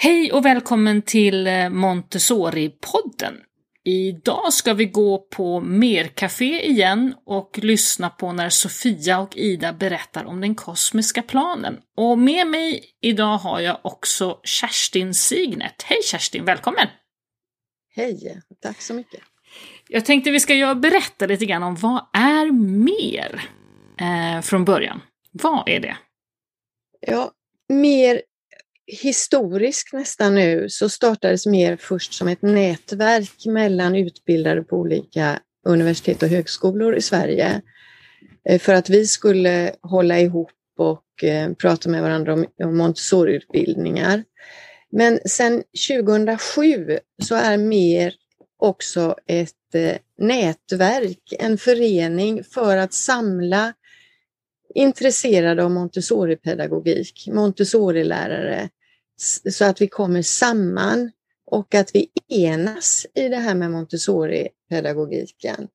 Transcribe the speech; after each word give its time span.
Hej 0.00 0.32
och 0.32 0.44
välkommen 0.44 1.02
till 1.02 1.46
eh, 1.46 1.50
Montessori-podden. 1.50 3.34
Idag 3.84 4.52
ska 4.52 4.74
vi 4.74 4.84
gå 4.84 5.18
på 5.18 5.60
Mercafé 5.60 6.66
igen 6.66 7.14
och 7.26 7.58
lyssna 7.58 8.10
på 8.10 8.32
när 8.32 8.48
Sofia 8.48 9.18
och 9.20 9.36
Ida 9.36 9.72
berättar 9.72 10.24
om 10.24 10.40
den 10.40 10.54
kosmiska 10.54 11.22
planen. 11.22 11.80
Och 11.96 12.18
med 12.18 12.46
mig 12.46 12.84
idag 13.00 13.38
har 13.38 13.60
jag 13.60 13.78
också 13.82 14.40
Kerstin 14.42 15.14
Signet. 15.14 15.82
Hej 15.82 15.98
Kerstin, 16.04 16.44
välkommen! 16.44 16.86
Hej, 17.94 18.42
tack 18.62 18.80
så 18.80 18.94
mycket. 18.94 19.20
Jag 19.88 20.04
tänkte 20.04 20.30
vi 20.30 20.40
ska 20.40 20.74
berätta 20.74 21.26
lite 21.26 21.46
grann 21.46 21.62
om 21.62 21.74
vad 21.74 22.06
är 22.12 22.52
mer 22.84 23.42
eh, 24.00 24.40
från 24.42 24.64
början. 24.64 25.00
Vad 25.32 25.68
är 25.68 25.80
det? 25.80 25.96
Ja, 27.00 27.32
mer 27.68 28.22
historiskt 28.88 29.92
nästan 29.92 30.34
nu 30.34 30.68
så 30.68 30.88
startades 30.88 31.46
mer 31.46 31.76
först 31.76 32.12
som 32.12 32.28
ett 32.28 32.42
nätverk 32.42 33.46
mellan 33.46 33.96
utbildare 33.96 34.62
på 34.62 34.76
olika 34.76 35.40
universitet 35.66 36.22
och 36.22 36.28
högskolor 36.28 36.96
i 36.96 37.02
Sverige. 37.02 37.62
Eh, 38.48 38.58
för 38.58 38.74
att 38.74 38.90
vi 38.90 39.06
skulle 39.06 39.72
hålla 39.82 40.20
ihop 40.20 40.50
och 40.78 41.24
eh, 41.24 41.52
prata 41.52 41.88
med 41.90 42.02
varandra 42.02 42.32
om, 42.32 42.46
om 42.64 42.76
Montessori-utbildningar. 42.76 44.24
Men 44.90 45.20
sen 45.24 45.62
2007 45.88 46.98
så 47.22 47.34
är 47.34 47.56
mer 47.56 48.14
också 48.58 49.16
ett 49.26 49.74
eh, 49.74 49.96
nätverk, 50.18 51.34
en 51.38 51.58
förening 51.58 52.44
för 52.44 52.76
att 52.76 52.92
samla 52.92 53.72
intresserade 54.74 55.64
av 55.64 55.70
Montessori-pedagogik, 55.70 57.28
Montessori-lärare, 57.32 58.68
så 59.50 59.64
att 59.64 59.80
vi 59.80 59.88
kommer 59.88 60.22
samman 60.22 61.10
och 61.50 61.74
att 61.74 61.90
vi 61.94 62.08
enas 62.28 63.06
i 63.14 63.28
det 63.28 63.36
här 63.36 63.54
med 63.54 63.70
Montessori-pedagogiken. 63.70 65.68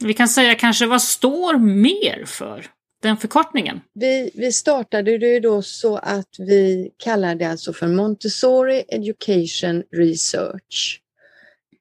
Vi 0.00 0.14
kan 0.14 0.28
säga 0.28 0.54
kanske 0.54 0.86
vad 0.86 1.02
står 1.02 1.58
mer 1.58 2.24
för? 2.26 2.66
Den 3.02 3.16
förkortningen? 3.16 3.80
Vi, 3.94 4.30
vi 4.34 4.52
startade 4.52 5.18
det 5.18 5.40
då 5.40 5.62
så 5.62 5.96
att 5.96 6.28
vi 6.38 6.90
kallar 6.96 7.34
det 7.34 7.44
alltså 7.44 7.72
för 7.72 7.88
Montessori 7.88 8.84
Education 8.88 9.82
Research. 9.96 11.00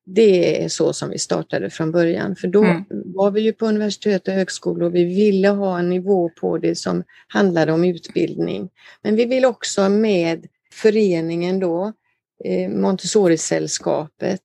Det 0.06 0.64
är 0.64 0.70
så 0.70 0.94
som 0.94 1.10
vi 1.10 1.20
startade 1.20 1.70
från 1.70 1.92
början, 1.92 2.36
för 2.36 2.48
då 2.48 2.64
mm. 2.64 2.86
var 2.90 3.32
vi 3.32 3.42
ju 3.42 3.54
på 3.54 3.66
universitet 3.66 4.28
och 4.28 4.34
högskolor 4.34 4.84
och 4.84 4.96
vi 4.96 5.04
ville 5.04 5.48
ha 5.48 5.80
en 5.80 5.90
nivå 5.90 6.30
på 6.30 6.58
det 6.58 6.76
som 6.76 7.04
handlade 7.28 7.72
om 7.72 7.84
utbildning. 7.84 8.70
Men 9.04 9.16
vi 9.16 9.26
vill 9.26 9.46
också 9.46 9.90
med 9.90 10.48
föreningen 10.72 11.60
då, 11.60 11.94
eh, 12.44 12.70
Montessori-sällskapet, 12.70 14.42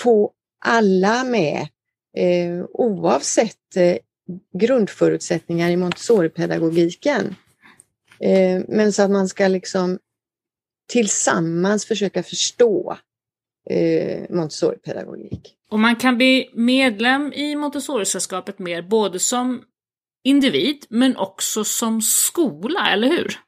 få 0.00 0.32
alla 0.64 1.24
med 1.24 1.68
eh, 2.16 2.64
oavsett 2.72 3.76
eh, 3.76 3.96
grundförutsättningar 4.58 5.70
i 5.70 5.76
Montessori-pedagogiken. 5.76 7.34
Men 8.68 8.92
så 8.92 9.02
att 9.02 9.10
man 9.10 9.28
ska 9.28 9.48
liksom 9.48 9.98
tillsammans 10.88 11.86
försöka 11.86 12.22
förstå 12.22 12.96
Montessori-pedagogik. 14.30 15.56
Och 15.70 15.78
man 15.78 15.96
kan 15.96 16.16
bli 16.16 16.50
medlem 16.54 17.32
i 17.32 17.56
Montessori-sällskapet 17.56 18.58
mer 18.58 18.82
både 18.82 19.18
som 19.18 19.62
individ 20.24 20.86
men 20.88 21.16
också 21.16 21.64
som 21.64 22.02
skola, 22.02 22.90
eller 22.92 23.08
hur? 23.08 23.38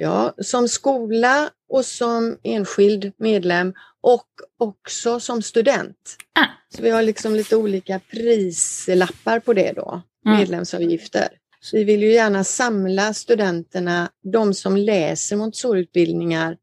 Ja, 0.00 0.34
som 0.38 0.68
skola 0.68 1.50
och 1.68 1.84
som 1.84 2.38
enskild 2.42 3.12
medlem 3.18 3.74
och 4.00 4.28
också 4.58 5.20
som 5.20 5.42
student. 5.42 6.16
Ah. 6.34 6.46
Så 6.76 6.82
vi 6.82 6.90
har 6.90 7.02
liksom 7.02 7.34
lite 7.34 7.56
olika 7.56 8.00
prislappar 8.10 9.40
på 9.40 9.52
det 9.52 9.72
då, 9.72 10.02
mm. 10.26 10.38
medlemsavgifter. 10.38 11.28
Så 11.60 11.76
vi 11.76 11.84
vill 11.84 12.02
ju 12.02 12.12
gärna 12.12 12.44
samla 12.44 13.14
studenterna, 13.14 14.10
de 14.32 14.54
som 14.54 14.76
läser 14.76 15.36
Montessoriutbildningar, 15.36 16.56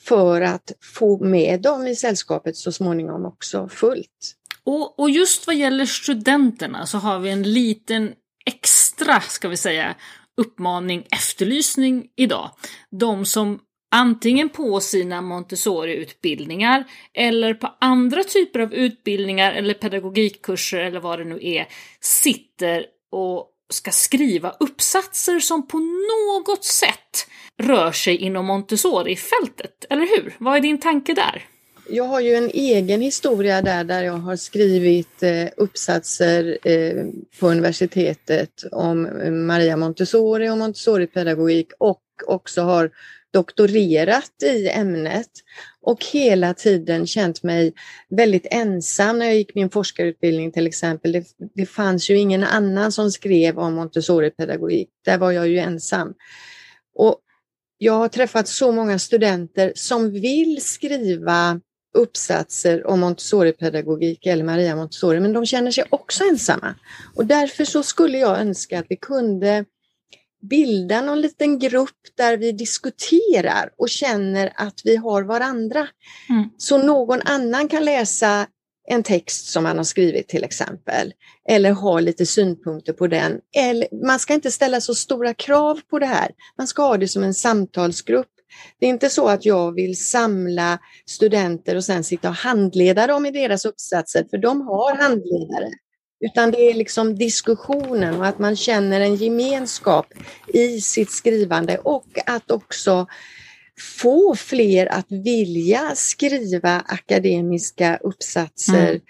för 0.00 0.40
att 0.40 0.72
få 0.80 1.24
med 1.24 1.60
dem 1.60 1.86
i 1.86 1.96
sällskapet 1.96 2.56
så 2.56 2.72
småningom 2.72 3.26
också 3.26 3.68
fullt. 3.68 4.36
Och, 4.64 5.00
och 5.00 5.10
just 5.10 5.46
vad 5.46 5.56
gäller 5.56 5.86
studenterna 5.86 6.86
så 6.86 6.98
har 6.98 7.18
vi 7.18 7.30
en 7.30 7.42
liten 7.42 8.12
extra, 8.46 9.20
ska 9.20 9.48
vi 9.48 9.56
säga, 9.56 9.94
uppmaning, 10.40 11.06
efterlysning 11.10 12.06
idag. 12.16 12.50
De 12.90 13.24
som 13.24 13.58
antingen 13.90 14.48
på 14.48 14.80
sina 14.80 15.20
Montessori-utbildningar 15.20 16.84
eller 17.14 17.54
på 17.54 17.68
andra 17.80 18.24
typer 18.24 18.60
av 18.60 18.74
utbildningar 18.74 19.52
eller 19.52 19.74
pedagogikkurser 19.74 20.78
eller 20.78 21.00
vad 21.00 21.18
det 21.18 21.24
nu 21.24 21.38
är, 21.42 21.68
sitter 22.00 22.86
och 23.12 23.46
ska 23.70 23.90
skriva 23.90 24.50
uppsatser 24.60 25.40
som 25.40 25.66
på 25.66 25.78
något 25.78 26.64
sätt 26.64 27.26
rör 27.62 27.92
sig 27.92 28.16
inom 28.16 28.46
Montessori-fältet, 28.46 29.84
eller 29.90 30.06
hur? 30.06 30.34
Vad 30.38 30.56
är 30.56 30.60
din 30.60 30.80
tanke 30.80 31.14
där? 31.14 31.44
Jag 31.90 32.04
har 32.04 32.20
ju 32.20 32.34
en 32.34 32.50
egen 32.50 33.00
historia 33.00 33.62
där, 33.62 33.84
där 33.84 34.02
jag 34.02 34.12
har 34.12 34.36
skrivit 34.36 35.22
eh, 35.22 35.46
uppsatser 35.56 36.58
eh, 36.64 37.04
på 37.40 37.48
universitetet 37.48 38.64
om 38.72 39.08
Maria 39.46 39.76
Montessori 39.76 40.50
och 40.50 40.58
Montessori-pedagogik 40.58 41.68
och 41.78 42.02
också 42.26 42.62
har 42.62 42.90
doktorerat 43.32 44.42
i 44.42 44.68
ämnet 44.68 45.30
och 45.80 46.04
hela 46.12 46.54
tiden 46.54 47.06
känt 47.06 47.42
mig 47.42 47.72
väldigt 48.08 48.46
ensam 48.50 49.18
när 49.18 49.26
jag 49.26 49.34
gick 49.34 49.54
min 49.54 49.70
forskarutbildning 49.70 50.52
till 50.52 50.66
exempel. 50.66 51.12
Det, 51.12 51.24
det 51.54 51.66
fanns 51.66 52.10
ju 52.10 52.18
ingen 52.18 52.44
annan 52.44 52.92
som 52.92 53.10
skrev 53.10 53.58
om 53.58 53.74
Montessori-pedagogik. 53.74 54.88
Där 55.04 55.18
var 55.18 55.30
jag 55.30 55.48
ju 55.48 55.58
ensam. 55.58 56.14
Och 56.94 57.20
jag 57.78 57.92
har 57.92 58.08
träffat 58.08 58.48
så 58.48 58.72
många 58.72 58.98
studenter 58.98 59.72
som 59.74 60.10
vill 60.12 60.62
skriva 60.62 61.60
uppsatser 61.94 62.86
om 62.86 63.00
Montessori-pedagogik 63.00 64.26
eller 64.26 64.44
Maria 64.44 64.76
Montessori, 64.76 65.20
men 65.20 65.32
de 65.32 65.46
känner 65.46 65.70
sig 65.70 65.84
också 65.90 66.24
ensamma. 66.24 66.74
Och 67.14 67.26
därför 67.26 67.64
så 67.64 67.82
skulle 67.82 68.18
jag 68.18 68.40
önska 68.40 68.78
att 68.78 68.86
vi 68.88 68.96
kunde 68.96 69.64
bilda 70.42 71.00
någon 71.00 71.20
liten 71.20 71.58
grupp 71.58 71.98
där 72.16 72.36
vi 72.36 72.52
diskuterar 72.52 73.70
och 73.78 73.88
känner 73.88 74.52
att 74.54 74.80
vi 74.84 74.96
har 74.96 75.22
varandra. 75.22 75.88
Mm. 76.28 76.50
Så 76.58 76.78
någon 76.78 77.20
annan 77.24 77.68
kan 77.68 77.84
läsa 77.84 78.46
en 78.88 79.02
text 79.02 79.46
som 79.46 79.62
man 79.62 79.76
har 79.76 79.84
skrivit 79.84 80.28
till 80.28 80.44
exempel, 80.44 81.12
eller 81.48 81.70
ha 81.72 82.00
lite 82.00 82.26
synpunkter 82.26 82.92
på 82.92 83.06
den. 83.06 83.40
Eller, 83.56 84.06
man 84.06 84.18
ska 84.18 84.34
inte 84.34 84.50
ställa 84.50 84.80
så 84.80 84.94
stora 84.94 85.34
krav 85.34 85.80
på 85.90 85.98
det 85.98 86.06
här. 86.06 86.30
Man 86.58 86.66
ska 86.66 86.82
ha 86.82 86.96
det 86.96 87.08
som 87.08 87.22
en 87.22 87.34
samtalsgrupp. 87.34 88.29
Det 88.78 88.86
är 88.86 88.90
inte 88.90 89.10
så 89.10 89.28
att 89.28 89.44
jag 89.44 89.74
vill 89.74 89.96
samla 89.96 90.78
studenter 91.06 91.76
och 91.76 91.84
sen 91.84 92.04
sitta 92.04 92.28
och 92.28 92.34
handleda 92.34 93.06
dem 93.06 93.26
i 93.26 93.30
deras 93.30 93.64
uppsatser, 93.64 94.26
för 94.30 94.38
de 94.38 94.60
har 94.60 94.96
handledare. 94.96 95.70
Utan 96.20 96.50
det 96.50 96.70
är 96.70 96.74
liksom 96.74 97.14
diskussionen 97.14 98.16
och 98.16 98.26
att 98.26 98.38
man 98.38 98.56
känner 98.56 99.00
en 99.00 99.16
gemenskap 99.16 100.06
i 100.46 100.80
sitt 100.80 101.10
skrivande 101.10 101.78
och 101.78 102.06
att 102.26 102.50
också 102.50 103.06
få 104.02 104.34
fler 104.34 104.86
att 104.86 105.06
vilja 105.12 105.92
skriva 105.94 106.82
akademiska 106.86 107.96
uppsatser 107.96 108.88
mm. 108.88 109.00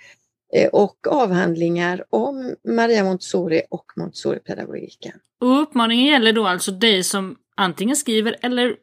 Eh, 0.52 0.68
och 0.68 1.06
avhandlingar 1.06 2.04
om 2.10 2.54
Maria 2.68 3.04
Montessori 3.04 3.62
och 3.70 3.84
Montessori-pedagogiken. 3.96 5.12
Och 5.40 5.62
uppmaningen 5.62 6.06
gäller 6.06 6.32
då 6.32 6.46
alltså 6.46 6.70
dig 6.70 7.04
som 7.04 7.36
antingen 7.56 7.96
skriver 7.96 8.36
eller 8.42 8.76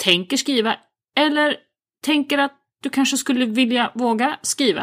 tänker 0.00 0.36
skriva 0.36 0.76
eller 1.16 1.56
tänker 2.02 2.38
att 2.38 2.52
du 2.82 2.90
kanske 2.90 3.16
skulle 3.16 3.46
vilja 3.46 3.90
våga 3.94 4.38
skriva 4.42 4.82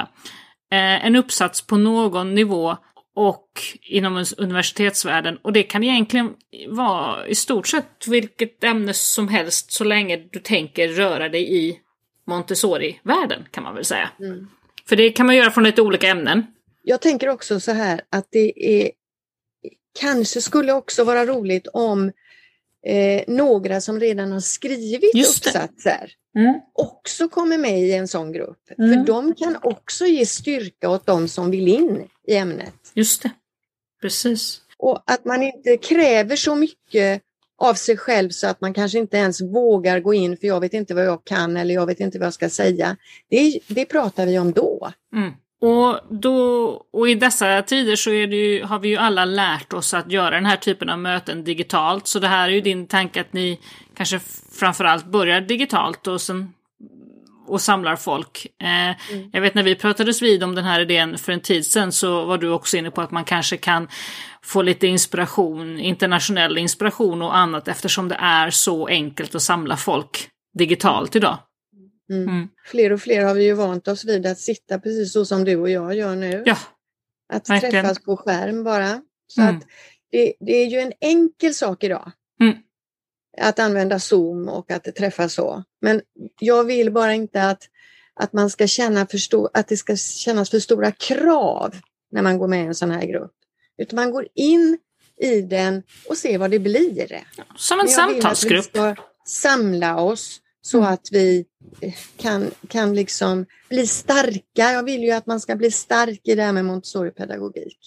eh, 0.72 1.06
en 1.06 1.16
uppsats 1.16 1.68
på 1.68 1.78
någon 1.78 2.36
nivå 2.36 2.78
och 3.16 3.50
inom 3.82 4.26
universitetsvärlden. 4.38 5.38
Och 5.38 5.54
det 5.54 5.64
kan 5.64 5.84
egentligen 5.84 6.34
vara 6.68 7.28
i 7.28 7.36
stort 7.36 7.68
sett 7.68 8.08
vilket 8.08 8.64
ämne 8.64 8.94
som 8.94 9.28
helst 9.28 9.72
så 9.72 9.84
länge 9.84 10.18
du 10.32 10.40
tänker 10.40 10.88
röra 10.88 11.30
dig 11.30 11.68
i 11.68 11.80
Montessori-världen 12.28 13.46
kan 13.52 13.64
man 13.64 13.76
väl 13.76 13.86
säga. 13.86 14.10
Mm. 14.20 14.48
För 14.90 14.96
det 14.96 15.10
kan 15.10 15.26
man 15.26 15.36
göra 15.36 15.52
från 15.52 15.64
lite 15.64 15.82
olika 15.82 16.08
ämnen. 16.08 16.48
Jag 16.84 17.02
tänker 17.02 17.30
också 17.30 17.60
så 17.60 17.72
här 17.72 18.02
att 18.10 18.28
det 18.32 18.54
är 18.56 18.92
kanske 20.00 20.42
skulle 20.42 20.74
också 20.74 21.04
vara 21.04 21.26
roligt 21.26 21.68
om 21.74 22.12
eh, 22.88 23.24
några 23.28 23.82
som 23.82 24.00
redan 24.00 24.32
har 24.32 24.40
skrivit 24.40 25.16
uppsatser 25.16 26.12
mm. 26.38 26.60
också 26.74 27.30
kommer 27.30 27.58
med 27.58 27.80
i 27.82 27.94
en 27.94 28.08
sån 28.08 28.32
grupp. 28.32 28.72
Mm. 28.78 28.94
För 28.94 29.14
de 29.14 29.36
kan 29.36 29.58
också 29.62 30.06
ge 30.06 30.26
styrka 30.26 30.90
åt 30.90 31.06
de 31.06 31.28
som 31.28 31.52
vill 31.52 31.68
in 31.68 32.08
i 32.28 32.36
ämnet. 32.36 32.74
Just 32.94 33.24
det, 33.24 33.32
precis. 34.02 34.62
Och 34.78 35.04
att 35.06 35.26
man 35.26 35.44
inte 35.44 35.78
kräver 35.78 36.36
så 36.36 36.56
mycket 36.56 37.22
av 37.58 37.74
sig 37.74 37.98
själv 37.98 38.30
så 38.30 38.48
att 38.48 38.62
man 38.62 38.74
kanske 38.74 39.00
inte 39.00 39.18
ens 39.18 39.42
vågar 39.42 40.00
gå 40.00 40.14
in 40.14 40.38
för 40.38 40.48
jag 40.48 40.60
vet 40.60 40.74
inte 40.74 40.94
vad 40.94 41.06
jag 41.06 41.24
kan 41.24 41.58
eller 41.58 41.74
jag 41.74 41.86
vet 41.86 42.00
inte 42.00 42.20
vad 42.20 42.26
jag 42.26 42.34
ska 42.34 42.50
säga. 42.50 42.98
Det, 43.30 43.60
det 43.68 43.86
pratar 43.86 44.26
vi 44.26 44.40
om 44.40 44.52
då. 44.52 44.92
Mm. 45.16 45.32
Och, 45.62 46.00
då, 46.10 46.68
och 46.94 47.10
i 47.10 47.16
dessa 47.16 47.62
tider 47.62 47.96
så 47.96 48.12
ju, 48.12 48.64
har 48.64 48.80
vi 48.80 48.90
ju 48.90 48.98
alla 48.98 49.26
lärt 49.26 49.74
oss 49.74 49.94
att 49.94 50.12
göra 50.12 50.36
den 50.36 50.46
här 50.46 50.58
typen 50.58 50.90
av 50.90 51.00
möten 51.00 51.44
digitalt. 51.44 52.08
Så 52.08 52.20
det 52.20 52.28
här 52.28 52.50
är 52.50 52.54
ju 52.54 52.62
din 52.62 52.88
tanke 52.88 53.22
att 53.22 53.34
ni 53.34 53.60
kanske 53.96 54.20
framförallt 54.60 55.06
börjar 55.06 55.42
digitalt 55.42 56.08
och 56.08 56.22
sen 56.22 56.54
och 57.48 57.62
samlar 57.62 57.96
folk. 57.96 58.48
Eh, 58.62 59.12
mm. 59.14 59.30
Jag 59.34 59.42
vet 59.42 59.56
när 59.56 59.64
vi 59.64 59.76
pratades 59.76 60.22
vid 60.22 60.44
om 60.44 60.56
den 60.56 60.66
här 60.66 60.80
idén 60.80 61.18
för 61.18 61.32
en 61.32 61.40
tid 61.40 61.66
sedan 61.66 61.92
så 61.92 62.26
var 62.26 62.38
du 62.38 62.50
också 62.50 62.78
inne 62.78 62.92
på 62.92 63.02
att 63.02 63.12
man 63.12 63.26
kanske 63.26 63.58
kan 63.58 63.88
få 64.42 64.62
lite 64.62 64.88
inspiration, 64.88 65.80
internationell 65.80 66.58
inspiration 66.58 67.22
och 67.22 67.38
annat 67.38 67.68
eftersom 67.68 68.08
det 68.08 68.18
är 68.20 68.50
så 68.50 68.88
enkelt 68.88 69.36
att 69.36 69.42
samla 69.42 69.78
folk 69.78 70.30
digitalt 70.58 71.16
idag. 71.16 71.38
Mm. 72.10 72.30
Mm. 72.30 72.48
Fler 72.66 72.92
och 72.92 73.02
fler 73.02 73.24
har 73.24 73.34
vi 73.34 73.44
ju 73.44 73.54
vant 73.54 73.88
oss 73.88 74.06
vid 74.06 74.26
att 74.26 74.40
sitta 74.40 74.80
precis 74.80 75.14
så 75.14 75.26
som 75.26 75.44
du 75.44 75.56
och 75.56 75.70
jag 75.70 75.96
gör 75.96 76.16
nu. 76.16 76.44
Ja, 76.46 76.58
att 77.34 77.50
verkligen. 77.50 77.72
träffas 77.72 78.00
på 78.00 78.18
skärm 78.18 78.64
bara. 78.64 79.02
Så 79.28 79.42
mm. 79.42 79.58
att 79.58 79.64
det, 80.12 80.34
det, 80.40 80.52
är 80.52 80.66
ju 80.66 80.80
en 80.80 80.94
enkel 81.02 81.56
sak 81.56 81.84
idag. 81.84 82.12
Mm. 82.42 82.58
Att 83.38 83.60
använda 83.60 84.00
Zoom 84.00 84.50
och 84.50 84.72
att 84.72 84.96
träffas 84.96 85.34
så. 85.34 85.64
Men 85.82 86.02
jag 86.40 86.64
vill 86.64 86.92
bara 86.92 87.14
inte 87.14 87.44
att, 87.44 87.64
att 88.14 88.34
man 88.34 88.50
ska 88.50 88.68
känna 88.68 89.08
för 89.08 89.18
stor, 89.18 89.50
att 89.54 89.68
det 89.68 89.78
ska 89.78 89.96
kännas 89.96 90.50
för 90.50 90.60
stora 90.60 90.92
krav 90.92 91.76
när 92.12 92.22
man 92.22 92.38
går 92.38 92.48
med 92.48 92.64
i 92.64 92.68
en 92.68 92.76
sån 92.76 92.92
här 92.92 93.06
grupp. 93.06 93.34
Utan 93.78 93.96
man 93.96 94.12
går 94.12 94.28
in 94.34 94.78
i 95.18 95.42
den 95.42 95.84
och 96.10 96.18
ser 96.18 96.38
vad 96.38 96.52
det 96.52 96.60
blir. 96.60 97.24
Som 97.56 97.80
en 97.80 97.88
samtalsgrupp. 97.88 98.66
Vi 98.66 98.70
ska 98.70 98.96
samla 99.26 100.02
oss 100.02 100.42
så 100.68 100.78
mm. 100.78 100.94
att 100.94 101.08
vi 101.12 101.46
eh, 101.82 101.94
kan, 102.18 102.52
kan 102.68 102.96
liksom 102.96 103.46
bli 103.70 103.88
starka. 103.88 104.72
Jag 104.72 104.84
vill 104.84 105.04
ju 105.04 105.12
att 105.12 105.26
man 105.26 105.40
ska 105.40 105.56
bli 105.56 105.72
stark 105.72 106.22
i 106.24 106.36
det 106.36 106.44
här 106.44 106.54
med 106.54 106.66
Montessori-pedagogik. 106.66 107.78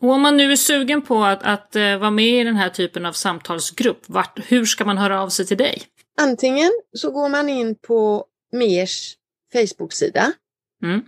Och 0.00 0.10
om 0.10 0.22
man 0.22 0.36
nu 0.36 0.52
är 0.52 0.56
sugen 0.56 1.02
på 1.02 1.24
att, 1.24 1.42
att 1.42 1.76
uh, 1.76 1.98
vara 1.98 2.10
med 2.10 2.40
i 2.40 2.44
den 2.44 2.56
här 2.56 2.68
typen 2.68 3.06
av 3.06 3.12
samtalsgrupp, 3.12 4.02
vart, 4.06 4.40
hur 4.46 4.64
ska 4.64 4.84
man 4.84 4.98
höra 4.98 5.22
av 5.22 5.28
sig 5.28 5.46
till 5.46 5.56
dig? 5.56 5.82
Antingen 6.20 6.70
så 6.92 7.10
går 7.10 7.28
man 7.28 7.48
in 7.48 7.74
på 7.74 8.24
MERS 8.52 9.14
Facebook-sida. 9.52 10.32
Mm. 10.82 11.02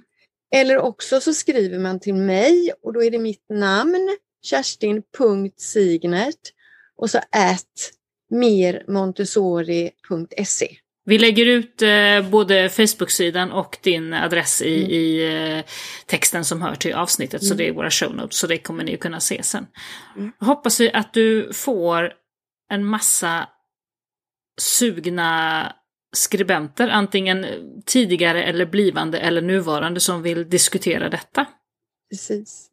Eller 0.54 0.78
också 0.78 1.20
så 1.20 1.34
skriver 1.34 1.78
man 1.78 2.00
till 2.00 2.14
mig 2.14 2.72
och 2.82 2.92
då 2.92 3.02
är 3.02 3.10
det 3.10 3.18
mitt 3.18 3.44
namn, 3.48 4.16
kerstin.signert 4.42 6.52
och 6.96 7.10
så 7.10 7.18
at 7.18 7.92
mermontessori.se. 8.30 10.76
Vi 11.04 11.18
lägger 11.18 11.46
ut 11.46 11.82
eh, 11.82 12.30
både 12.30 12.68
Facebook-sidan 12.68 13.52
och 13.52 13.78
din 13.82 14.12
adress 14.12 14.62
i, 14.62 14.78
mm. 14.78 14.90
i 14.90 15.34
eh, 15.58 15.64
texten 16.06 16.44
som 16.44 16.62
hör 16.62 16.74
till 16.74 16.94
avsnittet, 16.94 17.42
mm. 17.42 17.48
så 17.48 17.54
det 17.54 17.68
är 17.68 17.72
våra 17.72 17.90
show 17.90 18.14
notes, 18.16 18.38
så 18.38 18.46
det 18.46 18.58
kommer 18.58 18.84
ni 18.84 18.96
kunna 18.96 19.20
se 19.20 19.42
sen. 19.42 19.66
Mm. 20.16 20.32
Hoppas 20.40 20.80
vi 20.80 20.92
att 20.92 21.12
du 21.12 21.52
får 21.52 22.12
en 22.70 22.84
massa 22.84 23.48
sugna 24.60 25.72
skribenter, 26.16 26.88
antingen 26.88 27.46
tidigare 27.86 28.44
eller 28.44 28.66
blivande 28.66 29.18
eller 29.18 29.42
nuvarande, 29.42 30.00
som 30.00 30.22
vill 30.22 30.48
diskutera 30.48 31.08
detta. 31.08 31.46
Precis. 32.10 32.68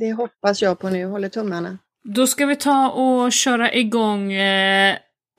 Det 0.00 0.12
hoppas 0.12 0.62
jag 0.62 0.78
på 0.78 0.90
nu, 0.90 1.04
håller 1.04 1.28
tummarna. 1.28 1.78
Då 2.04 2.26
ska 2.26 2.46
vi 2.46 2.56
ta 2.56 2.90
och 2.90 3.32
köra 3.32 3.74
igång 3.74 4.32
eh, 4.32 4.96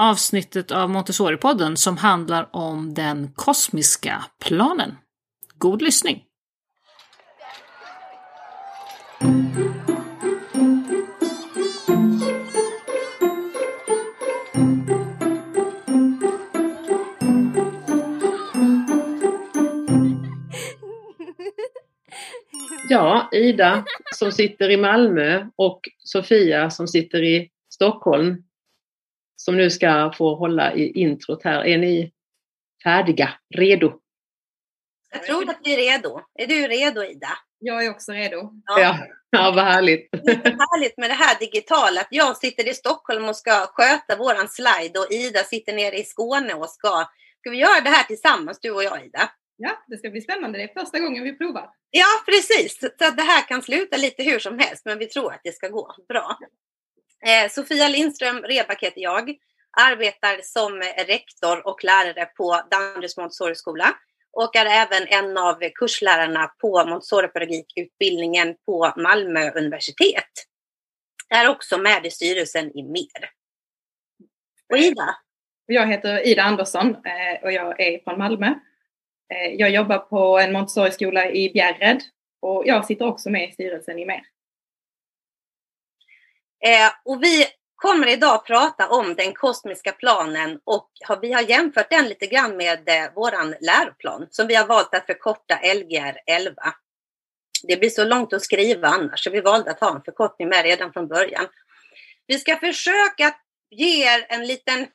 avsnittet 0.10 0.72
av 0.72 0.90
Montessori-podden 0.90 1.76
som 1.78 1.98
handlar 1.98 2.50
om 2.52 2.94
den 2.94 3.32
kosmiska 3.36 4.26
planen. 4.46 4.98
God 5.58 5.82
lyssning! 5.82 6.24
Ja, 22.90 23.30
Ida 23.32 23.86
som 24.16 24.32
sitter 24.32 24.70
i 24.70 24.78
Malmö 24.78 25.48
och 25.56 25.82
Sofia 26.00 26.70
som 26.70 26.88
sitter 26.88 27.24
i 27.24 27.50
Stockholm 27.70 28.44
som 29.46 29.58
nu 29.58 29.70
ska 29.70 30.14
få 30.18 30.36
hålla 30.36 30.74
i 30.74 30.92
introt 30.92 31.44
här. 31.44 31.66
Är 31.66 31.78
ni 31.78 32.12
färdiga? 32.84 33.30
Redo? 33.56 34.00
Jag 35.12 35.24
tror 35.24 35.50
att 35.50 35.60
vi 35.64 35.74
är 35.74 35.78
redo. 35.78 36.22
Är 36.40 36.48
du 36.48 36.68
redo 36.68 37.04
Ida? 37.04 37.30
Jag 37.60 37.86
är 37.86 37.90
också 37.90 38.12
redo. 38.12 38.50
Ja, 38.66 38.80
ja, 38.80 38.98
ja 39.30 39.52
vad 39.56 39.66
härligt. 39.66 40.12
Det 40.12 40.32
är 40.32 40.58
härligt 40.72 40.98
med 40.98 41.10
det 41.10 41.14
här 41.14 41.40
digitala. 41.40 42.02
Att 42.02 42.08
jag 42.12 42.38
sitter 42.38 42.70
i 42.70 42.74
Stockholm 42.74 43.30
och 43.30 43.36
ska 43.36 43.52
sköta 43.52 44.16
våran 44.18 44.50
slide 44.50 45.00
och 45.00 45.12
Ida 45.12 45.44
sitter 45.44 45.74
nere 45.74 45.96
i 45.96 46.04
Skåne 46.04 46.54
och 46.54 46.70
ska... 46.70 47.06
Ska 47.40 47.50
vi 47.50 47.58
göra 47.58 47.82
det 47.82 47.90
här 47.90 48.04
tillsammans 48.04 48.60
du 48.62 48.72
och 48.72 48.84
jag 48.84 49.06
Ida? 49.06 49.32
Ja, 49.58 49.84
det 49.88 49.98
ska 49.98 50.10
bli 50.10 50.22
spännande. 50.22 50.58
Det 50.58 50.64
är 50.64 50.82
första 50.82 51.00
gången 51.00 51.24
vi 51.24 51.38
provar. 51.38 51.70
Ja, 51.90 52.06
precis. 52.26 52.80
Så 52.80 52.90
det 52.98 53.22
här 53.22 53.48
kan 53.48 53.62
sluta 53.62 53.98
lite 53.98 54.24
hur 54.24 54.40
som 54.40 54.60
helst, 54.60 54.86
men 54.86 55.00
vi 55.00 55.06
tror 55.06 55.34
att 55.34 55.42
det 55.44 55.56
ska 55.56 55.68
gå 55.68 55.96
bra. 56.08 56.38
Eh, 57.26 57.50
Sofia 57.50 57.88
Lindström 57.88 58.38
Rebak 58.38 58.84
heter 58.84 59.02
jag. 59.02 59.36
Arbetar 59.82 60.40
som 60.44 60.82
rektor 61.08 61.68
och 61.68 61.84
lärare 61.84 62.26
på 62.26 62.62
Danderyds 62.72 63.18
Montessori-skola 63.18 63.96
och 64.32 64.56
är 64.56 64.66
även 64.66 65.08
en 65.08 65.38
av 65.38 65.70
kurslärarna 65.76 66.48
på 66.48 66.86
Montessori-pedagogikutbildningen 66.86 68.56
på 68.66 68.94
Malmö 68.98 69.52
universitet. 69.52 70.32
Är 71.30 71.50
också 71.50 71.78
med 71.78 72.06
i 72.06 72.12
styrelsen 72.12 72.78
i 72.78 72.84
MER. 72.84 73.30
Och 74.70 74.78
Ida? 74.78 75.16
Jag 75.66 75.88
heter 75.88 76.28
Ida 76.28 76.44
Andersson 76.44 76.90
eh, 76.90 77.44
och 77.44 77.52
jag 77.52 77.80
är 77.80 78.04
från 78.04 78.18
Malmö. 78.18 78.48
Eh, 79.34 79.54
jag 79.54 79.70
jobbar 79.70 79.98
på 79.98 80.40
en 80.40 80.54
Montessori-skola 80.54 81.32
i 81.32 81.50
Bjärred 81.54 82.02
och 82.40 82.64
jag 82.66 82.86
sitter 82.86 83.06
också 83.06 83.30
med 83.30 83.50
i 83.50 83.52
styrelsen 83.52 84.00
i 84.00 84.06
MER. 84.06 84.33
Eh, 86.66 86.92
och 87.06 87.24
vi 87.24 87.46
kommer 87.76 88.08
idag 88.08 88.46
prata 88.46 88.90
om 88.90 89.16
den 89.16 89.34
kosmiska 89.34 89.92
planen 89.92 90.60
och 90.64 90.90
har, 91.08 91.20
vi 91.22 91.34
har 91.34 91.42
jämfört 91.42 91.90
den 91.90 92.08
lite 92.08 92.28
grann 92.28 92.58
med 92.58 92.90
eh, 92.90 93.14
våran 93.16 93.56
läroplan 93.62 94.28
som 94.30 94.48
vi 94.48 94.56
har 94.56 94.68
valt 94.68 94.96
att 94.96 95.06
förkorta 95.06 95.60
Lgr 95.74 96.18
11. 96.26 96.54
Det 97.68 97.78
blir 97.78 97.90
så 97.90 98.04
långt 98.04 98.34
att 98.34 98.44
skriva 98.44 98.88
annars 98.88 99.24
så 99.24 99.30
vi 99.30 99.42
valde 99.42 99.72
att 99.72 99.80
ha 99.80 99.96
en 99.96 100.04
förkortning 100.04 100.50
med 100.50 100.64
redan 100.64 100.94
från 100.94 101.08
början. 101.08 101.46
Vi 102.28 102.40
ska 102.40 102.58
försöka 102.58 103.36
ge 103.70 104.06
er 104.08 104.26
en 104.30 104.48
liten 104.48 104.88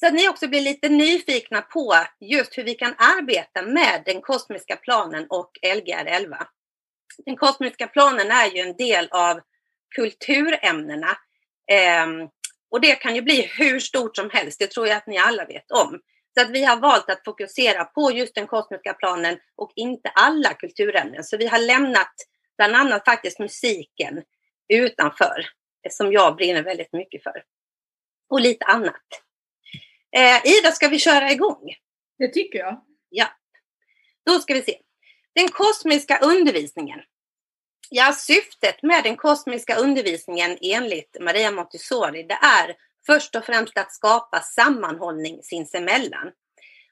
så 0.00 0.06
att 0.06 0.14
ni 0.14 0.28
också 0.28 0.48
blir 0.48 0.60
lite 0.60 0.88
nyfikna 0.88 1.62
på 1.62 1.94
just 2.20 2.58
hur 2.58 2.64
vi 2.64 2.74
kan 2.74 2.94
arbeta 2.98 3.62
med 3.62 4.02
den 4.04 4.20
kosmiska 4.20 4.76
planen 4.76 5.26
och 5.28 5.50
Lgr 5.62 6.06
11. 6.06 6.46
Den 7.24 7.36
kosmiska 7.36 7.86
planen 7.86 8.30
är 8.30 8.46
ju 8.46 8.60
en 8.60 8.76
del 8.76 9.08
av 9.10 9.40
kulturämnena. 9.94 11.10
Eh, 11.70 12.06
och 12.70 12.80
det 12.80 12.94
kan 12.94 13.14
ju 13.14 13.22
bli 13.22 13.42
hur 13.58 13.80
stort 13.80 14.16
som 14.16 14.30
helst, 14.30 14.58
det 14.58 14.66
tror 14.66 14.86
jag 14.86 14.96
att 14.96 15.06
ni 15.06 15.18
alla 15.18 15.44
vet 15.44 15.70
om. 15.70 16.00
Så 16.34 16.40
att 16.40 16.50
vi 16.50 16.64
har 16.64 16.76
valt 16.76 17.10
att 17.10 17.24
fokusera 17.24 17.84
på 17.84 18.10
just 18.12 18.34
den 18.34 18.46
kosmiska 18.46 18.94
planen 18.94 19.38
och 19.56 19.72
inte 19.76 20.08
alla 20.08 20.54
kulturämnen. 20.54 21.24
Så 21.24 21.36
vi 21.36 21.46
har 21.46 21.58
lämnat 21.58 22.14
bland 22.56 22.76
annat 22.76 23.04
faktiskt 23.04 23.38
musiken 23.38 24.22
utanför, 24.68 25.46
som 25.90 26.12
jag 26.12 26.36
brinner 26.36 26.62
väldigt 26.62 26.92
mycket 26.92 27.22
för. 27.22 27.42
Och 28.30 28.40
lite 28.40 28.64
annat. 28.64 29.02
Eh, 30.16 30.58
Ida, 30.58 30.72
ska 30.72 30.88
vi 30.88 30.98
köra 30.98 31.30
igång? 31.30 31.74
Det 32.18 32.28
tycker 32.28 32.58
jag. 32.58 32.84
Ja. 33.08 33.26
Då 34.26 34.38
ska 34.38 34.54
vi 34.54 34.62
se. 34.62 34.78
Den 35.34 35.48
kosmiska 35.48 36.18
undervisningen. 36.18 37.00
Ja, 37.88 38.12
syftet 38.12 38.82
med 38.82 39.04
den 39.04 39.16
kosmiska 39.16 39.76
undervisningen 39.76 40.58
enligt 40.60 41.16
Maria 41.20 41.50
Montessori, 41.50 42.22
det 42.22 42.38
är 42.42 42.76
först 43.06 43.36
och 43.36 43.44
främst 43.44 43.78
att 43.78 43.92
skapa 43.92 44.40
sammanhållning 44.40 45.42
sinsemellan. 45.42 46.32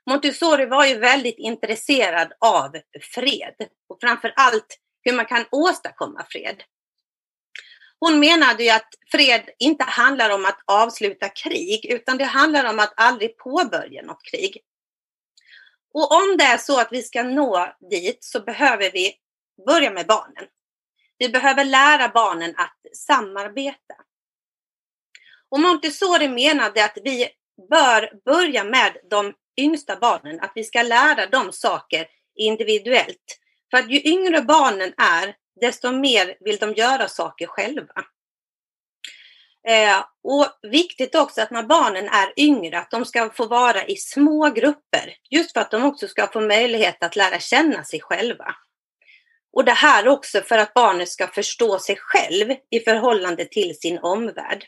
Montessori 0.06 0.66
var 0.66 0.86
ju 0.86 0.98
väldigt 0.98 1.38
intresserad 1.38 2.32
av 2.40 2.76
fred 3.14 3.54
och 3.88 3.98
framför 4.00 4.32
allt 4.36 4.78
hur 5.02 5.12
man 5.12 5.26
kan 5.26 5.44
åstadkomma 5.50 6.26
fred. 6.28 6.62
Hon 8.00 8.20
menade 8.20 8.64
ju 8.64 8.70
att 8.70 8.88
fred 9.10 9.50
inte 9.58 9.84
handlar 9.84 10.30
om 10.30 10.44
att 10.44 10.60
avsluta 10.66 11.28
krig, 11.28 11.86
utan 11.86 12.18
det 12.18 12.24
handlar 12.24 12.70
om 12.70 12.78
att 12.78 12.92
aldrig 12.96 13.36
påbörja 13.38 14.02
något 14.02 14.22
krig. 14.22 14.58
Och 15.94 16.12
om 16.12 16.36
det 16.38 16.44
är 16.44 16.58
så 16.58 16.80
att 16.80 16.92
vi 16.92 17.02
ska 17.02 17.22
nå 17.22 17.76
dit 17.90 18.24
så 18.24 18.40
behöver 18.40 18.90
vi 18.90 19.14
börja 19.66 19.90
med 19.90 20.06
barnen. 20.06 20.44
Vi 21.18 21.28
behöver 21.28 21.64
lära 21.64 22.08
barnen 22.08 22.54
att 22.56 22.96
samarbeta. 22.96 23.94
Och 25.48 25.60
Montessori 25.60 26.28
menade 26.28 26.84
att 26.84 26.98
vi 27.04 27.28
bör 27.70 28.12
börja 28.24 28.64
med 28.64 28.96
de 29.10 29.34
yngsta 29.60 29.96
barnen, 29.96 30.40
att 30.40 30.52
vi 30.54 30.64
ska 30.64 30.82
lära 30.82 31.26
dem 31.26 31.52
saker 31.52 32.06
individuellt. 32.34 33.38
För 33.70 33.78
att 33.78 33.90
ju 33.90 34.00
yngre 34.04 34.42
barnen 34.42 34.94
är, 34.96 35.34
desto 35.60 35.92
mer 35.92 36.36
vill 36.40 36.56
de 36.56 36.72
göra 36.72 37.08
saker 37.08 37.46
själva. 37.46 38.04
Eh, 39.68 40.04
och 40.22 40.46
viktigt 40.62 41.14
också 41.14 41.40
att 41.42 41.50
när 41.50 41.62
barnen 41.62 42.08
är 42.08 42.32
yngre, 42.36 42.78
att 42.78 42.90
de 42.90 43.04
ska 43.04 43.30
få 43.30 43.46
vara 43.46 43.86
i 43.86 43.96
små 43.96 44.50
grupper. 44.50 45.16
Just 45.30 45.52
för 45.52 45.60
att 45.60 45.70
de 45.70 45.84
också 45.84 46.08
ska 46.08 46.26
få 46.26 46.40
möjlighet 46.40 47.02
att 47.02 47.16
lära 47.16 47.38
känna 47.38 47.84
sig 47.84 48.00
själva. 48.00 48.54
Och 49.52 49.64
det 49.64 49.72
här 49.72 50.08
också 50.08 50.40
för 50.40 50.58
att 50.58 50.74
barnet 50.74 51.08
ska 51.08 51.26
förstå 51.26 51.78
sig 51.78 51.96
själv 52.00 52.50
i 52.70 52.80
förhållande 52.80 53.44
till 53.44 53.78
sin 53.78 53.98
omvärld. 53.98 54.64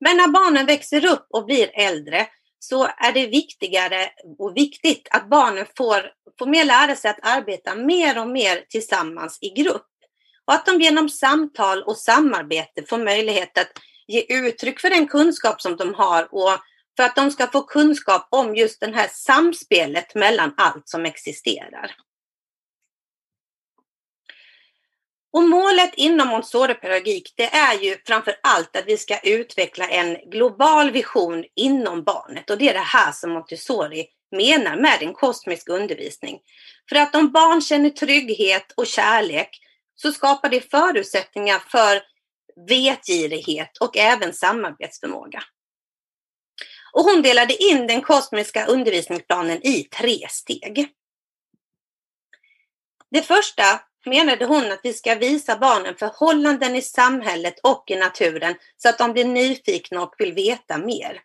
Men 0.00 0.16
när 0.16 0.28
barnen 0.28 0.66
växer 0.66 1.06
upp 1.06 1.26
och 1.30 1.44
blir 1.44 1.70
äldre 1.74 2.26
så 2.58 2.84
är 2.84 3.12
det 3.12 3.26
viktigare 3.26 4.10
och 4.38 4.56
viktigt 4.56 5.08
att 5.10 5.30
barnen 5.30 5.66
får, 5.76 6.10
får 6.38 6.46
mer 6.46 6.64
lära 6.64 6.96
sig 6.96 7.10
att 7.10 7.18
arbeta 7.22 7.74
mer 7.74 8.20
och 8.20 8.28
mer 8.28 8.64
tillsammans 8.68 9.38
i 9.40 9.62
grupp. 9.62 9.86
Och 10.46 10.54
att 10.54 10.66
de 10.66 10.80
genom 10.80 11.08
samtal 11.08 11.82
och 11.82 11.96
samarbete 11.96 12.82
får 12.88 12.98
möjlighet 12.98 13.58
att 13.58 13.72
ge 14.06 14.24
uttryck 14.28 14.80
för 14.80 14.90
den 14.90 15.08
kunskap 15.08 15.60
som 15.62 15.76
de 15.76 15.94
har 15.94 16.34
och 16.34 16.58
för 16.96 17.02
att 17.02 17.16
de 17.16 17.30
ska 17.30 17.46
få 17.46 17.62
kunskap 17.62 18.28
om 18.30 18.56
just 18.56 18.80
det 18.80 18.94
här 18.94 19.08
samspelet 19.12 20.14
mellan 20.14 20.54
allt 20.56 20.88
som 20.88 21.04
existerar. 21.04 21.90
Och 25.34 25.42
målet 25.42 25.94
inom 25.94 26.28
Montessori-pedagogik 26.28 27.34
det 27.36 27.54
är 27.54 27.78
ju 27.78 27.96
framför 28.06 28.36
allt 28.42 28.76
att 28.76 28.86
vi 28.86 28.96
ska 28.96 29.18
utveckla 29.18 29.88
en 29.88 30.30
global 30.30 30.90
vision 30.90 31.44
inom 31.56 32.04
barnet 32.04 32.50
och 32.50 32.58
det 32.58 32.68
är 32.68 32.74
det 32.74 32.80
här 32.80 33.12
som 33.12 33.30
Montessori 33.30 34.06
menar 34.36 34.76
med 34.76 35.02
en 35.02 35.14
kosmisk 35.14 35.68
undervisning. 35.68 36.40
För 36.88 36.96
att 36.96 37.14
om 37.14 37.32
barn 37.32 37.60
känner 37.60 37.90
trygghet 37.90 38.72
och 38.76 38.86
kärlek 38.86 39.60
så 39.94 40.12
skapar 40.12 40.48
det 40.48 40.70
förutsättningar 40.70 41.58
för 41.58 42.02
vetgirighet 42.68 43.78
och 43.80 43.96
även 43.96 44.32
samarbetsförmåga. 44.32 45.42
Och 46.92 47.04
hon 47.04 47.22
delade 47.22 47.62
in 47.62 47.86
den 47.86 48.00
kosmiska 48.00 48.66
undervisningsplanen 48.66 49.66
i 49.66 49.84
tre 49.84 50.26
steg. 50.30 50.88
Det 53.10 53.22
första 53.22 53.80
menade 54.06 54.44
hon 54.44 54.72
att 54.72 54.80
vi 54.82 54.92
ska 54.92 55.14
visa 55.14 55.56
barnen 55.56 55.94
förhållanden 55.94 56.76
i 56.76 56.82
samhället 56.82 57.54
och 57.62 57.84
i 57.86 57.96
naturen 57.96 58.54
så 58.76 58.88
att 58.88 58.98
de 58.98 59.12
blir 59.12 59.24
nyfikna 59.24 60.02
och 60.02 60.14
vill 60.18 60.32
veta 60.32 60.78
mer. 60.78 61.20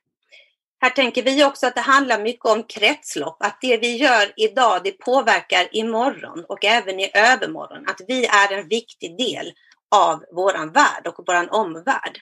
Här 0.82 0.90
tänker 0.90 1.24
vi 1.24 1.44
också 1.44 1.68
att 1.68 1.76
det 1.76 1.82
handlar 1.82 2.22
mycket 2.22 2.46
om 2.46 2.64
kretslopp, 2.64 3.44
att 3.44 3.58
det 3.62 3.78
vi 3.78 3.96
gör 3.98 4.34
idag 4.36 4.82
det 4.84 4.92
påverkar 4.92 5.68
imorgon 5.72 6.46
och 6.50 6.66
även 6.66 7.00
i 7.00 7.12
övermorgon, 7.14 7.88
att 7.88 8.02
vi 8.08 8.26
är 8.26 8.54
en 8.54 8.68
viktig 8.68 9.18
del 9.18 9.54
av 9.92 10.26
våran 10.32 10.72
värld 10.72 11.08
och 11.08 11.28
våran 11.28 11.50
omvärld. 11.50 12.20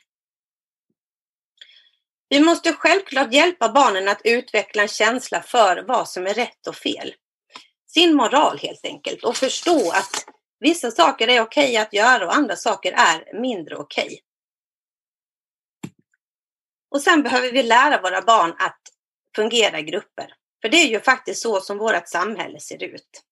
Vi 2.30 2.40
måste 2.40 2.74
självklart 2.74 3.34
hjälpa 3.34 3.70
barnen 3.70 4.08
att 4.08 4.22
utveckla 4.24 4.82
en 4.82 4.88
känsla 4.88 5.42
för 5.42 5.84
vad 5.88 6.10
som 6.10 6.28
är 6.28 6.34
rätt 6.34 6.68
och 6.68 6.76
fel. 6.76 7.14
Sin 7.88 8.16
moral 8.16 8.58
helt 8.58 8.86
enkelt 8.86 9.24
och 9.24 9.38
förstå 9.38 9.92
att 9.92 10.26
Vissa 10.60 10.92
saker 10.92 11.28
är 11.28 11.42
okej 11.42 11.78
att 11.78 11.94
göra 11.94 12.26
och 12.26 12.36
andra 12.36 12.56
saker 12.56 12.92
är 12.92 13.42
mindre 13.42 13.76
okej. 13.76 14.22
Och 16.90 17.02
sen 17.02 17.24
behöver 17.24 17.52
vi 17.52 17.64
lära 17.64 18.02
våra 18.02 18.22
barn 18.22 18.56
att 18.60 18.82
fungera 19.36 19.80
i 19.80 19.84
grupper. 19.84 20.34
För 20.62 20.70
det 20.70 20.78
är 20.78 20.88
ju 20.88 21.00
faktiskt 21.00 21.42
så 21.42 21.62
som 21.62 21.78
vårt 21.78 22.08
samhälle 22.08 22.60
ser 22.60 22.84
ut. 22.84 23.24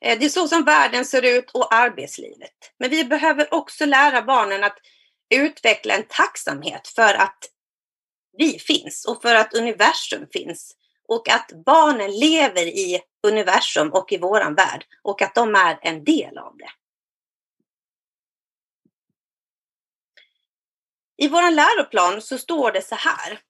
Eh, 0.00 0.18
det 0.18 0.24
är 0.24 0.28
så 0.28 0.48
som 0.48 0.64
världen 0.64 1.04
ser 1.04 1.38
ut 1.38 1.50
och 1.50 1.74
arbetslivet. 1.74 2.72
Men 2.78 2.90
vi 2.90 3.04
behöver 3.04 3.54
också 3.54 3.86
lära 3.86 4.22
barnen 4.22 4.64
att 4.64 4.78
utveckla 5.34 5.94
en 5.94 6.06
tacksamhet 6.08 6.88
för 6.88 7.14
att 7.14 7.38
vi 8.38 8.58
finns 8.58 9.04
och 9.04 9.22
för 9.22 9.34
att 9.34 9.54
universum 9.54 10.26
finns 10.32 10.76
och 11.08 11.28
att 11.28 11.52
barnen 11.64 12.10
lever 12.10 12.66
i 12.66 13.00
universum 13.22 13.92
och 13.92 14.12
i 14.12 14.18
våran 14.18 14.54
värld 14.54 14.84
och 15.02 15.22
att 15.22 15.34
de 15.34 15.54
är 15.54 15.78
en 15.82 16.04
del 16.04 16.38
av 16.38 16.56
det. 16.56 16.70
I 21.16 21.28
vår 21.28 21.50
läroplan 21.50 22.22
så 22.22 22.38
står 22.38 22.72
det 22.72 22.82
så 22.82 22.94
här. 22.94 23.40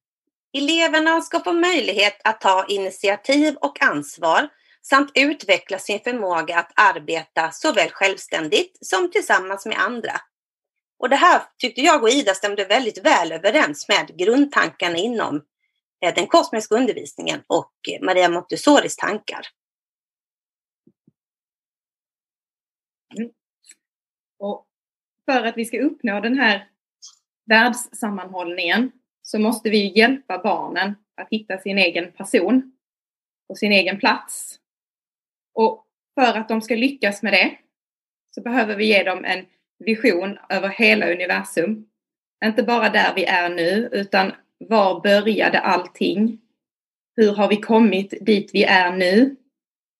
Eleverna 0.52 1.20
ska 1.20 1.40
få 1.40 1.52
möjlighet 1.52 2.20
att 2.24 2.40
ta 2.40 2.66
initiativ 2.68 3.56
och 3.56 3.82
ansvar 3.82 4.48
samt 4.82 5.10
utveckla 5.14 5.78
sin 5.78 6.00
förmåga 6.00 6.58
att 6.58 6.72
arbeta 6.74 7.50
såväl 7.52 7.90
självständigt 7.90 8.78
som 8.80 9.10
tillsammans 9.10 9.66
med 9.66 9.78
andra. 9.78 10.20
Och 10.98 11.08
det 11.08 11.16
här 11.16 11.42
tyckte 11.58 11.80
jag 11.80 12.02
och 12.02 12.10
Ida 12.10 12.34
stämde 12.34 12.64
väldigt 12.64 13.04
väl 13.04 13.32
överens 13.32 13.88
med 13.88 14.18
grundtankarna 14.18 14.96
inom 14.96 15.42
Eh, 16.00 16.14
den 16.14 16.26
kosmiska 16.26 16.75
undervisningen 16.75 17.43
och 17.47 17.73
eh, 17.93 18.05
Maria 18.05 18.28
Montessoris 18.28 18.97
tankar. 18.97 19.47
Mm. 23.17 23.31
Och 24.38 24.67
för 25.25 25.45
att 25.45 25.57
vi 25.57 25.64
ska 25.64 25.81
uppnå 25.81 26.21
den 26.21 26.38
här 26.38 26.69
världssammanhållningen 27.45 28.93
så 29.23 29.38
måste 29.38 29.71
vi 29.71 29.99
hjälpa 29.99 30.38
barnen 30.38 30.95
att 31.14 31.28
hitta 31.31 31.59
sin 31.59 31.78
egen 31.78 32.12
person 32.12 32.73
och 33.49 33.59
sin 33.59 33.73
egen 33.73 33.99
plats. 33.99 34.59
Och 35.55 35.87
för 36.14 36.38
att 36.38 36.49
de 36.49 36.61
ska 36.61 36.75
lyckas 36.75 37.23
med 37.23 37.33
det 37.33 37.59
så 38.31 38.40
behöver 38.40 38.76
vi 38.76 38.87
ge 38.87 39.02
dem 39.02 39.25
en 39.25 39.47
vision 39.78 40.38
över 40.49 40.69
hela 40.69 41.12
universum. 41.12 41.88
Inte 42.45 42.62
bara 42.62 42.88
där 42.88 43.14
vi 43.14 43.25
är 43.25 43.49
nu 43.49 43.88
utan 43.93 44.33
var 44.58 45.00
började 45.00 45.60
allting? 45.60 46.40
Hur 47.16 47.32
har 47.32 47.48
vi 47.48 47.56
kommit 47.56 48.14
dit 48.20 48.50
vi 48.54 48.64
är 48.64 48.92
nu? 48.92 49.36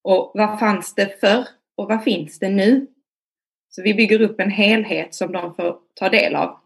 Och 0.02 0.32
vad 0.34 0.58
fanns 0.58 0.94
det 0.94 1.20
förr 1.20 1.48
och 1.76 1.88
vad 1.88 2.04
finns 2.04 2.38
det 2.38 2.48
nu? 2.48 2.86
Så 3.68 3.82
vi 3.82 3.94
bygger 3.94 4.20
upp 4.20 4.40
en 4.40 4.50
helhet 4.50 5.14
som 5.14 5.32
de 5.32 5.54
får 5.54 5.78
ta 5.94 6.08
del 6.08 6.36
av. 6.36 6.60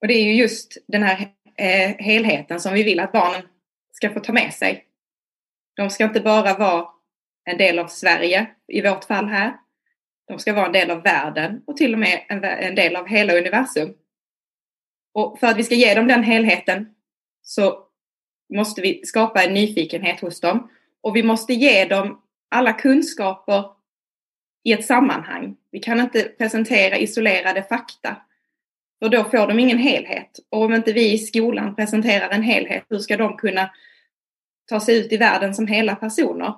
Och 0.00 0.08
det 0.08 0.14
är 0.14 0.24
ju 0.24 0.34
just 0.34 0.78
den 0.86 1.02
här 1.02 1.32
eh, 1.56 1.96
helheten 1.98 2.60
som 2.60 2.74
vi 2.74 2.82
vill 2.82 3.00
att 3.00 3.12
barnen 3.12 3.42
ska 3.92 4.10
få 4.10 4.20
ta 4.20 4.32
med 4.32 4.54
sig. 4.54 4.84
De 5.76 5.90
ska 5.90 6.04
inte 6.04 6.20
bara 6.20 6.54
vara 6.54 6.88
en 7.44 7.58
del 7.58 7.78
av 7.78 7.86
Sverige, 7.86 8.46
i 8.68 8.82
vårt 8.82 9.04
fall 9.04 9.26
här. 9.26 9.56
De 10.28 10.38
ska 10.38 10.52
vara 10.52 10.66
en 10.66 10.72
del 10.72 10.90
av 10.90 11.02
världen 11.02 11.62
och 11.66 11.76
till 11.76 11.92
och 11.92 11.98
med 11.98 12.24
en, 12.28 12.44
en 12.44 12.74
del 12.74 12.96
av 12.96 13.06
hela 13.06 13.38
universum. 13.38 13.94
Och 15.14 15.38
för 15.38 15.46
att 15.46 15.56
vi 15.56 15.64
ska 15.64 15.74
ge 15.74 15.94
dem 15.94 16.08
den 16.08 16.22
helheten 16.22 16.86
så 17.42 17.78
måste 18.54 18.80
vi 18.80 19.00
skapa 19.04 19.42
en 19.42 19.54
nyfikenhet 19.54 20.20
hos 20.20 20.40
dem. 20.40 20.70
Och 21.00 21.16
vi 21.16 21.22
måste 21.22 21.52
ge 21.52 21.84
dem 21.84 22.22
alla 22.50 22.72
kunskaper 22.72 23.64
i 24.64 24.72
ett 24.72 24.84
sammanhang. 24.84 25.56
Vi 25.70 25.78
kan 25.78 26.00
inte 26.00 26.22
presentera 26.22 26.98
isolerade 26.98 27.62
fakta. 27.62 28.16
För 28.98 29.08
då 29.08 29.24
får 29.24 29.46
de 29.46 29.58
ingen 29.58 29.78
helhet. 29.78 30.38
Och 30.50 30.62
om 30.62 30.74
inte 30.74 30.92
vi 30.92 31.12
i 31.12 31.18
skolan 31.18 31.76
presenterar 31.76 32.30
en 32.30 32.42
helhet, 32.42 32.84
hur 32.88 32.98
ska 32.98 33.16
de 33.16 33.36
kunna 33.36 33.70
ta 34.68 34.80
sig 34.80 34.98
ut 34.98 35.12
i 35.12 35.16
världen 35.16 35.54
som 35.54 35.66
hela 35.66 35.96
personer? 35.96 36.54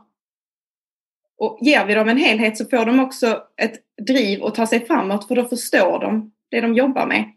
Och 1.38 1.58
ger 1.60 1.86
vi 1.86 1.94
dem 1.94 2.08
en 2.08 2.16
helhet 2.16 2.58
så 2.58 2.64
får 2.64 2.84
de 2.84 3.00
också 3.00 3.42
ett 3.56 3.74
driv 4.06 4.44
att 4.44 4.54
ta 4.54 4.66
sig 4.66 4.86
framåt 4.86 5.28
för 5.28 5.34
då 5.34 5.44
förstår 5.44 5.98
de 6.00 6.32
det 6.50 6.60
de 6.60 6.74
jobbar 6.74 7.06
med. 7.06 7.32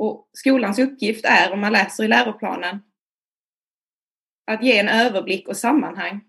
Och 0.00 0.28
skolans 0.32 0.78
uppgift 0.78 1.24
är, 1.24 1.52
om 1.52 1.60
man 1.60 1.72
läser 1.72 2.04
i 2.04 2.08
läroplanen, 2.08 2.82
att 4.46 4.62
ge 4.62 4.78
en 4.78 4.88
överblick 4.88 5.48
och 5.48 5.56
sammanhang. 5.56 6.20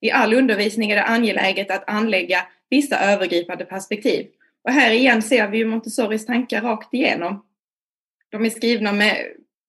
I 0.00 0.10
all 0.10 0.34
undervisning 0.34 0.90
är 0.90 0.96
det 0.96 1.02
angeläget 1.02 1.70
att 1.70 1.88
anlägga 1.88 2.46
vissa 2.70 2.98
övergripande 2.98 3.64
perspektiv. 3.64 4.26
Och 4.64 4.70
här 4.70 4.90
igen 4.90 5.22
ser 5.22 5.48
vi 5.48 5.64
Montessoris 5.64 6.26
tankar 6.26 6.62
rakt 6.62 6.94
igenom. 6.94 7.46
De 8.28 8.44
är 8.44 8.50
skrivna 8.50 8.92
med 8.92 9.26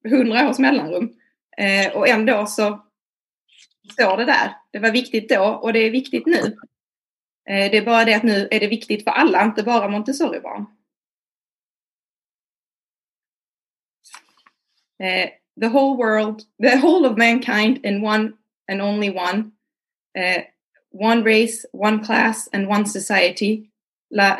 hundra 0.10 0.50
års 0.50 0.60
mellanrum. 0.60 1.14
Eh, 1.58 1.98
och 1.98 2.08
ändå 2.08 2.46
så 2.46 2.86
står 3.92 4.18
det 4.18 4.26
där. 4.26 4.56
Det 4.72 4.80
var 4.80 4.92
viktigt 4.92 5.30
då 5.30 5.44
och 5.44 5.74
det 5.74 5.80
är 5.80 5.92
viktigt 5.92 6.26
nu. 6.26 6.58
Eh, 7.50 7.72
det 7.72 7.78
är 7.78 7.86
bara 7.86 8.06
det 8.06 8.14
att 8.14 8.24
nu 8.24 8.48
är 8.52 8.60
det 8.60 8.68
viktigt 8.68 9.04
för 9.04 9.12
alla, 9.12 9.44
inte 9.44 9.64
bara 9.64 9.88
Montessori-barn. 9.88 10.77
Uh, 15.04 15.30
the 15.62 15.68
whole 15.68 15.98
world, 15.98 16.42
the 16.60 16.78
whole 16.78 17.06
of 17.06 17.18
mankind 17.18 17.80
in 17.84 18.02
one 18.02 18.34
and 18.68 18.82
only 18.82 19.10
one, 19.10 19.52
uh, 20.18 20.42
one 20.92 21.24
race, 21.24 21.66
one 21.72 22.04
class, 22.04 22.50
and 22.54 22.68
one 22.68 22.86
society, 22.86 23.70
la 24.12 24.40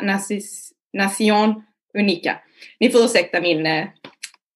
nation 0.92 1.62
unica. 1.94 2.40
Ni 2.80 2.90
får 2.90 3.04
ursäkta 3.04 3.40
min, 3.40 3.66
eh, 3.66 3.86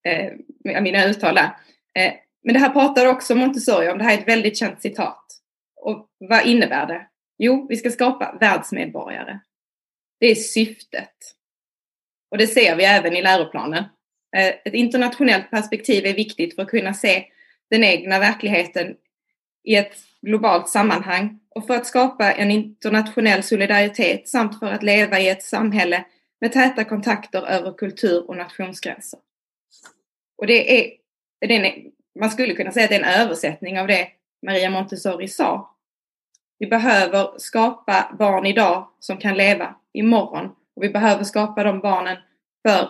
eh, 0.05 0.83
mina 0.83 1.05
uttal 1.05 1.35
där. 1.35 1.57
Eh, 1.95 2.13
men 2.43 2.55
det 2.55 2.61
här 2.61 2.71
pratar 2.71 3.07
också 3.07 3.35
Montessori 3.35 3.89
om, 3.89 3.99
det 3.99 4.05
här 4.05 4.15
är 4.15 4.19
ett 4.19 4.29
väldigt 4.29 4.59
känt 4.59 4.83
citat. 4.83 5.25
Och 5.77 6.09
vad 6.19 6.47
innebär 6.47 6.87
det? 6.87 7.07
Jo, 7.39 7.67
vi 7.69 7.77
ska 7.77 7.91
skapa 7.91 8.37
världsmedborgare. 8.41 9.41
Det 10.21 10.27
är 10.27 10.35
syftet. 10.35 11.15
Och 12.31 12.39
det 12.39 12.47
ser 12.47 12.77
vi 12.77 12.85
även 12.85 13.17
i 13.17 13.23
läroplanen. 13.23 13.85
Eh, 14.37 14.55
ett 14.65 14.75
internationellt 14.75 15.51
perspektiv 15.51 16.07
är 16.07 16.15
viktigt 16.15 16.55
för 16.55 16.63
att 16.63 16.69
kunna 16.69 16.95
se 16.95 17.25
den 17.71 17.85
egna 17.85 18.19
verkligheten 18.19 18.97
i 19.65 19.77
ett 19.77 19.97
globalt 20.23 20.69
sammanhang 20.69 21.41
och 21.49 21.67
för 21.67 21.75
att 21.75 21.87
skapa 21.87 22.33
en 22.33 22.51
internationell 22.51 23.43
solidaritet 23.43 24.29
samt 24.29 24.59
för 24.59 24.67
att 24.67 24.83
leva 24.83 25.21
i 25.21 25.29
ett 25.29 25.43
samhälle 25.43 26.05
med 26.41 26.53
täta 26.53 26.85
kontakter 26.85 27.47
över 27.47 27.73
kultur 27.73 28.29
och 28.29 28.37
nationsgränser. 28.37 29.21
Och 30.39 30.47
det 30.47 30.81
är, 30.81 30.93
det 31.41 31.57
är 31.57 31.75
man 32.19 32.31
skulle 32.31 32.55
kunna 32.55 32.73
säga 32.73 32.85
att 32.85 32.91
det 32.91 32.97
är 32.97 33.03
en 33.03 33.21
översättning 33.21 33.81
av 33.81 33.87
det 33.87 34.09
Maria 34.47 34.71
Montessori 34.71 35.29
sa. 35.29 35.77
Vi 36.59 36.67
behöver 36.67 37.39
skapa 37.39 38.17
barn 38.19 38.47
idag 38.47 38.89
som 38.99 39.17
kan 39.17 39.37
leva 39.37 39.75
imorgon 39.93 40.47
och 40.77 40.83
vi 40.83 40.89
behöver 40.89 41.25
skapa 41.25 41.65
de 41.65 41.81
barnen 41.81 42.17
för 42.69 42.89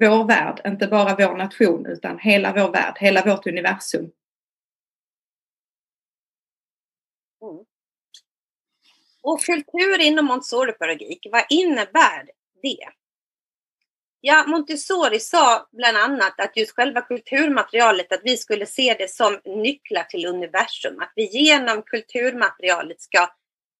vår 0.00 0.24
värld, 0.24 0.60
inte 0.66 0.86
bara 0.86 1.16
vår 1.16 1.36
nation 1.36 1.86
utan 1.86 2.18
hela 2.18 2.52
vår 2.52 2.72
värld, 2.72 2.96
hela 2.98 3.24
vårt 3.24 3.46
universum. 3.46 4.10
Mm. 7.42 7.64
Och 9.22 9.40
kultur 9.40 10.00
inom 10.00 10.26
Montessori-pedagogik, 10.26 11.26
vad 11.32 11.44
innebär 11.50 12.30
det? 12.62 12.88
Ja, 14.20 14.44
Montessori 14.46 15.20
sa 15.20 15.68
bland 15.72 15.96
annat 15.96 16.40
att 16.40 16.56
just 16.56 16.72
själva 16.72 17.00
kulturmaterialet, 17.00 18.12
att 18.12 18.20
vi 18.24 18.36
skulle 18.36 18.66
se 18.66 18.96
det 18.98 19.10
som 19.10 19.40
nycklar 19.44 20.02
till 20.02 20.26
universum. 20.26 21.00
Att 21.00 21.12
vi 21.14 21.24
genom 21.24 21.82
kulturmaterialet 21.82 23.00
ska, 23.00 23.28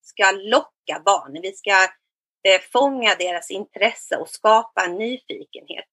ska 0.02 0.30
locka 0.30 1.02
barnen. 1.04 1.42
Vi 1.42 1.52
ska 1.52 1.70
eh, 1.70 1.88
Eh, 2.48 2.60
fånga 2.72 3.14
deras 3.14 3.50
intresse 3.50 4.16
och 4.16 4.28
skapa 4.28 4.84
en 4.84 4.98
nyfikenhet. 4.98 5.90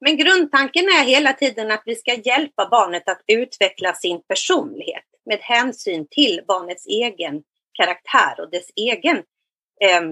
Men 0.00 0.16
grundtanken 0.16 0.84
är 0.84 1.04
hela 1.04 1.32
tiden 1.32 1.70
att 1.70 1.82
vi 1.86 1.94
ska 1.94 2.14
hjälpa 2.14 2.68
barnet 2.68 3.08
att 3.08 3.22
utveckla 3.26 3.94
sin 3.94 4.22
personlighet 4.22 5.04
med 5.24 5.38
hänsyn 5.40 6.06
till 6.10 6.40
barnets 6.48 6.86
egen 6.86 7.42
karaktär 7.72 8.40
och 8.40 8.50
dess 8.50 8.70
egen 8.76 9.16
eh, 9.80 10.02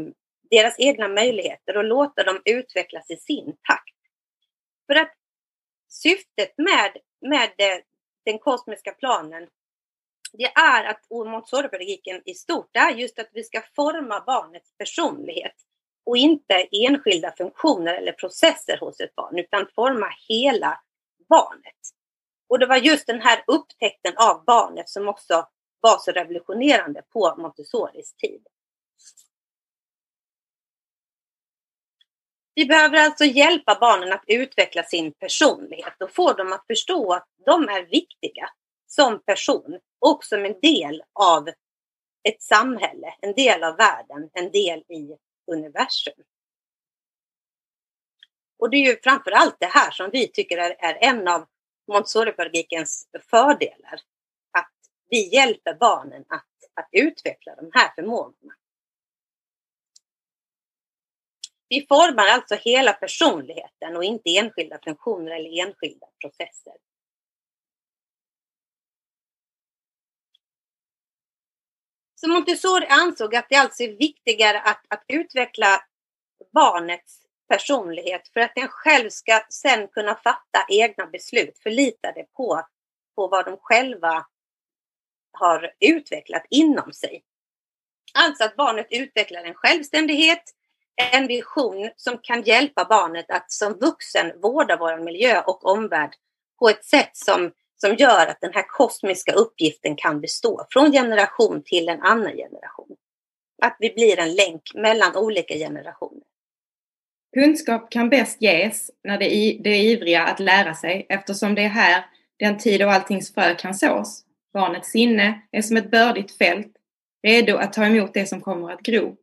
deras 0.51 0.75
egna 0.79 1.09
möjligheter 1.09 1.77
och 1.77 1.85
låta 1.85 2.25
dem 2.25 2.43
utvecklas 2.45 3.11
i 3.11 3.17
sin 3.17 3.57
takt. 3.69 3.97
För 4.87 4.95
att 4.95 5.15
syftet 5.89 6.55
med, 6.57 6.97
med 7.21 7.51
eh, 7.59 7.79
den 8.25 8.39
kosmiska 8.39 8.93
planen 8.93 9.49
det 10.33 10.53
är 10.53 10.85
att 10.85 11.01
Montessori-pedagogiken 11.11 12.23
i 12.25 12.35
stort 12.35 12.77
är 12.77 12.91
just 12.91 13.19
att 13.19 13.31
vi 13.33 13.45
ska 13.45 13.63
forma 13.77 14.21
barnets 14.27 14.73
personlighet 14.79 15.55
och 16.07 16.17
inte 16.17 16.69
enskilda 16.73 17.35
funktioner 17.37 17.95
eller 17.95 18.13
processer 18.13 18.79
hos 18.81 19.01
ett 19.01 19.15
barn 19.15 19.39
utan 19.39 19.67
forma 19.75 20.13
hela 20.29 20.81
barnet. 21.29 21.77
Och 22.49 22.59
det 22.59 22.67
var 22.67 22.77
just 22.77 23.07
den 23.07 23.21
här 23.21 23.45
upptäckten 23.47 24.13
av 24.17 24.45
barnet 24.45 24.89
som 24.89 25.09
också 25.09 25.49
var 25.81 25.99
så 25.99 26.13
revolutionerande 26.13 27.03
på 27.13 27.35
Montessoris 27.39 28.15
tid. 28.15 28.47
Vi 32.55 32.67
behöver 32.67 32.99
alltså 32.99 33.25
hjälpa 33.25 33.79
barnen 33.81 34.13
att 34.13 34.25
utveckla 34.27 34.83
sin 34.83 35.13
personlighet 35.13 36.03
och 36.03 36.15
få 36.15 36.33
dem 36.33 36.53
att 36.53 36.67
förstå 36.67 37.13
att 37.13 37.27
de 37.47 37.69
är 37.69 37.83
viktiga 37.83 38.51
som 38.89 39.23
person 39.23 39.81
och 39.99 40.25
som 40.25 40.45
en 40.45 40.61
del 40.61 41.03
av 41.13 41.49
ett 42.23 42.43
samhälle, 42.43 43.15
en 43.21 43.35
del 43.35 43.65
av 43.65 43.77
världen, 43.77 44.31
en 44.33 44.51
del 44.51 44.79
i 44.79 45.17
universum. 45.53 46.25
Och 48.59 48.71
det 48.71 48.77
är 48.77 48.87
ju 48.87 49.01
framför 49.03 49.31
allt 49.31 49.57
det 49.61 49.67
här 49.67 49.91
som 49.91 50.11
vi 50.13 50.29
tycker 50.29 50.59
är, 50.59 50.77
är 50.79 50.99
en 51.01 51.29
av 51.29 51.47
Montessori-pedagogikens 51.87 53.09
fördelar. 53.31 54.01
Att 54.51 54.73
vi 55.09 55.35
hjälper 55.35 55.75
barnen 55.75 56.25
att, 56.29 56.47
att 56.75 56.89
utveckla 56.93 57.55
de 57.55 57.71
här 57.75 57.93
förmågorna. 57.95 58.55
Vi 61.69 61.87
formar 61.87 62.27
alltså 62.27 62.55
hela 62.55 62.93
personligheten 62.93 63.97
och 63.97 64.05
inte 64.05 64.37
enskilda 64.37 64.79
funktioner 64.85 65.33
eller 65.33 65.67
enskilda 65.67 66.07
processer. 66.21 66.75
Så 72.21 72.29
Montessori 72.29 72.87
ansåg 72.87 73.37
att 73.37 73.47
det 73.49 73.57
alltså 73.57 73.83
är 73.83 73.97
viktigare 73.97 74.61
att, 74.61 74.85
att 74.89 75.05
utveckla 75.09 75.81
barnets 76.53 77.23
personlighet 77.49 78.29
för 78.29 78.41
att 78.41 78.55
den 78.55 78.69
själv 78.69 79.11
ska 79.11 79.41
sen 79.51 79.89
kunna 79.89 80.15
fatta 80.15 80.67
egna 80.69 81.07
beslut 81.07 81.59
förlitade 81.59 82.25
på, 82.37 82.63
på 83.17 83.29
vad 83.29 83.45
de 83.45 83.57
själva 83.61 84.27
har 85.33 85.73
utvecklat 85.81 86.47
inom 86.51 86.93
sig. 86.93 87.23
Alltså 88.15 88.45
att 88.45 88.57
barnet 88.57 88.87
utvecklar 88.91 89.45
en 89.45 89.55
självständighet, 89.55 90.43
en 91.13 91.27
vision 91.27 91.91
som 91.97 92.19
kan 92.23 92.43
hjälpa 92.43 92.85
barnet 92.85 93.31
att 93.31 93.53
som 93.53 93.73
vuxen 93.73 94.41
vårda 94.41 94.77
vår 94.77 94.97
miljö 94.97 95.43
och 95.43 95.67
omvärld 95.67 96.15
på 96.59 96.69
ett 96.69 96.85
sätt 96.85 97.17
som, 97.17 97.53
som 97.81 97.95
gör 97.95 98.27
att 98.27 98.41
den 98.41 98.53
här 98.55 98.65
kosmiska 98.69 99.33
uppgiften 99.33 99.97
kan 99.97 100.21
bestå 100.21 100.67
från 100.71 100.93
generation 100.93 101.63
till 101.65 101.89
en 101.89 102.03
annan 102.03 102.37
generation. 102.37 102.97
Att 103.63 103.77
vi 103.79 103.91
blir 103.91 104.19
en 104.19 104.35
länk 104.35 104.63
mellan 104.75 105.17
olika 105.17 105.55
generationer. 105.55 106.23
Kunskap 107.35 107.91
kan 107.91 108.09
bäst 108.09 108.43
ges 108.43 108.91
när 109.05 109.19
det 109.19 109.35
är, 109.35 109.63
det 109.63 109.71
är 109.71 109.83
ivriga 109.83 110.23
att 110.23 110.41
lära 110.41 110.75
sig 110.75 111.07
eftersom 111.09 111.55
det 111.55 111.63
är 111.63 111.69
här 111.69 112.05
den 112.39 112.59
tid 112.59 112.81
då 112.81 112.89
alltings 112.89 113.35
frö 113.35 113.55
kan 113.55 113.75
sås. 113.75 114.25
Barnets 114.53 114.91
sinne 114.91 115.41
är 115.53 115.63
som 115.63 115.77
ett 115.77 115.91
bördigt 115.91 116.39
fält, 116.39 116.73
redo 117.23 117.57
att 117.57 117.73
ta 117.73 117.87
emot 117.87 118.15
det 118.15 118.27
som 118.27 118.41
kommer 118.41 118.73
att 118.73 118.81
gro. 118.81 119.17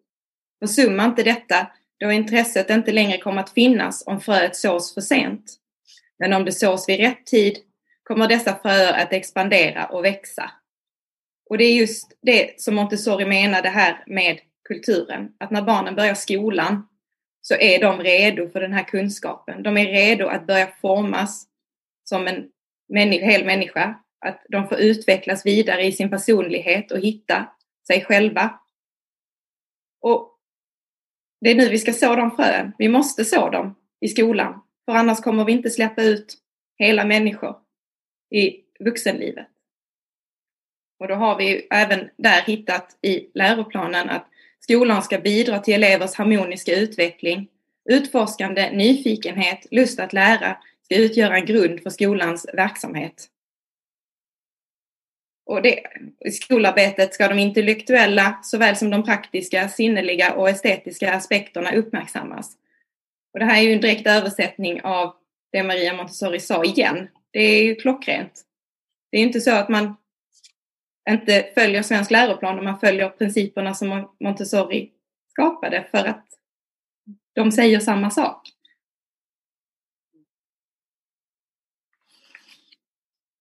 Försumma 0.59 1.05
inte 1.05 1.23
detta 1.23 1.67
då 1.99 2.11
intresset 2.11 2.69
inte 2.69 2.91
längre 2.91 3.17
kommer 3.17 3.41
att 3.41 3.53
finnas 3.53 4.03
om 4.07 4.21
fröet 4.21 4.55
sås 4.55 4.93
för 4.93 5.01
sent. 5.01 5.53
Men 6.19 6.33
om 6.33 6.45
det 6.45 6.51
sås 6.51 6.89
vid 6.89 6.99
rätt 6.99 7.25
tid 7.25 7.57
kommer 8.07 8.27
dessa 8.27 8.55
fröer 8.55 9.03
att 9.03 9.13
expandera 9.13 9.85
och 9.85 10.05
växa. 10.05 10.51
Och 11.49 11.57
det 11.57 11.63
är 11.63 11.73
just 11.73 12.17
det 12.21 12.61
som 12.61 12.75
Montessori 12.75 13.25
menade 13.25 13.69
här 13.69 14.03
med 14.07 14.39
kulturen, 14.67 15.31
att 15.39 15.51
när 15.51 15.61
barnen 15.61 15.95
börjar 15.95 16.13
skolan 16.13 16.87
så 17.41 17.55
är 17.55 17.81
de 17.81 17.99
redo 17.99 18.49
för 18.49 18.61
den 18.61 18.73
här 18.73 18.83
kunskapen. 18.83 19.63
De 19.63 19.77
är 19.77 19.85
redo 19.85 20.27
att 20.27 20.47
börja 20.47 20.67
formas 20.67 21.47
som 22.03 22.27
en 22.27 22.49
människa, 22.89 23.25
hel 23.25 23.45
människa, 23.45 23.99
att 24.25 24.45
de 24.49 24.67
får 24.67 24.79
utvecklas 24.79 25.45
vidare 25.45 25.83
i 25.83 25.91
sin 25.91 26.09
personlighet 26.09 26.91
och 26.91 26.99
hitta 26.99 27.49
sig 27.87 28.05
själva. 28.05 28.59
Och 30.01 30.31
det 31.41 31.51
är 31.51 31.55
nu 31.55 31.69
vi 31.69 31.77
ska 31.77 31.93
så 31.93 32.15
de 32.15 32.35
frön. 32.35 32.71
Vi 32.77 32.89
måste 32.89 33.25
så 33.25 33.49
dem 33.49 33.75
i 34.01 34.07
skolan. 34.07 34.61
För 34.85 34.93
annars 34.93 35.19
kommer 35.19 35.45
vi 35.45 35.51
inte 35.51 35.69
släppa 35.69 36.01
ut 36.01 36.37
hela 36.77 37.05
människor 37.05 37.64
i 38.31 38.61
vuxenlivet. 38.79 39.47
Och 40.99 41.07
då 41.07 41.15
har 41.15 41.37
vi 41.37 41.67
även 41.71 42.09
där 42.17 42.41
hittat 42.41 42.97
i 43.01 43.29
läroplanen 43.33 44.09
att 44.09 44.27
skolan 44.59 45.03
ska 45.03 45.19
bidra 45.19 45.59
till 45.59 45.73
elevers 45.73 46.15
harmoniska 46.15 46.75
utveckling. 46.75 47.47
Utforskande, 47.89 48.71
nyfikenhet, 48.71 49.67
lust 49.71 49.99
att 49.99 50.13
lära 50.13 50.57
ska 50.83 50.95
utgöra 50.95 51.37
en 51.37 51.45
grund 51.45 51.83
för 51.83 51.89
skolans 51.89 52.47
verksamhet. 52.53 53.29
Och 55.45 55.61
det, 55.61 55.83
I 56.25 56.31
skolarbetet 56.31 57.13
ska 57.13 57.27
de 57.27 57.39
intellektuella 57.39 58.39
såväl 58.43 58.75
som 58.75 58.89
de 58.89 59.03
praktiska, 59.03 59.69
sinneliga 59.69 60.33
och 60.33 60.49
estetiska 60.49 61.13
aspekterna 61.13 61.75
uppmärksammas. 61.75 62.57
Och 63.33 63.39
det 63.39 63.45
här 63.45 63.57
är 63.57 63.61
ju 63.61 63.73
en 63.73 63.81
direkt 63.81 64.07
översättning 64.07 64.81
av 64.81 65.15
det 65.51 65.63
Maria 65.63 65.93
Montessori 65.93 66.39
sa 66.39 66.63
igen. 66.63 67.07
Det 67.35 67.41
är 67.41 67.63
ju 67.63 67.75
klockrent. 67.75 68.45
Det 69.11 69.17
är 69.17 69.21
inte 69.21 69.41
så 69.41 69.51
att 69.51 69.69
man 69.69 69.95
inte 71.09 71.51
följer 71.53 71.83
svensk 71.83 72.11
läroplan 72.11 72.59
om 72.59 72.65
man 72.65 72.79
följer 72.79 73.09
principerna 73.09 73.73
som 73.73 74.15
Montessori 74.19 74.91
skapade 75.27 75.87
för 75.91 76.05
att 76.05 76.25
de 77.33 77.51
säger 77.51 77.79
samma 77.79 78.09
sak. 78.11 78.49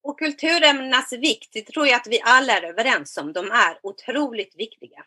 Och 0.03 0.19
kulturämnenas 0.19 1.13
vikt, 1.13 1.53
det 1.53 1.61
tror 1.61 1.87
jag 1.87 1.95
att 1.95 2.07
vi 2.07 2.21
alla 2.23 2.53
är 2.53 2.63
överens 2.63 3.17
om. 3.17 3.33
De 3.33 3.51
är 3.51 3.79
otroligt 3.83 4.55
viktiga. 4.55 5.05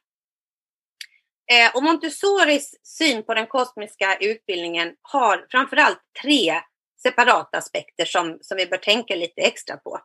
Eh, 1.53 1.77
och 1.77 1.83
Montessoris 1.83 2.81
syn 2.83 3.23
på 3.23 3.35
den 3.35 3.47
kosmiska 3.47 4.19
utbildningen 4.21 4.97
har 5.03 5.47
framförallt 5.51 6.01
tre 6.23 6.63
separata 7.03 7.59
aspekter 7.59 8.05
som, 8.05 8.39
som 8.41 8.57
vi 8.57 8.67
bör 8.67 8.77
tänka 8.77 9.15
lite 9.15 9.41
extra 9.41 9.77
på. 9.77 10.01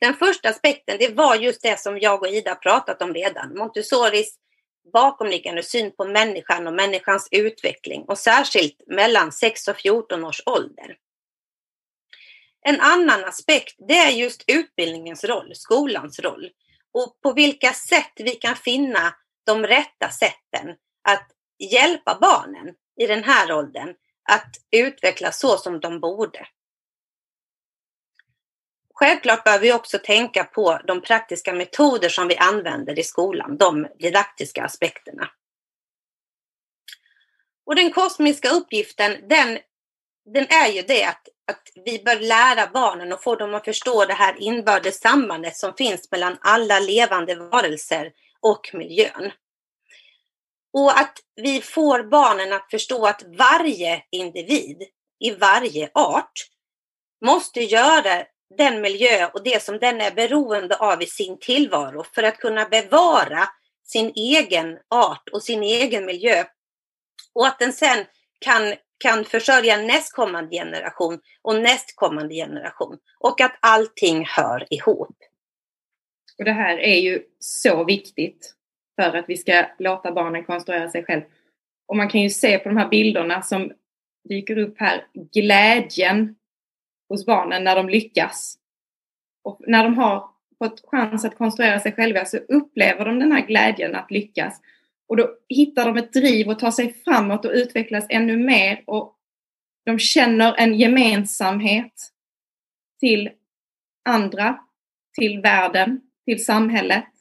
Den 0.00 0.14
första 0.14 0.48
aspekten 0.48 0.96
det 0.98 1.14
var 1.14 1.34
just 1.34 1.62
det 1.62 1.80
som 1.80 1.98
jag 1.98 2.22
och 2.22 2.28
Ida 2.28 2.54
pratat 2.54 3.02
om 3.02 3.14
redan. 3.14 3.58
Montessoris 3.58 4.38
bakomliggande 4.92 5.62
syn 5.62 5.92
på 5.96 6.04
människan 6.04 6.66
och 6.66 6.72
människans 6.72 7.28
utveckling 7.30 8.04
och 8.08 8.18
särskilt 8.18 8.82
mellan 8.86 9.32
6 9.32 9.68
och 9.68 9.76
14 9.76 10.24
års 10.24 10.42
ålder. 10.46 10.96
En 12.66 12.80
annan 12.80 13.24
aspekt 13.24 13.74
det 13.88 13.96
är 13.96 14.10
just 14.10 14.44
utbildningens 14.46 15.24
roll, 15.24 15.54
skolans 15.54 16.20
roll 16.20 16.50
och 16.92 17.20
på 17.22 17.32
vilka 17.32 17.72
sätt 17.72 18.12
vi 18.16 18.30
kan 18.30 18.56
finna 18.56 19.14
de 19.46 19.66
rätta 19.66 20.10
sätten 20.10 20.68
att 21.08 21.30
hjälpa 21.72 22.18
barnen 22.20 22.74
i 23.00 23.06
den 23.06 23.24
här 23.24 23.52
åldern 23.52 23.94
att 24.28 24.56
utvecklas 24.70 25.40
så 25.40 25.56
som 25.56 25.80
de 25.80 26.00
borde. 26.00 26.46
Självklart 28.94 29.44
bör 29.44 29.58
vi 29.58 29.72
också 29.72 29.98
tänka 29.98 30.44
på 30.44 30.80
de 30.86 31.00
praktiska 31.00 31.52
metoder 31.52 32.08
som 32.08 32.28
vi 32.28 32.36
använder 32.36 32.98
i 32.98 33.02
skolan, 33.02 33.56
de 33.56 33.88
didaktiska 33.98 34.64
aspekterna. 34.64 35.30
Och 37.66 37.74
den 37.74 37.92
kosmiska 37.92 38.50
uppgiften, 38.50 39.28
den, 39.28 39.58
den 40.24 40.46
är 40.48 40.68
ju 40.68 40.82
det 40.82 41.04
att, 41.04 41.28
att 41.46 41.62
vi 41.84 42.02
bör 42.04 42.20
lära 42.20 42.70
barnen 42.74 43.12
och 43.12 43.22
få 43.22 43.36
dem 43.36 43.54
att 43.54 43.64
förstå 43.64 44.04
det 44.04 44.14
här 44.14 44.42
inbördes 44.42 45.00
sambandet 45.00 45.56
som 45.56 45.74
finns 45.74 46.10
mellan 46.10 46.36
alla 46.40 46.78
levande 46.78 47.34
varelser 47.34 48.12
och 48.40 48.70
miljön. 48.72 49.32
Och 50.76 50.98
att 50.98 51.18
vi 51.36 51.60
får 51.60 52.02
barnen 52.02 52.52
att 52.52 52.70
förstå 52.70 53.06
att 53.06 53.22
varje 53.38 54.02
individ 54.10 54.82
i 55.18 55.30
varje 55.30 55.90
art 55.94 56.32
måste 57.24 57.60
göra 57.60 58.24
den 58.56 58.80
miljö 58.80 59.26
och 59.26 59.42
det 59.44 59.62
som 59.62 59.78
den 59.78 60.00
är 60.00 60.10
beroende 60.10 60.76
av 60.76 61.02
i 61.02 61.06
sin 61.06 61.38
tillvaro 61.38 62.04
för 62.14 62.22
att 62.22 62.38
kunna 62.38 62.64
bevara 62.64 63.48
sin 63.84 64.12
egen 64.16 64.78
art 64.88 65.28
och 65.32 65.42
sin 65.42 65.62
egen 65.62 66.06
miljö. 66.06 66.44
Och 67.34 67.46
att 67.46 67.58
den 67.58 67.72
sen 67.72 68.04
kan, 68.38 68.74
kan 68.98 69.24
försörja 69.24 69.76
nästkommande 69.76 70.56
generation 70.56 71.20
och 71.42 71.56
nästkommande 71.56 72.34
generation. 72.34 72.98
Och 73.18 73.40
att 73.40 73.58
allting 73.60 74.24
hör 74.26 74.66
ihop. 74.70 75.16
Och 76.38 76.44
det 76.44 76.52
här 76.52 76.78
är 76.78 76.96
ju 76.96 77.22
så 77.38 77.84
viktigt 77.84 78.56
för 78.96 79.16
att 79.16 79.24
vi 79.28 79.36
ska 79.36 79.64
låta 79.78 80.12
barnen 80.12 80.44
konstruera 80.44 80.90
sig 80.90 81.04
själv. 81.04 81.22
Och 81.88 81.96
man 81.96 82.08
kan 82.08 82.20
ju 82.20 82.30
se 82.30 82.58
på 82.58 82.68
de 82.68 82.76
här 82.76 82.88
bilderna 82.88 83.42
som 83.42 83.72
dyker 84.28 84.58
upp 84.58 84.74
här, 84.78 85.06
glädjen 85.32 86.36
hos 87.08 87.26
barnen 87.26 87.64
när 87.64 87.76
de 87.76 87.88
lyckas. 87.88 88.58
Och 89.44 89.60
när 89.66 89.84
de 89.84 89.98
har 89.98 90.28
fått 90.58 90.84
chans 90.86 91.24
att 91.24 91.38
konstruera 91.38 91.80
sig 91.80 91.92
själva 91.92 92.24
så 92.24 92.36
upplever 92.36 93.04
de 93.04 93.18
den 93.18 93.32
här 93.32 93.46
glädjen 93.46 93.94
att 93.94 94.10
lyckas. 94.10 94.60
Och 95.08 95.16
då 95.16 95.36
hittar 95.48 95.84
de 95.84 95.96
ett 95.96 96.12
driv 96.12 96.48
och 96.48 96.58
tar 96.58 96.70
sig 96.70 96.92
framåt 97.04 97.44
och 97.44 97.52
utvecklas 97.54 98.06
ännu 98.08 98.36
mer 98.36 98.82
och 98.86 99.16
de 99.84 99.98
känner 99.98 100.54
en 100.58 100.74
gemensamhet 100.74 102.12
till 103.00 103.30
andra, 104.04 104.58
till 105.18 105.40
världen, 105.40 106.00
till 106.24 106.44
samhället. 106.44 107.15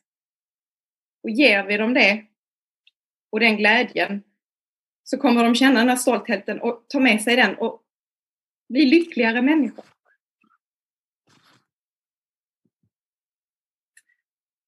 Och 1.26 1.32
ger 1.32 1.64
vi 1.64 1.78
dem 1.78 1.94
det 1.94 2.26
och 3.32 3.40
den 3.40 3.58
glädjen 3.58 4.24
så 5.04 5.18
kommer 5.18 5.44
de 5.44 5.56
känna 5.56 5.80
den 5.80 5.90
här 5.90 5.96
stoltheten 5.96 6.62
och 6.62 6.86
ta 6.90 7.00
med 7.00 7.22
sig 7.22 7.36
den 7.36 7.56
och 7.56 7.82
bli 8.70 8.86
lyckligare 8.86 9.42
människor. 9.42 9.86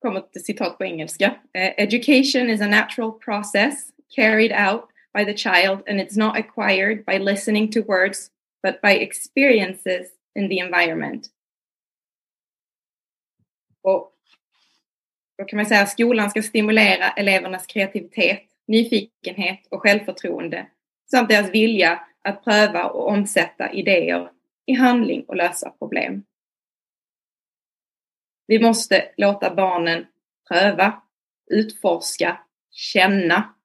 kommer 0.02 0.20
ett 0.20 0.46
citat 0.46 0.78
på 0.78 0.84
engelska. 0.86 1.26
Eh, 1.54 1.74
education 1.78 2.50
is 2.50 2.62
a 2.62 2.68
natural 2.68 3.12
process 3.12 3.92
carried 4.16 4.52
out 4.52 4.90
by 5.14 5.26
the 5.26 5.38
child 5.38 5.84
and 5.88 6.02
it's 6.02 6.18
not 6.18 6.38
acquired 6.38 7.06
by 7.06 7.20
listening 7.20 7.72
to 7.72 7.82
words 7.82 8.32
but 8.64 8.82
by 8.82 8.92
experiences 8.92 10.08
in 10.36 10.50
the 10.50 10.60
environment. 10.60 11.28
Och 13.82 14.17
då 15.38 15.46
kan 15.46 15.58
man 15.58 15.66
säga 15.66 15.82
att 15.82 15.90
skolan 15.90 16.30
ska 16.30 16.42
stimulera 16.42 17.10
elevernas 17.10 17.68
kreativitet, 17.68 18.44
nyfikenhet 18.68 19.68
och 19.72 19.82
självförtroende 19.82 20.68
samt 21.12 21.30
deras 21.30 21.52
vilja 21.52 22.08
att 22.22 22.44
pröva 22.44 22.86
och 22.86 23.08
omsätta 23.08 23.72
idéer 23.72 24.32
i 24.66 24.74
handling 24.74 25.24
och 25.28 25.36
lösa 25.36 25.70
problem. 25.70 26.24
Vi 28.48 28.60
måste 28.60 29.12
låta 29.18 29.56
barnen 29.56 30.06
pröva, 30.48 31.02
utforska, 31.52 32.40
känna. 32.72 33.56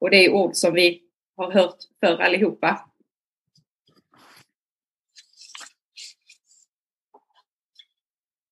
Och 0.00 0.10
det 0.10 0.24
är 0.24 0.32
ord 0.32 0.54
som 0.54 0.74
vi 0.74 1.02
har 1.36 1.52
hört 1.52 1.76
förr 2.00 2.20
allihopa. 2.20 2.89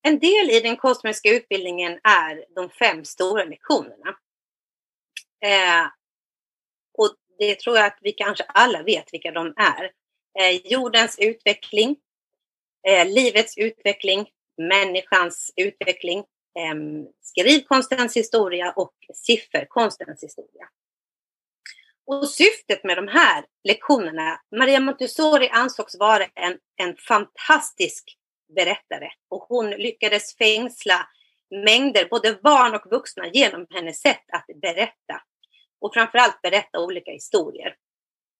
En 0.08 0.18
del 0.18 0.50
i 0.50 0.60
den 0.60 0.76
kosmiska 0.76 1.30
utbildningen 1.30 1.92
är 2.04 2.44
de 2.54 2.70
fem 2.70 3.04
stora 3.04 3.44
lektionerna. 3.44 4.16
Eh, 5.44 5.86
och 6.98 7.14
det 7.38 7.58
tror 7.58 7.76
jag 7.76 7.86
att 7.86 7.98
vi 8.00 8.12
kanske 8.12 8.44
alla 8.44 8.82
vet 8.82 9.12
vilka 9.12 9.30
de 9.30 9.54
är. 9.56 9.84
Eh, 10.38 10.60
jordens 10.64 11.18
utveckling, 11.18 11.96
eh, 12.88 13.06
livets 13.06 13.58
utveckling, 13.58 14.28
människans 14.56 15.52
utveckling, 15.56 16.18
eh, 16.58 16.74
skrivkonstens 17.20 18.16
historia 18.16 18.72
och 18.76 18.94
sifferkonstens 19.14 20.24
historia. 20.24 20.68
Och 22.06 22.28
syftet 22.28 22.84
med 22.84 22.98
de 22.98 23.08
här 23.08 23.44
lektionerna, 23.64 24.40
Maria 24.56 24.80
Montessori 24.80 25.48
ansågs 25.48 25.98
vara 25.98 26.24
en, 26.24 26.58
en 26.76 26.96
fantastisk 26.96 28.18
berättare 28.56 29.10
och 29.28 29.42
hon 29.42 29.70
lyckades 29.70 30.36
fängsla 30.36 31.08
mängder, 31.50 32.08
både 32.10 32.34
barn 32.42 32.74
och 32.74 32.90
vuxna, 32.90 33.28
genom 33.28 33.66
hennes 33.70 34.00
sätt 34.00 34.24
att 34.32 34.46
berätta. 34.60 35.22
Och 35.80 35.94
framförallt 35.94 36.42
berätta 36.42 36.80
olika 36.80 37.10
historier. 37.10 37.74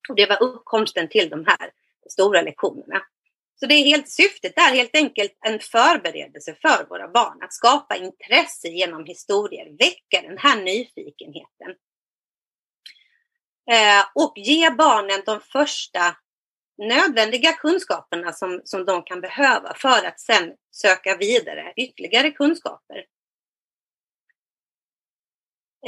Och 0.09 0.15
det 0.15 0.25
var 0.25 0.43
uppkomsten 0.43 1.09
till 1.09 1.29
de 1.29 1.45
här 1.47 1.71
stora 2.09 2.41
lektionerna. 2.41 3.01
Så 3.59 3.65
det 3.65 3.73
är 3.73 3.85
helt, 3.85 4.09
syftet 4.09 4.57
är 4.57 4.75
helt 4.75 4.95
enkelt 4.95 5.37
en 5.45 5.59
förberedelse 5.59 6.55
för 6.61 6.85
våra 6.89 7.07
barn 7.07 7.43
att 7.43 7.53
skapa 7.53 7.95
intresse 7.95 8.67
genom 8.67 9.05
historier, 9.05 9.65
väcka 9.79 10.27
den 10.27 10.37
här 10.37 10.61
nyfikenheten. 10.61 11.69
Eh, 13.71 14.05
och 14.15 14.33
ge 14.35 14.69
barnen 14.69 15.21
de 15.25 15.39
första 15.41 16.15
nödvändiga 16.87 17.53
kunskaperna 17.53 18.33
som, 18.33 18.61
som 18.63 18.85
de 18.85 19.03
kan 19.03 19.21
behöva 19.21 19.73
för 19.73 20.07
att 20.07 20.19
sen 20.19 20.53
söka 20.71 21.17
vidare 21.17 21.73
ytterligare 21.75 22.31
kunskaper. 22.31 23.05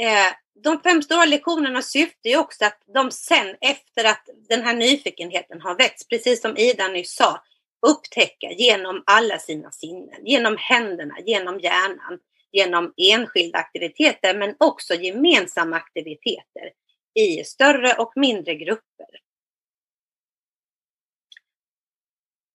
Eh, 0.00 0.32
de 0.64 0.80
fem 0.80 1.02
stora 1.02 1.24
lektionernas 1.24 1.90
syfte 1.90 2.28
är 2.28 2.36
också 2.36 2.64
att 2.64 2.82
de 2.94 3.10
sen 3.10 3.56
efter 3.60 4.04
att 4.04 4.28
den 4.48 4.62
här 4.62 4.74
nyfikenheten 4.74 5.60
har 5.60 5.78
väckts, 5.78 6.08
precis 6.08 6.40
som 6.40 6.56
Ida 6.56 6.88
nyss 6.88 7.14
sa, 7.14 7.42
upptäcka 7.86 8.50
genom 8.50 9.02
alla 9.06 9.38
sina 9.38 9.70
sinnen, 9.70 10.26
genom 10.26 10.56
händerna, 10.58 11.14
genom 11.20 11.60
hjärnan, 11.60 12.18
genom 12.52 12.92
enskilda 12.96 13.58
aktiviteter 13.58 14.38
men 14.38 14.54
också 14.58 14.94
gemensamma 14.94 15.76
aktiviteter 15.76 16.70
i 17.14 17.44
större 17.44 17.94
och 17.94 18.12
mindre 18.16 18.54
grupper. 18.54 19.21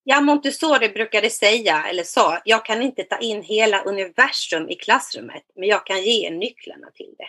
Ja, 0.09 0.21
Montessori 0.21 0.89
brukade 0.89 1.29
säga, 1.29 1.83
eller 1.89 2.03
sa, 2.03 2.41
jag 2.45 2.65
kan 2.65 2.81
inte 2.81 3.03
ta 3.03 3.17
in 3.17 3.43
hela 3.43 3.83
universum 3.83 4.69
i 4.69 4.75
klassrummet, 4.75 5.43
men 5.55 5.69
jag 5.69 5.85
kan 5.85 6.03
ge 6.03 6.27
er 6.27 6.31
nycklarna 6.31 6.87
till 6.93 7.15
det. 7.17 7.27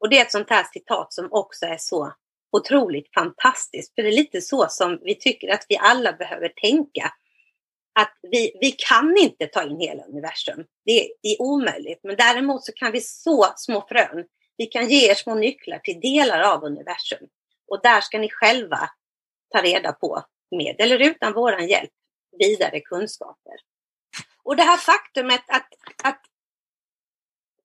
Och 0.00 0.08
det 0.08 0.18
är 0.18 0.22
ett 0.22 0.32
sånt 0.32 0.50
här 0.50 0.64
citat 0.72 1.12
som 1.12 1.28
också 1.30 1.66
är 1.66 1.76
så 1.78 2.12
otroligt 2.52 3.14
fantastiskt. 3.14 3.94
För 3.94 4.02
det 4.02 4.08
är 4.08 4.12
lite 4.12 4.40
så 4.40 4.66
som 4.68 5.00
vi 5.02 5.14
tycker 5.14 5.48
att 5.48 5.66
vi 5.68 5.76
alla 5.76 6.12
behöver 6.12 6.48
tänka. 6.48 7.12
Att 7.98 8.18
vi, 8.22 8.58
vi 8.60 8.70
kan 8.72 9.16
inte 9.16 9.46
ta 9.46 9.62
in 9.62 9.80
hela 9.80 10.02
universum. 10.04 10.64
Det 10.84 11.10
är 11.22 11.42
omöjligt. 11.42 12.00
Men 12.02 12.16
däremot 12.16 12.64
så 12.64 12.72
kan 12.72 12.92
vi 12.92 13.00
så 13.00 13.46
små 13.56 13.86
frön. 13.88 14.24
Vi 14.56 14.66
kan 14.66 14.88
ge 14.88 15.10
er 15.10 15.14
små 15.14 15.34
nycklar 15.34 15.78
till 15.78 16.00
delar 16.00 16.40
av 16.40 16.64
universum. 16.64 17.28
Och 17.68 17.80
där 17.82 18.00
ska 18.00 18.18
ni 18.18 18.28
själva 18.30 18.90
ta 19.52 19.62
reda 19.62 19.92
på, 19.92 20.24
med 20.50 20.76
eller 20.78 20.98
utan 20.98 21.32
våran 21.32 21.68
hjälp, 21.68 21.90
vidare 22.38 22.80
kunskaper. 22.80 23.54
Och 24.42 24.56
det 24.56 24.62
här 24.62 24.76
faktumet 24.76 25.42
att, 25.46 25.68
att 26.04 26.20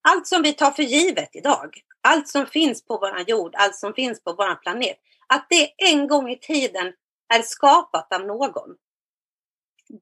allt 0.02 0.28
som 0.28 0.42
vi 0.42 0.54
tar 0.54 0.72
för 0.72 0.84
givet 0.84 1.30
idag, 1.36 1.82
allt 2.02 2.28
som 2.28 2.46
finns 2.46 2.86
på 2.86 2.98
vår 2.98 3.30
jord, 3.30 3.56
allt 3.56 3.76
som 3.76 3.94
finns 3.94 4.24
på 4.24 4.34
vår 4.34 4.56
planet, 4.56 4.98
att 5.28 5.48
det 5.50 5.72
en 5.78 6.08
gång 6.08 6.30
i 6.30 6.40
tiden 6.40 6.94
är 7.34 7.42
skapat 7.42 8.14
av 8.14 8.26
någon. 8.26 8.76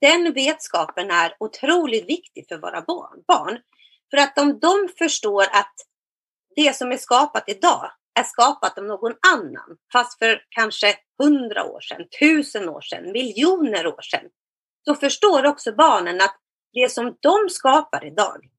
Den 0.01 0.33
vetskapen 0.33 1.11
är 1.11 1.35
otroligt 1.39 2.09
viktig 2.09 2.45
för 2.47 2.57
våra 2.57 2.81
barn. 2.81 3.61
För 4.11 4.17
att 4.17 4.39
om 4.39 4.59
de 4.59 4.89
förstår 4.97 5.43
att 5.43 5.73
det 6.55 6.75
som 6.75 6.91
är 6.91 6.97
skapat 6.97 7.43
idag 7.47 7.91
är 8.19 8.23
skapat 8.23 8.77
av 8.77 8.83
någon 8.83 9.15
annan, 9.33 9.77
fast 9.91 10.19
för 10.19 10.45
kanske 10.49 10.95
hundra 11.23 11.63
år 11.63 11.81
sedan, 11.81 12.07
tusen 12.19 12.69
år 12.69 12.81
sedan, 12.81 13.11
miljoner 13.11 13.87
år 13.87 14.01
sedan, 14.01 14.29
så 14.85 14.95
förstår 14.95 15.45
också 15.45 15.71
barnen 15.71 16.21
att 16.21 16.39
det 16.73 16.91
som 16.91 17.17
de 17.19 17.49
skapar 17.49 18.05
idag, 18.05 18.49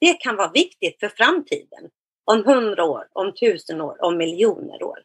det 0.00 0.14
kan 0.14 0.36
vara 0.36 0.50
viktigt 0.50 1.00
för 1.00 1.08
framtiden. 1.08 1.90
Om 2.24 2.44
hundra 2.44 2.84
år, 2.84 3.08
om 3.12 3.34
tusen 3.34 3.80
år, 3.80 4.04
om 4.04 4.16
miljoner 4.16 4.82
år. 4.82 4.98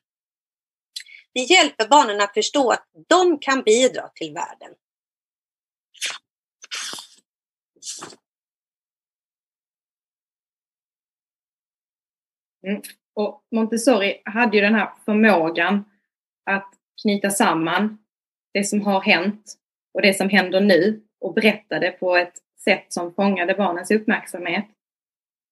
Vi 1.34 1.44
hjälper 1.44 1.88
barnen 1.88 2.22
att 2.22 2.34
förstå 2.34 2.72
att 2.72 2.88
de 3.08 3.40
kan 3.40 3.62
bidra 3.64 4.10
till 4.16 4.34
världen. 4.34 4.74
Mm. 12.68 12.82
Och 13.16 13.44
Montessori 13.52 14.22
hade 14.26 14.58
ju 14.58 14.64
den 14.64 14.76
här 14.76 14.90
förmågan 15.06 15.86
att 16.46 16.70
knyta 17.02 17.30
samman 17.30 17.98
det 18.54 18.64
som 18.64 18.82
har 18.82 19.02
hänt 19.02 19.54
och 19.94 20.02
det 20.02 20.14
som 20.14 20.30
händer 20.30 20.62
nu 20.62 21.02
och 21.20 21.34
berätta 21.34 21.80
det 21.80 21.92
på 21.92 22.18
ett 22.18 22.34
sätt 22.64 22.86
som 22.94 23.14
fångade 23.14 23.54
barnens 23.54 23.92
uppmärksamhet. 23.92 24.66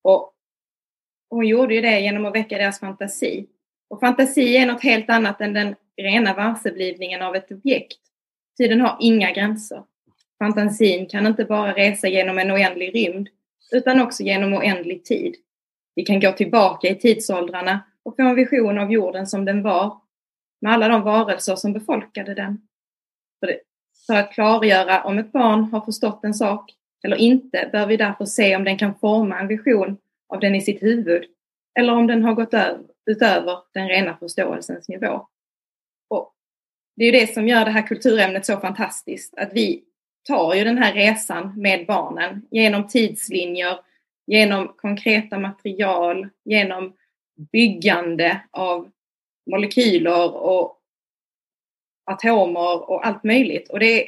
Och 0.04 0.34
hon 1.30 1.48
gjorde 1.48 1.76
ju 1.76 1.82
det 1.82 2.00
genom 2.00 2.26
att 2.26 2.36
väcka 2.36 2.58
deras 2.58 2.80
fantasi. 2.80 3.48
Och 3.90 4.00
fantasi 4.00 4.58
är 4.58 4.66
något 4.66 4.84
helt 4.84 5.10
annat 5.10 5.42
än 5.42 5.54
den 5.54 5.76
rena 5.98 6.34
varseblivningen 6.34 7.22
av 7.22 7.36
ett 7.36 7.52
objekt. 7.52 8.00
Tiden 8.58 8.82
har 8.82 8.98
inga 9.00 9.32
gränser. 9.32 9.84
Fantasin 10.40 11.06
kan 11.06 11.28
inte 11.28 11.46
bara 11.46 11.74
resa 11.74 12.08
genom 12.08 12.38
en 12.38 12.52
oändlig 12.52 12.96
rymd, 12.96 13.30
utan 13.72 14.02
också 14.02 14.24
genom 14.24 14.54
oändlig 14.54 15.04
tid. 15.06 15.36
Vi 15.96 16.04
kan 16.04 16.20
gå 16.20 16.32
tillbaka 16.32 16.88
i 16.88 16.96
tidsåldrarna 16.96 17.80
och 18.04 18.16
få 18.16 18.22
en 18.22 18.36
vision 18.36 18.80
av 18.80 18.92
jorden 18.92 19.28
som 19.28 19.46
den 19.46 19.64
var, 19.64 19.98
med 20.62 20.74
alla 20.74 20.88
de 20.88 21.02
varelser 21.02 21.56
som 21.56 21.74
befolkade 21.74 22.34
den. 22.34 22.62
För, 23.40 23.48
det, 23.48 23.60
för 24.08 24.14
att 24.14 24.34
klargöra 24.34 25.04
om 25.04 25.18
ett 25.18 25.32
barn 25.32 25.64
har 25.64 25.82
förstått 25.82 26.24
en 26.24 26.34
sak 26.34 26.72
eller 27.04 27.18
inte 27.18 27.70
bör 27.72 27.88
vi 27.88 27.98
därför 27.98 28.26
se 28.26 28.56
om 28.56 28.64
den 28.64 28.78
kan 28.78 28.96
forma 28.96 29.40
en 29.40 29.48
vision 29.48 29.98
av 30.34 30.40
den 30.40 30.56
i 30.56 30.62
sitt 30.62 30.84
huvud 30.84 31.26
eller 31.80 31.94
om 31.94 32.08
den 32.08 32.24
har 32.24 32.34
gått 32.34 32.54
utöver 33.06 33.58
den 33.74 33.88
rena 33.88 34.18
förståelsens 34.18 34.90
nivå. 34.90 35.28
Och 36.10 36.34
det 36.96 37.04
är 37.04 37.14
ju 37.14 37.20
det 37.20 37.34
som 37.34 37.48
gör 37.48 37.66
det 37.66 37.72
här 37.72 37.88
kulturämnet 37.88 38.46
så 38.46 38.58
fantastiskt, 38.58 39.38
att 39.38 39.54
vi 39.54 39.84
tar 40.28 40.54
ju 40.54 40.64
den 40.64 40.78
här 40.78 40.94
resan 40.94 41.62
med 41.62 41.86
barnen 41.88 42.48
genom 42.52 42.88
tidslinjer, 42.88 43.80
genom 44.32 44.68
konkreta 44.68 45.40
material, 45.40 46.30
genom 46.44 46.94
byggande 47.52 48.42
av 48.52 48.92
molekyler 49.52 50.36
och 50.36 50.82
atomer 52.06 52.90
och 52.90 53.08
allt 53.08 53.24
möjligt. 53.24 53.70
Och 53.70 53.80
det, 53.80 54.08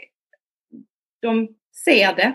de 1.22 1.56
ser 1.86 2.16
det 2.16 2.34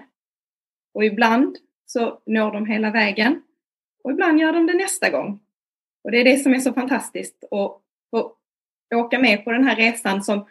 och 0.95 1.05
ibland 1.05 1.57
så 1.87 2.21
når 2.27 2.53
de 2.53 2.67
hela 2.67 2.91
vägen 2.91 3.43
och 4.05 4.11
ibland 4.11 4.41
gör 4.41 4.53
de 4.53 4.67
det 4.67 4.75
nästa 4.75 5.11
gång. 5.11 5.41
Och 6.05 6.11
det 6.11 6.21
är 6.21 6.25
det 6.25 6.37
som 6.37 6.55
är 6.55 6.59
så 6.59 6.73
fantastiskt 6.73 7.45
att 7.45 7.81
få 8.11 8.33
åka 8.95 9.19
med 9.19 9.45
på 9.45 9.53
den 9.53 9.65
här 9.65 9.77
resan 9.77 10.23
som 10.23 10.47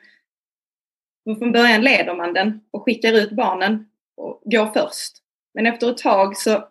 från 1.23 1.51
början 1.51 1.81
leder 1.81 2.15
man 2.15 2.33
den 2.33 2.61
och 2.71 2.83
skickar 2.83 3.13
ut 3.13 3.31
barnen 3.31 3.89
och 4.15 4.41
går 4.45 4.65
först. 4.65 5.17
Men 5.53 5.65
efter 5.65 5.91
ett 5.91 5.97
tag 5.97 6.37
så 6.37 6.67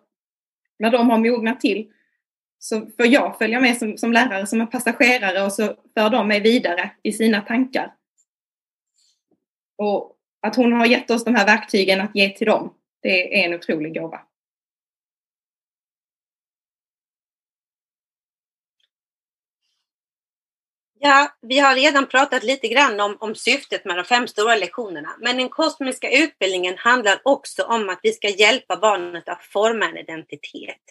när 0.79 0.91
de 0.91 1.09
har 1.09 1.17
mognat 1.17 1.59
till 1.59 1.91
så 2.59 2.79
får 2.79 3.05
jag 3.05 3.37
följa 3.37 3.59
med 3.59 3.77
som, 3.77 3.97
som 3.97 4.13
lärare, 4.13 4.47
som 4.47 4.61
en 4.61 4.67
passagerare 4.67 5.45
och 5.45 5.53
så 5.53 5.75
för 5.93 6.09
de 6.09 6.27
mig 6.27 6.39
vidare 6.39 6.91
i 7.03 7.11
sina 7.11 7.41
tankar. 7.41 7.93
Och 9.77 10.15
att 10.41 10.55
hon 10.55 10.73
har 10.73 10.85
gett 10.85 11.11
oss 11.11 11.23
de 11.23 11.35
här 11.35 11.45
verktygen 11.45 12.01
att 12.01 12.15
ge 12.15 12.29
till 12.29 12.47
dem, 12.47 12.73
det 13.01 13.41
är 13.41 13.47
en 13.47 13.53
otrolig 13.53 13.93
gåva. 13.93 14.19
Ja, 20.99 21.37
vi 21.41 21.59
har 21.59 21.75
redan 21.75 22.07
pratat 22.07 22.43
lite 22.43 22.67
grann 22.67 22.99
om, 22.99 23.17
om 23.19 23.35
syftet 23.35 23.85
med 23.85 23.97
de 23.97 24.03
fem 24.03 24.27
stora 24.27 24.55
lektionerna. 24.55 25.15
Men 25.19 25.37
den 25.37 25.49
kosmiska 25.49 26.11
utbildningen 26.11 26.77
handlar 26.77 27.21
också 27.23 27.63
om 27.63 27.89
att 27.89 27.99
vi 28.03 28.13
ska 28.13 28.29
hjälpa 28.29 28.77
barnet 28.77 29.29
att 29.29 29.43
forma 29.43 29.85
en 29.85 29.97
identitet. 29.97 30.81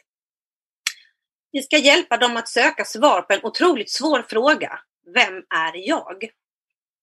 Vi 1.52 1.62
ska 1.62 1.78
hjälpa 1.78 2.16
dem 2.16 2.36
att 2.36 2.48
söka 2.48 2.84
svar 2.84 3.22
på 3.22 3.32
en 3.32 3.44
otroligt 3.44 3.90
svår 3.90 4.24
fråga. 4.28 4.80
Vem 5.14 5.36
är 5.36 5.88
jag? 5.88 6.28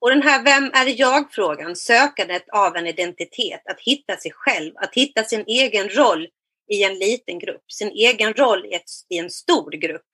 Och 0.02 0.10
den 0.10 0.22
här 0.22 0.44
vem 0.44 0.64
är 0.74 1.00
jag-frågan, 1.00 1.76
sökandet 1.76 2.50
av 2.50 2.76
en 2.76 2.88
identitet, 2.88 3.62
att 3.66 3.80
hitta 3.80 4.18
sig 4.18 4.32
själv, 4.32 4.74
att 4.76 4.96
hitta 4.96 5.24
sin 5.24 5.44
egen 5.48 5.90
roll 5.90 6.28
i 6.70 6.84
en 6.84 7.00
liten 7.00 7.40
grupp, 7.40 7.72
sin 7.72 7.92
egen 7.92 8.34
roll 8.34 8.66
i, 8.66 8.74
ett, 8.74 8.90
i 9.10 9.18
en 9.18 9.30
stor 9.30 9.72
grupp, 9.72 10.06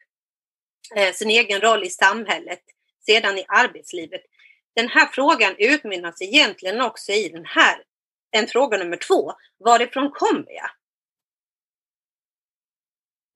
eh, 0.95 1.13
sin 1.13 1.29
egen 1.29 1.61
roll 1.61 1.83
i 1.83 1.89
samhället, 1.89 2.61
sedan 3.09 3.37
i 3.37 3.45
arbetslivet. 3.47 4.21
Den 4.75 4.89
här 4.89 5.07
frågan 5.07 5.55
utmynnas 5.57 6.21
egentligen 6.21 6.81
också 6.81 7.11
i 7.11 7.29
den 7.29 7.45
här, 7.45 7.83
en 8.31 8.47
fråga 8.47 8.77
nummer 8.77 8.97
två. 8.97 9.33
Varifrån 9.59 10.11
kommer 10.11 10.51
jag? 10.51 10.69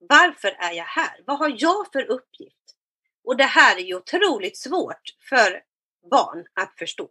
Varför 0.09 0.47
är 0.47 0.71
jag 0.71 0.85
här? 0.85 1.21
Vad 1.25 1.37
har 1.37 1.55
jag 1.57 1.91
för 1.93 2.03
uppgift? 2.03 2.75
Och 3.23 3.37
det 3.37 3.43
här 3.43 3.77
är 3.77 3.81
ju 3.81 3.95
otroligt 3.95 4.57
svårt 4.57 5.15
för 5.29 5.61
barn 6.11 6.45
att 6.53 6.77
förstå. 6.77 7.09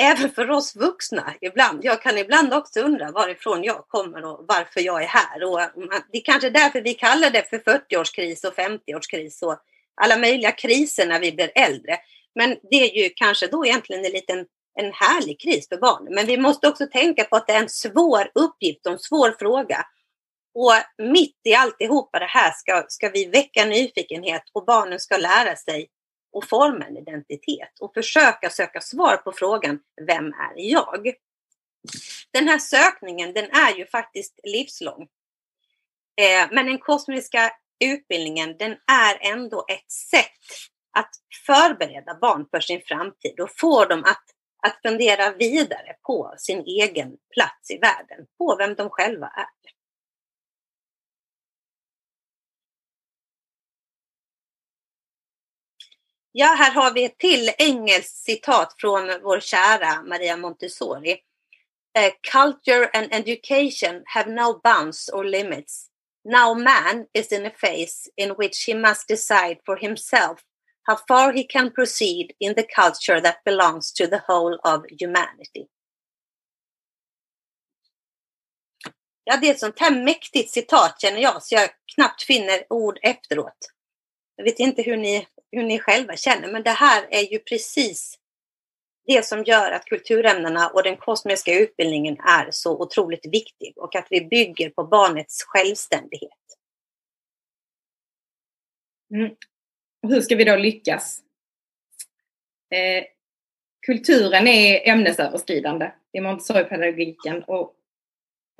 Även 0.00 0.30
för 0.30 0.50
oss 0.50 0.76
vuxna 0.76 1.34
ibland. 1.40 1.84
Jag 1.84 2.02
kan 2.02 2.18
ibland 2.18 2.54
också 2.54 2.80
undra 2.80 3.10
varifrån 3.10 3.64
jag 3.64 3.88
kommer 3.88 4.24
och 4.24 4.44
varför 4.48 4.80
jag 4.80 5.02
är 5.02 5.06
här. 5.06 5.44
Och 5.44 5.60
mm, 5.60 5.88
det 6.12 6.18
är 6.18 6.24
kanske 6.24 6.50
därför 6.50 6.80
vi 6.80 6.94
kallar 6.94 7.30
det 7.30 7.50
för 7.50 7.58
40-årskris 7.58 8.46
och 8.46 8.54
50-årskris 8.54 9.42
och 9.42 9.60
alla 10.00 10.18
möjliga 10.18 10.52
kriser 10.52 11.06
när 11.06 11.20
vi 11.20 11.32
blir 11.32 11.52
äldre. 11.54 11.98
Men 12.34 12.56
det 12.70 12.76
är 12.76 13.02
ju 13.02 13.10
kanske 13.16 13.46
då 13.46 13.66
egentligen 13.66 14.04
en 14.04 14.12
liten 14.12 14.46
en 14.78 14.92
härlig 14.92 15.40
kris 15.40 15.68
för 15.68 15.76
barnen. 15.76 16.14
Men 16.14 16.26
vi 16.26 16.38
måste 16.38 16.68
också 16.68 16.86
tänka 16.86 17.24
på 17.24 17.36
att 17.36 17.46
det 17.46 17.52
är 17.52 17.62
en 17.62 17.68
svår 17.68 18.30
uppgift 18.34 18.86
och 18.86 18.92
en 18.92 18.98
svår 18.98 19.36
fråga. 19.38 19.86
Och 20.54 20.72
mitt 20.98 21.40
i 21.44 21.54
alltihopa 21.54 22.18
det 22.18 22.26
här 22.26 22.52
ska, 22.52 22.84
ska 22.88 23.08
vi 23.08 23.26
väcka 23.26 23.64
nyfikenhet 23.64 24.42
och 24.52 24.64
barnen 24.64 25.00
ska 25.00 25.16
lära 25.16 25.56
sig 25.56 25.88
och 26.32 26.48
forma 26.48 26.84
en 26.84 26.96
identitet 26.96 27.80
och 27.80 27.94
försöka 27.94 28.50
söka 28.50 28.80
svar 28.80 29.16
på 29.16 29.32
frågan 29.32 29.80
Vem 30.06 30.26
är 30.26 30.54
jag? 30.56 31.12
Den 32.32 32.48
här 32.48 32.58
sökningen 32.58 33.32
den 33.32 33.50
är 33.50 33.78
ju 33.78 33.86
faktiskt 33.86 34.40
livslång. 34.42 35.02
Eh, 36.20 36.48
men 36.50 36.66
den 36.66 36.78
kosmiska 36.78 37.52
utbildningen 37.84 38.56
den 38.58 38.72
är 38.92 39.32
ändå 39.32 39.64
ett 39.68 39.90
sätt 39.90 40.70
att 40.98 41.10
förbereda 41.46 42.18
barn 42.20 42.46
för 42.50 42.60
sin 42.60 42.80
framtid 42.80 43.40
och 43.40 43.50
få 43.56 43.84
dem 43.84 44.04
att, 44.04 44.24
att 44.62 44.78
fundera 44.82 45.32
vidare 45.32 45.96
på 46.06 46.34
sin 46.38 46.64
egen 46.64 47.16
plats 47.34 47.70
i 47.70 47.78
världen, 47.78 48.26
på 48.38 48.56
vem 48.56 48.74
de 48.74 48.90
själva 48.90 49.26
är. 49.26 49.46
Ja, 56.38 56.46
här 56.46 56.72
har 56.72 56.92
vi 56.92 57.04
ett 57.04 57.18
till 57.18 57.50
engelskt 57.58 58.16
citat 58.16 58.74
från 58.78 59.20
vår 59.22 59.40
kära 59.40 60.02
Maria 60.02 60.36
Montessori. 60.36 61.10
Eh, 61.98 62.12
Culture 62.32 62.90
and 62.92 63.08
education 63.10 64.02
have 64.04 64.30
no 64.30 64.60
bounds 64.64 65.08
or 65.08 65.24
limits. 65.24 65.90
Now 66.28 66.54
man 66.54 67.06
is 67.12 67.32
in 67.32 67.46
a 67.46 67.50
phase 67.50 68.10
in 68.16 68.30
which 68.30 68.64
he 68.66 68.74
must 68.74 69.06
decide 69.08 69.58
for 69.64 69.76
himself 69.76 70.40
how 70.82 70.96
far 71.08 71.32
he 71.32 71.44
can 71.44 71.70
proceed 71.70 72.34
in 72.40 72.54
the 72.54 72.64
culture 72.64 73.20
that 73.20 73.44
belongs 73.44 73.92
to 73.92 74.08
the 74.08 74.22
whole 74.26 74.58
of 74.64 74.84
humanity. 75.00 75.68
Ja, 79.24 79.36
det 79.36 79.46
är 79.46 79.50
ett 79.50 79.60
sånt 79.60 79.78
här 79.78 80.04
mäktigt 80.04 80.50
citat 80.50 81.00
känner 81.00 81.20
jag, 81.20 81.42
så 81.42 81.54
jag 81.54 81.70
knappt 81.94 82.22
finner 82.22 82.72
ord 82.72 82.98
efteråt. 83.02 83.58
Jag 84.36 84.44
vet 84.44 84.58
inte 84.58 84.82
hur 84.82 84.96
ni, 84.96 85.26
hur 85.52 85.62
ni 85.62 85.78
själva 85.78 86.16
känner, 86.16 86.52
men 86.52 86.62
det 86.62 86.70
här 86.70 87.08
är 87.10 87.32
ju 87.32 87.38
precis 87.38 88.18
det 89.06 89.26
som 89.26 89.44
gör 89.44 89.72
att 89.72 89.84
kulturämnena 89.84 90.68
och 90.68 90.82
den 90.82 90.96
kosmiska 90.96 91.54
utbildningen 91.54 92.16
är 92.20 92.48
så 92.50 92.80
otroligt 92.80 93.26
viktig 93.26 93.72
och 93.76 93.96
att 93.96 94.06
vi 94.10 94.20
bygger 94.20 94.70
på 94.70 94.84
barnets 94.84 95.44
självständighet. 95.44 96.30
Mm. 99.14 99.30
Hur 100.08 100.20
ska 100.20 100.36
vi 100.36 100.44
då 100.44 100.56
lyckas? 100.56 101.22
Eh, 102.74 103.04
kulturen 103.86 104.46
är 104.46 104.88
ämnesöverskridande 104.88 105.90
i 106.12 106.20
Montessori-pedagogiken 106.20 107.42
och 107.42 107.74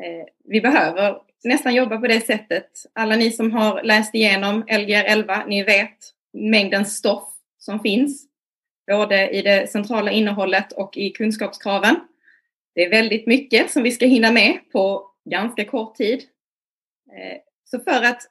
eh, 0.03 0.27
vi 0.45 0.61
behöver 0.61 1.23
nästan 1.45 1.75
jobba 1.75 1.99
på 1.99 2.07
det 2.07 2.21
sättet. 2.21 2.71
Alla 2.93 3.17
ni 3.17 3.31
som 3.31 3.53
har 3.53 3.83
läst 3.83 4.15
igenom 4.15 4.65
Lgr 4.69 5.05
11, 5.05 5.45
ni 5.47 5.63
vet 5.63 5.99
mängden 6.33 6.87
stoff 6.87 7.29
som 7.59 7.81
finns, 7.81 8.27
både 8.87 9.29
i 9.29 9.43
det 9.43 9.71
centrala 9.71 10.11
innehållet 10.11 10.73
och 10.73 10.97
i 10.97 11.11
kunskapskraven. 11.11 11.97
Det 12.75 12.85
är 12.85 12.91
väldigt 12.91 13.27
mycket 13.27 13.71
som 13.71 13.83
vi 13.83 13.91
ska 13.91 14.07
hinna 14.07 14.33
med 14.33 14.59
på 14.73 15.11
ganska 15.25 15.65
kort 15.65 15.95
tid. 15.95 16.23
Eh, 17.13 17.39
så 17.65 17.81
för 17.81 18.03
att 18.03 18.23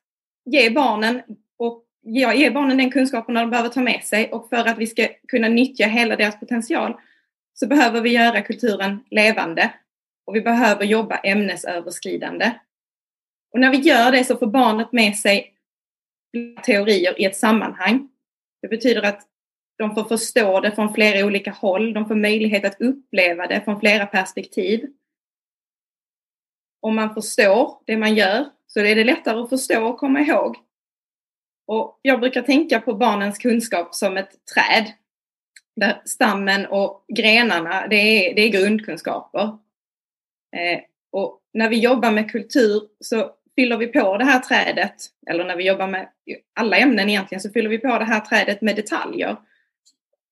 ge 0.45 0.69
barnen 0.69 1.21
och 1.57 1.85
ge 2.03 2.49
barnen 2.49 2.77
den 2.77 2.91
kunskapen 2.91 3.35
de 3.35 3.49
behöver 3.49 3.69
ta 3.69 3.81
med 3.81 4.03
sig 4.03 4.31
och 4.31 4.49
för 4.49 4.65
att 4.67 4.77
vi 4.77 4.87
ska 4.87 5.07
kunna 5.27 5.47
nyttja 5.47 5.87
hela 5.87 6.15
deras 6.15 6.39
potential 6.39 6.93
så 7.53 7.67
behöver 7.67 8.01
vi 8.01 8.09
göra 8.09 8.41
kulturen 8.41 9.03
levande 9.11 9.73
och 10.25 10.35
vi 10.35 10.41
behöver 10.41 10.85
jobba 10.85 11.17
ämnesöverskridande. 11.17 12.51
Och 13.51 13.59
när 13.59 13.71
vi 13.71 13.77
gör 13.77 14.11
det 14.11 14.23
så 14.23 14.37
får 14.37 14.47
barnet 14.47 14.91
med 14.91 15.15
sig 15.15 15.53
teorier 16.63 17.21
i 17.21 17.25
ett 17.25 17.35
sammanhang. 17.35 18.09
Det 18.61 18.67
betyder 18.67 19.03
att 19.03 19.21
de 19.77 19.95
får 19.95 20.03
förstå 20.03 20.59
det 20.59 20.71
från 20.71 20.93
flera 20.93 21.25
olika 21.25 21.51
håll. 21.51 21.93
De 21.93 22.07
får 22.07 22.15
möjlighet 22.15 22.65
att 22.65 22.81
uppleva 22.81 23.47
det 23.47 23.61
från 23.61 23.79
flera 23.79 24.05
perspektiv. 24.05 24.85
Om 26.81 26.95
man 26.95 27.13
förstår 27.13 27.81
det 27.85 27.97
man 27.97 28.15
gör 28.15 28.45
så 28.67 28.79
är 28.79 28.95
det 28.95 29.03
lättare 29.03 29.39
att 29.39 29.49
förstå 29.49 29.85
och 29.85 29.97
komma 29.97 30.19
ihåg. 30.21 30.57
Och 31.67 31.99
jag 32.01 32.19
brukar 32.19 32.41
tänka 32.41 32.81
på 32.81 32.93
barnens 32.93 33.37
kunskap 33.37 33.95
som 33.95 34.17
ett 34.17 34.31
träd. 34.53 34.93
Där 35.75 36.01
stammen 36.05 36.65
och 36.65 37.05
grenarna, 37.15 37.87
det 37.87 37.95
är, 37.95 38.35
det 38.35 38.41
är 38.41 38.49
grundkunskaper. 38.49 39.43
Eh, 40.55 40.79
och 41.11 41.41
när 41.53 41.69
vi 41.69 41.79
jobbar 41.79 42.11
med 42.11 42.31
kultur 42.31 42.81
så 42.99 43.31
fyller 43.55 43.77
vi 43.77 43.87
på 43.87 44.17
det 44.17 44.25
här 44.25 44.39
trädet, 44.39 44.95
eller 45.27 45.45
när 45.45 45.55
vi 45.55 45.67
jobbar 45.67 45.87
med 45.87 46.09
alla 46.53 46.77
ämnen 46.77 47.09
egentligen, 47.09 47.41
så 47.41 47.51
fyller 47.51 47.69
vi 47.69 47.77
på 47.77 47.87
det 47.87 48.05
här 48.05 48.19
trädet 48.19 48.61
med 48.61 48.75
detaljer, 48.75 49.37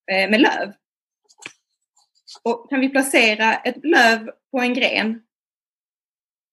Eh, 0.06 0.30
med 0.30 0.40
löv. 0.40 0.72
Och 2.42 2.70
kan 2.70 2.80
vi 2.80 2.88
placera 2.88 3.54
ett 3.54 3.84
löv 3.84 4.30
på 4.50 4.60
en 4.60 4.74
gren 4.74 5.22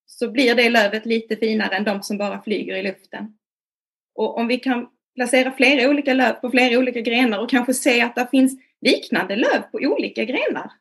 så 0.05 0.31
blir 0.31 0.55
det 0.55 0.69
lövet 0.69 1.05
lite 1.05 1.35
finare 1.35 1.75
än 1.75 1.83
de 1.83 2.03
som 2.03 2.17
bara 2.17 2.41
flyger 2.41 2.75
i 2.75 2.83
luften. 2.83 3.37
Och 4.15 4.37
om 4.37 4.47
vi 4.47 4.57
kan 4.57 4.89
placera 5.15 5.51
flera 5.51 5.89
olika 5.89 6.13
löv 6.13 6.33
på 6.33 6.51
flera 6.51 6.79
olika 6.79 7.01
grenar 7.01 7.39
och 7.39 7.49
kanske 7.49 7.73
se 7.73 8.01
att 8.01 8.15
det 8.15 8.27
finns 8.31 8.61
liknande 8.81 9.35
löv 9.35 9.61
på 9.71 9.77
olika 9.77 10.25
grenar 10.25 10.71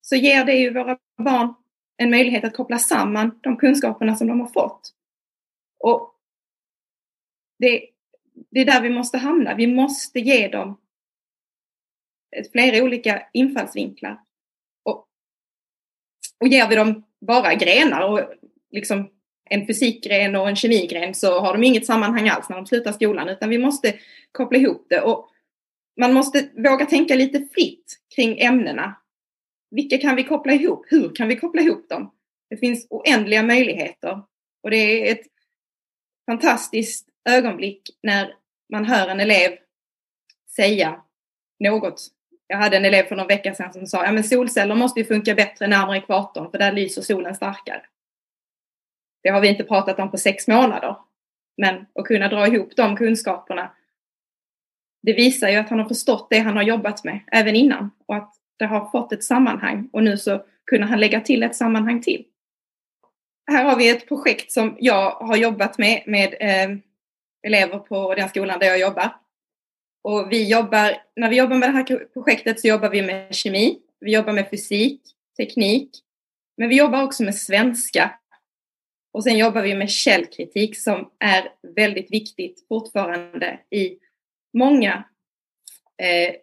så 0.00 0.16
ger 0.16 0.44
det 0.44 0.54
ju 0.54 0.72
våra 0.72 0.98
barn 1.18 1.54
en 1.96 2.10
möjlighet 2.10 2.44
att 2.44 2.56
koppla 2.56 2.78
samman 2.78 3.38
de 3.42 3.56
kunskaperna 3.56 4.16
som 4.16 4.26
de 4.26 4.40
har 4.40 4.48
fått. 4.48 4.94
Och 5.78 6.14
det, 7.58 7.88
det 8.50 8.60
är 8.60 8.64
där 8.64 8.80
vi 8.80 8.90
måste 8.90 9.18
hamna. 9.18 9.54
Vi 9.54 9.66
måste 9.66 10.20
ge 10.20 10.48
dem 10.48 10.80
flera 12.52 12.84
olika 12.84 13.22
infallsvinklar. 13.32 14.20
Och, 14.84 15.06
och 16.40 16.48
ger 16.48 16.68
vi 16.68 16.74
dem 16.74 17.04
bara 17.26 17.54
grenar 17.54 18.08
och 18.08 18.20
liksom 18.70 19.10
en 19.50 19.66
fysikgren 19.66 20.36
och 20.36 20.48
en 20.48 20.56
kemigren 20.56 21.14
så 21.14 21.40
har 21.40 21.52
de 21.52 21.64
inget 21.64 21.86
sammanhang 21.86 22.28
alls 22.28 22.48
när 22.48 22.56
de 22.56 22.66
slutar 22.66 22.92
skolan 22.92 23.28
utan 23.28 23.48
vi 23.48 23.58
måste 23.58 23.94
koppla 24.32 24.58
ihop 24.58 24.86
det. 24.88 25.00
Och 25.00 25.30
man 26.00 26.12
måste 26.12 26.48
våga 26.56 26.86
tänka 26.86 27.14
lite 27.14 27.48
fritt 27.54 27.98
kring 28.14 28.38
ämnena 28.38 28.96
vilka 29.70 29.98
kan 29.98 30.16
vi 30.16 30.24
koppla 30.24 30.52
ihop? 30.52 30.86
Hur 30.88 31.14
kan 31.14 31.28
vi 31.28 31.36
koppla 31.36 31.62
ihop 31.62 31.88
dem? 31.88 32.12
Det 32.50 32.56
finns 32.56 32.86
oändliga 32.90 33.42
möjligheter 33.42 34.22
och 34.62 34.70
det 34.70 34.76
är 34.76 35.12
ett 35.12 35.26
fantastiskt 36.30 37.08
ögonblick 37.28 37.82
när 38.02 38.34
man 38.72 38.84
hör 38.84 39.08
en 39.08 39.20
elev 39.20 39.58
säga 40.56 41.02
något. 41.64 42.06
Jag 42.46 42.56
hade 42.56 42.76
en 42.76 42.84
elev 42.84 43.02
för 43.02 43.16
någon 43.16 43.26
vecka 43.26 43.54
sedan 43.54 43.72
som 43.72 43.86
sa 43.86 44.04
ja 44.04 44.12
men 44.12 44.24
solceller 44.24 44.74
måste 44.74 45.00
ju 45.00 45.06
funka 45.06 45.34
bättre 45.34 45.66
närmare 45.66 45.98
ekvatorn 45.98 46.50
för 46.50 46.58
där 46.58 46.72
lyser 46.72 47.02
solen 47.02 47.34
starkare. 47.34 47.82
Det 49.22 49.28
har 49.28 49.40
vi 49.40 49.48
inte 49.48 49.64
pratat 49.64 49.98
om 49.98 50.10
på 50.10 50.18
sex 50.18 50.48
månader. 50.48 50.96
Men 51.56 51.86
att 51.94 52.04
kunna 52.04 52.28
dra 52.28 52.46
ihop 52.46 52.76
de 52.76 52.96
kunskaperna 52.96 53.70
det 55.06 55.12
visar 55.12 55.48
ju 55.48 55.56
att 55.56 55.68
han 55.68 55.78
har 55.78 55.88
förstått 55.88 56.26
det 56.30 56.38
han 56.38 56.56
har 56.56 56.62
jobbat 56.62 57.04
med 57.04 57.20
även 57.32 57.56
innan 57.56 57.90
och 58.06 58.16
att 58.16 58.34
det 58.58 58.66
har 58.66 58.90
fått 58.90 59.12
ett 59.12 59.24
sammanhang 59.24 59.88
och 59.92 60.02
nu 60.02 60.16
så 60.16 60.42
kunde 60.64 60.86
han 60.86 61.00
lägga 61.00 61.20
till 61.20 61.42
ett 61.42 61.56
sammanhang 61.56 62.02
till. 62.02 62.24
Här 63.50 63.64
har 63.64 63.76
vi 63.76 63.88
ett 63.88 64.08
projekt 64.08 64.52
som 64.52 64.76
jag 64.78 65.10
har 65.10 65.36
jobbat 65.36 65.78
med, 65.78 66.02
med 66.06 66.34
eh, 66.40 66.78
elever 67.42 67.78
på 67.78 68.14
den 68.14 68.28
skolan 68.28 68.58
där 68.58 68.66
jag 68.66 68.78
jobbar. 68.78 69.10
Och 70.06 70.32
vi 70.32 70.48
jobbar, 70.48 71.02
när 71.16 71.30
vi 71.30 71.36
jobbar 71.36 71.56
med 71.56 71.68
det 71.68 71.72
här 71.72 72.06
projektet 72.12 72.60
så 72.60 72.68
jobbar 72.68 72.90
vi 72.90 73.02
med 73.02 73.34
kemi, 73.34 73.78
vi 74.00 74.12
jobbar 74.12 74.32
med 74.32 74.50
fysik, 74.50 75.00
teknik, 75.36 75.90
men 76.56 76.68
vi 76.68 76.76
jobbar 76.76 77.02
också 77.02 77.22
med 77.22 77.34
svenska. 77.34 78.18
Och 79.12 79.24
sen 79.24 79.38
jobbar 79.38 79.62
vi 79.62 79.74
med 79.74 79.90
källkritik 79.90 80.78
som 80.78 81.10
är 81.18 81.48
väldigt 81.74 82.12
viktigt 82.12 82.66
fortfarande 82.68 83.58
i 83.70 83.98
många 84.58 85.04
eh, 86.02 86.34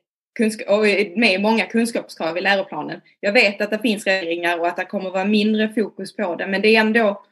och 0.68 0.84
med 1.18 1.42
många 1.42 1.66
kunskapskrav 1.66 2.38
i 2.38 2.42
läroplanen. 2.42 3.02
Jag 3.20 3.34
vet 3.34 3.62
att 3.62 3.70
det 3.70 3.80
finns 3.80 4.06
regleringar 4.06 4.60
och 4.60 4.68
att 4.68 4.78
det 4.78 4.86
kommer 4.86 5.10
vara 5.10 5.26
mindre 5.26 5.74
fokus 5.74 6.16
på 6.16 6.36
det, 6.36 6.48
men 6.48 6.62
det 6.62 6.76
är 6.76 6.82
ändå 6.82 7.26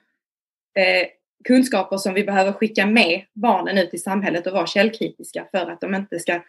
eh, 0.77 1.07
kunskaper 1.43 1.97
som 1.97 2.13
vi 2.13 2.23
behöver 2.23 2.51
skicka 2.51 2.85
med 2.85 3.25
barnen 3.33 3.77
ut 3.77 3.93
i 3.93 3.97
samhället 3.97 4.47
och 4.47 4.53
vara 4.53 4.67
källkritiska 4.67 5.47
för 5.51 5.71
att 5.71 5.81
de 5.81 5.95
inte 5.95 6.19
ska 6.19 6.41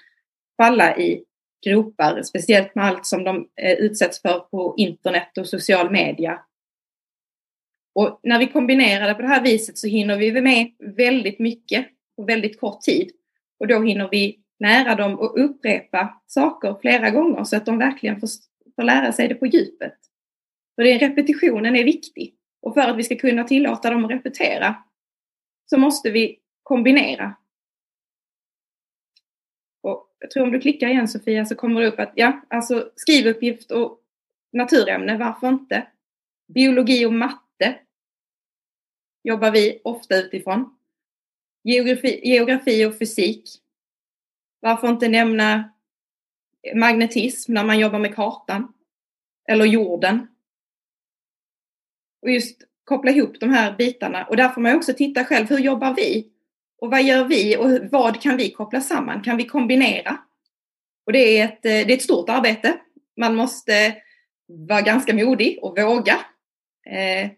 falla 0.56 0.96
i 0.96 1.24
gropar, 1.64 2.22
speciellt 2.22 2.74
med 2.74 2.84
allt 2.84 3.06
som 3.06 3.24
de 3.24 3.48
eh, 3.56 3.72
utsätts 3.72 4.22
för 4.22 4.38
på 4.38 4.74
internet 4.76 5.38
och 5.38 5.48
social 5.48 5.90
media. 5.90 6.40
Och 7.94 8.20
när 8.22 8.38
vi 8.38 8.46
kombinerar 8.46 9.08
det 9.08 9.14
på 9.14 9.22
det 9.22 9.28
här 9.28 9.42
viset 9.42 9.78
så 9.78 9.86
hinner 9.86 10.16
vi 10.16 10.40
med 10.40 10.72
väldigt 10.78 11.38
mycket 11.38 11.86
på 12.16 12.24
väldigt 12.24 12.60
kort 12.60 12.80
tid. 12.80 13.10
Och 13.58 13.66
då 13.66 13.82
hinner 13.82 14.08
vi 14.10 14.38
lära 14.60 14.94
dem 14.94 15.20
att 15.20 15.32
upprepa 15.36 16.22
saker 16.26 16.76
flera 16.80 17.10
gånger 17.10 17.44
så 17.44 17.56
att 17.56 17.66
de 17.66 17.78
verkligen 17.78 18.20
får, 18.20 18.28
får 18.76 18.82
lära 18.82 19.12
sig 19.12 19.28
det 19.28 19.34
på 19.34 19.46
djupet. 19.46 19.94
För 20.74 20.82
det, 20.82 20.98
repetitionen 20.98 21.76
är 21.76 21.84
viktig. 21.84 22.34
Och 22.62 22.74
för 22.74 22.80
att 22.80 22.96
vi 22.96 23.04
ska 23.04 23.16
kunna 23.16 23.44
tillåta 23.44 23.90
dem 23.90 24.04
att 24.04 24.10
repetera 24.10 24.74
så 25.70 25.78
måste 25.78 26.10
vi 26.10 26.38
kombinera. 26.62 27.36
Och 29.82 30.16
jag 30.18 30.30
tror 30.30 30.42
om 30.42 30.52
du 30.52 30.60
klickar 30.60 30.88
igen 30.88 31.08
Sofia 31.08 31.44
så 31.44 31.54
kommer 31.54 31.80
det 31.80 31.86
upp 31.86 31.98
att 31.98 32.12
ja, 32.14 32.40
alltså 32.48 32.90
skrivuppgift 32.96 33.70
och 33.70 34.00
naturämne, 34.52 35.18
varför 35.18 35.48
inte? 35.48 35.86
Biologi 36.54 37.06
och 37.06 37.12
matte 37.12 37.78
jobbar 39.22 39.50
vi 39.50 39.80
ofta 39.84 40.16
utifrån. 40.16 40.76
Geografi, 41.64 42.20
geografi 42.24 42.86
och 42.86 42.98
fysik 42.98 43.62
varför 44.62 44.88
inte 44.88 45.08
nämna 45.08 45.72
magnetism 46.74 47.54
när 47.54 47.64
man 47.64 47.78
jobbar 47.78 47.98
med 47.98 48.14
kartan? 48.14 48.72
Eller 49.48 49.64
jorden? 49.64 50.26
Och 52.22 52.30
just 52.30 52.62
koppla 52.84 53.10
ihop 53.10 53.40
de 53.40 53.50
här 53.50 53.76
bitarna. 53.76 54.24
Och 54.24 54.36
där 54.36 54.48
får 54.48 54.60
man 54.60 54.76
också 54.76 54.92
titta 54.92 55.24
själv, 55.24 55.48
hur 55.48 55.58
jobbar 55.58 55.94
vi? 55.94 56.28
Och 56.80 56.90
vad 56.90 57.02
gör 57.02 57.24
vi 57.24 57.56
och 57.56 57.90
vad 57.90 58.22
kan 58.22 58.36
vi 58.36 58.50
koppla 58.50 58.80
samman? 58.80 59.22
Kan 59.22 59.36
vi 59.36 59.44
kombinera? 59.44 60.18
Och 61.06 61.12
det 61.12 61.38
är 61.38 61.44
ett, 61.44 61.64
eh, 61.64 61.86
det 61.86 61.92
är 61.92 61.92
ett 61.92 62.02
stort 62.02 62.28
arbete. 62.28 62.78
Man 63.16 63.34
måste 63.34 63.96
vara 64.46 64.80
ganska 64.80 65.14
modig 65.14 65.58
och 65.62 65.78
våga. 65.78 66.20
Eh, 66.86 67.30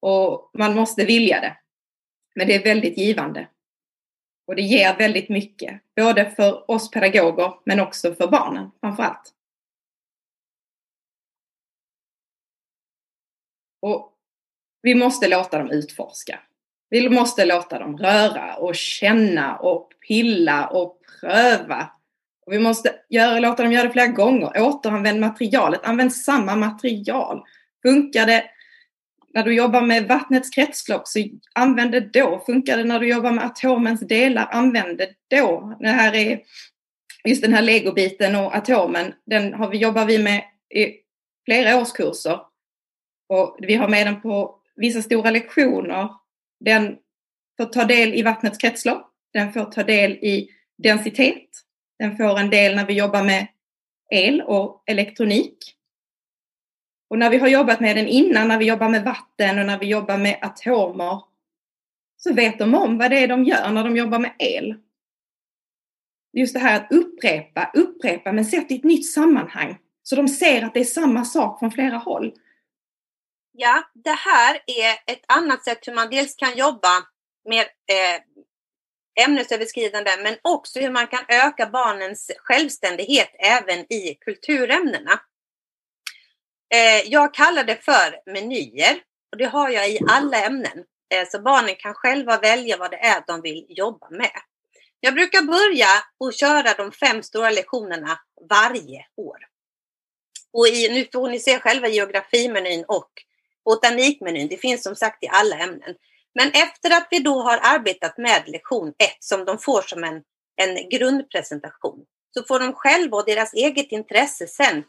och 0.00 0.50
man 0.54 0.74
måste 0.74 1.04
vilja 1.04 1.40
det. 1.40 1.56
Men 2.34 2.46
det 2.46 2.54
är 2.54 2.64
väldigt 2.64 2.98
givande. 2.98 3.48
Och 4.46 4.56
det 4.56 4.62
ger 4.62 4.96
väldigt 4.96 5.28
mycket, 5.28 5.80
både 5.96 6.30
för 6.30 6.70
oss 6.70 6.90
pedagoger 6.90 7.52
men 7.64 7.80
också 7.80 8.14
för 8.14 8.28
barnen 8.28 8.70
framför 8.80 9.02
allt. 9.02 9.34
Och 13.82 14.12
vi 14.82 14.94
måste 14.94 15.28
låta 15.28 15.58
dem 15.58 15.70
utforska. 15.70 16.40
Vi 16.90 17.08
måste 17.08 17.44
låta 17.44 17.78
dem 17.78 17.98
röra 17.98 18.56
och 18.56 18.74
känna 18.74 19.56
och 19.56 19.88
pilla 20.08 20.66
och 20.66 20.98
pröva. 21.20 21.90
Och 22.46 22.52
vi 22.52 22.58
måste 22.58 22.94
göra, 23.08 23.40
låta 23.40 23.62
dem 23.62 23.72
göra 23.72 23.86
det 23.86 23.92
flera 23.92 24.06
gånger. 24.06 24.62
Återanvänd 24.62 25.20
materialet. 25.20 25.80
Använd 25.84 26.12
samma 26.12 26.56
material. 26.56 27.42
Funkar 27.82 28.26
det 28.26 28.44
när 29.34 29.44
du 29.44 29.54
jobbar 29.54 29.82
med 29.82 30.08
vattnets 30.08 30.50
kretslopp 30.50 31.08
så 31.08 31.24
använd 31.54 31.92
det 31.92 32.00
då. 32.00 32.42
Funkar 32.46 32.76
det 32.76 32.84
när 32.84 33.00
du 33.00 33.08
jobbar 33.08 33.32
med 33.32 33.44
atomens 33.44 34.00
delar, 34.00 34.48
använd 34.52 34.98
det 34.98 35.10
då. 35.36 35.76
Det 35.80 35.88
här 35.88 36.14
är 36.14 36.40
just 37.24 37.42
den 37.42 37.54
här 37.54 37.62
legobiten 37.62 38.36
och 38.36 38.54
atomen, 38.54 39.14
den 39.26 39.54
har 39.54 39.70
vi, 39.70 39.78
jobbar 39.78 40.04
vi 40.04 40.18
med 40.18 40.42
i 40.74 40.86
flera 41.44 41.80
årskurser. 41.80 42.40
Och 43.30 43.56
vi 43.60 43.74
har 43.74 43.88
med 43.88 44.06
den 44.06 44.20
på 44.20 44.60
vissa 44.76 45.02
stora 45.02 45.30
lektioner. 45.30 46.08
Den 46.60 46.96
får 47.56 47.66
ta 47.66 47.84
del 47.84 48.14
i 48.14 48.22
vattnets 48.22 48.58
kretslopp. 48.58 49.12
Den 49.32 49.52
får 49.52 49.64
ta 49.64 49.82
del 49.82 50.12
i 50.12 50.48
densitet. 50.78 51.48
Den 51.98 52.16
får 52.16 52.38
en 52.38 52.50
del 52.50 52.76
när 52.76 52.86
vi 52.86 52.92
jobbar 52.92 53.24
med 53.24 53.46
el 54.10 54.42
och 54.42 54.82
elektronik. 54.86 55.56
Och 57.10 57.18
när 57.18 57.30
vi 57.30 57.38
har 57.38 57.48
jobbat 57.48 57.80
med 57.80 57.96
den 57.96 58.08
innan, 58.08 58.48
när 58.48 58.58
vi 58.58 58.64
jobbar 58.64 58.88
med 58.88 59.04
vatten 59.04 59.58
och 59.58 59.66
när 59.66 59.78
vi 59.78 59.86
jobbar 59.86 60.18
med 60.18 60.38
atomer, 60.42 61.22
så 62.16 62.34
vet 62.34 62.58
de 62.58 62.74
om 62.74 62.98
vad 62.98 63.10
det 63.10 63.18
är 63.18 63.28
de 63.28 63.44
gör 63.44 63.70
när 63.70 63.84
de 63.84 63.96
jobbar 63.96 64.18
med 64.18 64.32
el. 64.38 64.74
Just 66.32 66.54
det 66.54 66.60
här 66.60 66.76
att 66.76 66.92
upprepa, 66.92 67.70
upprepa, 67.74 68.32
men 68.32 68.44
sätt 68.44 68.70
i 68.70 68.76
ett 68.76 68.84
nytt 68.84 69.12
sammanhang. 69.12 69.78
Så 70.02 70.16
de 70.16 70.28
ser 70.28 70.62
att 70.62 70.74
det 70.74 70.80
är 70.80 70.84
samma 70.84 71.24
sak 71.24 71.58
från 71.58 71.70
flera 71.70 71.96
håll. 71.96 72.32
Ja, 73.62 73.90
det 73.94 74.10
här 74.10 74.62
är 74.66 75.12
ett 75.12 75.24
annat 75.28 75.64
sätt 75.64 75.88
hur 75.88 75.94
man 75.94 76.10
dels 76.10 76.34
kan 76.34 76.56
jobba 76.56 77.06
med 77.48 77.60
eh, 77.60 78.20
ämnesöverskridande 79.24 80.10
men 80.22 80.36
också 80.42 80.80
hur 80.80 80.90
man 80.90 81.06
kan 81.06 81.24
öka 81.28 81.66
barnens 81.66 82.30
självständighet 82.38 83.30
även 83.38 83.92
i 83.92 84.16
kulturämnena. 84.20 85.20
Eh, 86.74 87.10
jag 87.10 87.34
kallar 87.34 87.64
det 87.64 87.84
för 87.84 88.32
menyer 88.32 89.02
och 89.32 89.38
det 89.38 89.46
har 89.46 89.70
jag 89.70 89.90
i 89.90 90.00
alla 90.10 90.44
ämnen. 90.44 90.84
Eh, 91.14 91.28
så 91.28 91.42
barnen 91.42 91.74
kan 91.78 91.94
själva 91.94 92.38
välja 92.38 92.76
vad 92.76 92.90
det 92.90 92.98
är 93.04 93.24
de 93.26 93.40
vill 93.42 93.66
jobba 93.68 94.10
med. 94.10 94.40
Jag 95.00 95.14
brukar 95.14 95.42
börja 95.42 95.88
och 96.18 96.32
köra 96.32 96.74
de 96.74 96.92
fem 96.92 97.22
stora 97.22 97.50
lektionerna 97.50 98.18
varje 98.50 99.06
år. 99.16 99.38
Och 100.52 100.68
i, 100.68 100.88
nu 100.88 101.06
får 101.12 101.28
ni 101.28 101.40
se 101.40 101.58
själva 101.58 101.88
geografimenyn 101.88 102.84
och 102.88 103.10
botanikmenyn. 103.64 104.48
Det 104.48 104.56
finns 104.56 104.82
som 104.82 104.96
sagt 104.96 105.24
i 105.24 105.28
alla 105.28 105.56
ämnen. 105.58 105.94
Men 106.34 106.48
efter 106.48 106.96
att 106.96 107.08
vi 107.10 107.18
då 107.18 107.42
har 107.42 107.58
arbetat 107.62 108.18
med 108.18 108.42
lektion 108.46 108.88
1 108.88 108.94
som 109.20 109.44
de 109.44 109.58
får 109.58 109.82
som 109.82 110.04
en, 110.04 110.22
en 110.56 110.88
grundpresentation 110.88 112.04
så 112.34 112.44
får 112.44 112.60
de 112.60 112.72
själva 112.72 113.16
och 113.16 113.24
deras 113.24 113.54
eget 113.54 113.92
intresse 113.92 114.46
sen 114.46 114.84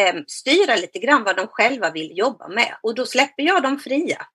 eh, 0.00 0.14
styra 0.26 0.76
lite 0.76 0.98
grann 0.98 1.24
vad 1.24 1.36
de 1.36 1.46
själva 1.46 1.90
vill 1.90 2.18
jobba 2.18 2.48
med 2.48 2.76
och 2.82 2.94
då 2.94 3.06
släpper 3.06 3.42
jag 3.42 3.62
dem 3.62 3.78
fria. 3.78 4.26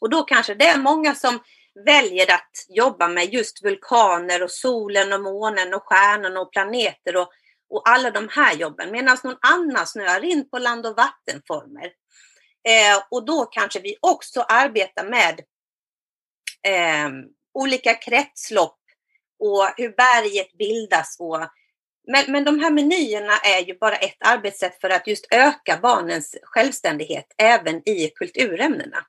Och 0.00 0.10
då 0.10 0.22
kanske 0.22 0.54
det 0.54 0.66
är 0.66 0.78
många 0.78 1.14
som 1.14 1.38
väljer 1.84 2.34
att 2.34 2.66
jobba 2.68 3.08
med 3.08 3.34
just 3.34 3.64
vulkaner 3.64 4.42
och 4.42 4.50
solen 4.50 5.12
och 5.12 5.20
månen 5.20 5.74
och 5.74 5.82
stjärnorna 5.84 6.40
och 6.40 6.52
planeter 6.52 7.16
och, 7.16 7.28
och 7.70 7.88
alla 7.88 8.10
de 8.10 8.28
här 8.28 8.56
jobben 8.56 8.90
medan 8.90 9.16
någon 9.24 9.38
annan 9.40 9.86
snöar 9.86 10.24
in 10.24 10.50
på 10.50 10.58
land 10.58 10.86
och 10.86 10.96
vattenformer. 10.96 11.92
Eh, 12.66 13.02
och 13.10 13.24
då 13.24 13.44
kanske 13.44 13.80
vi 13.80 13.96
också 14.00 14.40
arbetar 14.40 15.04
med 15.04 15.40
eh, 16.62 17.10
olika 17.54 17.94
kretslopp 17.94 18.80
och 19.38 19.68
hur 19.76 19.96
berget 19.96 20.52
bildas. 20.58 21.16
Och, 21.18 21.40
men, 22.06 22.32
men 22.32 22.44
de 22.44 22.60
här 22.60 22.70
menyerna 22.70 23.38
är 23.38 23.66
ju 23.66 23.78
bara 23.78 23.96
ett 23.96 24.16
arbetssätt 24.20 24.80
för 24.80 24.90
att 24.90 25.06
just 25.06 25.26
öka 25.30 25.78
barnens 25.82 26.36
självständighet 26.42 27.26
även 27.38 27.88
i 27.88 28.10
kulturämnena. 28.14 29.06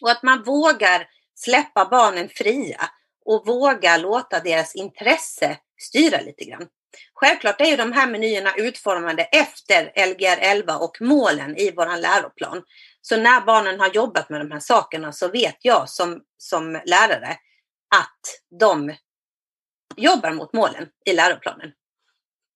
Och 0.00 0.10
att 0.10 0.22
man 0.22 0.42
vågar 0.42 1.08
släppa 1.34 1.84
barnen 1.84 2.28
fria 2.28 2.90
och 3.24 3.46
våga 3.46 3.96
låta 3.96 4.40
deras 4.40 4.74
intresse 4.74 5.58
styra 5.80 6.20
lite 6.20 6.44
grann. 6.44 6.68
Självklart 7.14 7.60
är 7.60 7.64
ju 7.64 7.76
de 7.76 7.92
här 7.92 8.06
menyerna 8.06 8.54
utformade 8.56 9.22
efter 9.22 10.06
Lgr 10.06 10.38
11 10.40 10.76
och 10.76 10.96
målen 11.00 11.56
i 11.56 11.70
vår 11.70 11.96
läroplan. 11.96 12.62
Så 13.00 13.16
när 13.16 13.40
barnen 13.40 13.80
har 13.80 13.90
jobbat 13.94 14.30
med 14.30 14.40
de 14.40 14.50
här 14.50 14.60
sakerna 14.60 15.12
så 15.12 15.28
vet 15.28 15.56
jag 15.60 15.88
som, 15.88 16.22
som 16.38 16.80
lärare 16.84 17.36
att 17.94 18.58
de 18.60 18.94
jobbar 19.96 20.32
mot 20.32 20.52
målen 20.52 20.88
i 21.06 21.12
läroplanen. 21.12 21.72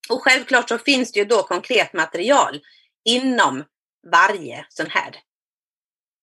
Och 0.09 0.23
självklart 0.23 0.69
så 0.69 0.79
finns 0.79 1.13
det 1.13 1.19
ju 1.19 1.25
då 1.25 1.43
konkret 1.43 1.93
material 1.93 2.61
inom 3.05 3.65
varje 4.13 4.67
sån 4.69 4.91
här. 4.91 5.17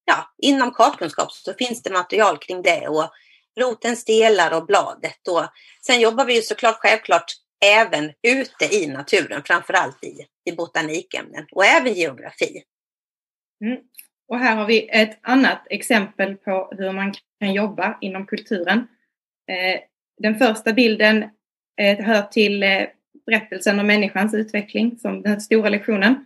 Ja, 0.05 0.33
inom 0.37 0.73
kartkunskap 0.73 1.31
så 1.31 1.53
finns 1.53 1.83
det 1.83 1.89
material 1.89 2.37
kring 2.37 2.61
det 2.61 2.87
och 2.87 3.11
rotens 3.59 4.05
delar 4.05 4.51
och 4.51 4.65
bladet. 4.65 5.27
Och 5.27 5.45
sen 5.85 5.99
jobbar 5.99 6.25
vi 6.25 6.35
ju 6.35 6.41
såklart 6.41 6.77
självklart 6.79 7.33
även 7.65 8.11
ute 8.27 8.75
i 8.75 8.87
naturen, 8.87 9.43
framförallt 9.45 10.03
i, 10.03 10.25
i 10.51 10.55
botanikämnen 10.55 11.45
och 11.51 11.65
även 11.65 11.93
geografi. 11.93 12.63
Mm. 13.65 13.77
Och 14.27 14.39
här 14.39 14.55
har 14.55 14.65
vi 14.65 14.89
ett 14.89 15.19
annat 15.21 15.67
exempel 15.69 16.35
på 16.35 16.73
hur 16.77 16.91
man 16.91 17.13
kan 17.39 17.53
jobba 17.53 17.97
inom 18.01 18.25
kulturen. 18.25 18.87
Eh, 19.47 19.81
den 20.17 20.35
första 20.35 20.73
bilden 20.73 21.23
eh, 21.81 22.05
hör 22.05 22.21
till 22.21 22.63
eh, 22.63 22.87
berättelsen 23.25 23.79
om 23.79 23.87
människans 23.87 24.33
utveckling, 24.33 24.99
som 24.99 25.21
den 25.21 25.41
stora 25.41 25.69
lektionen, 25.69 26.25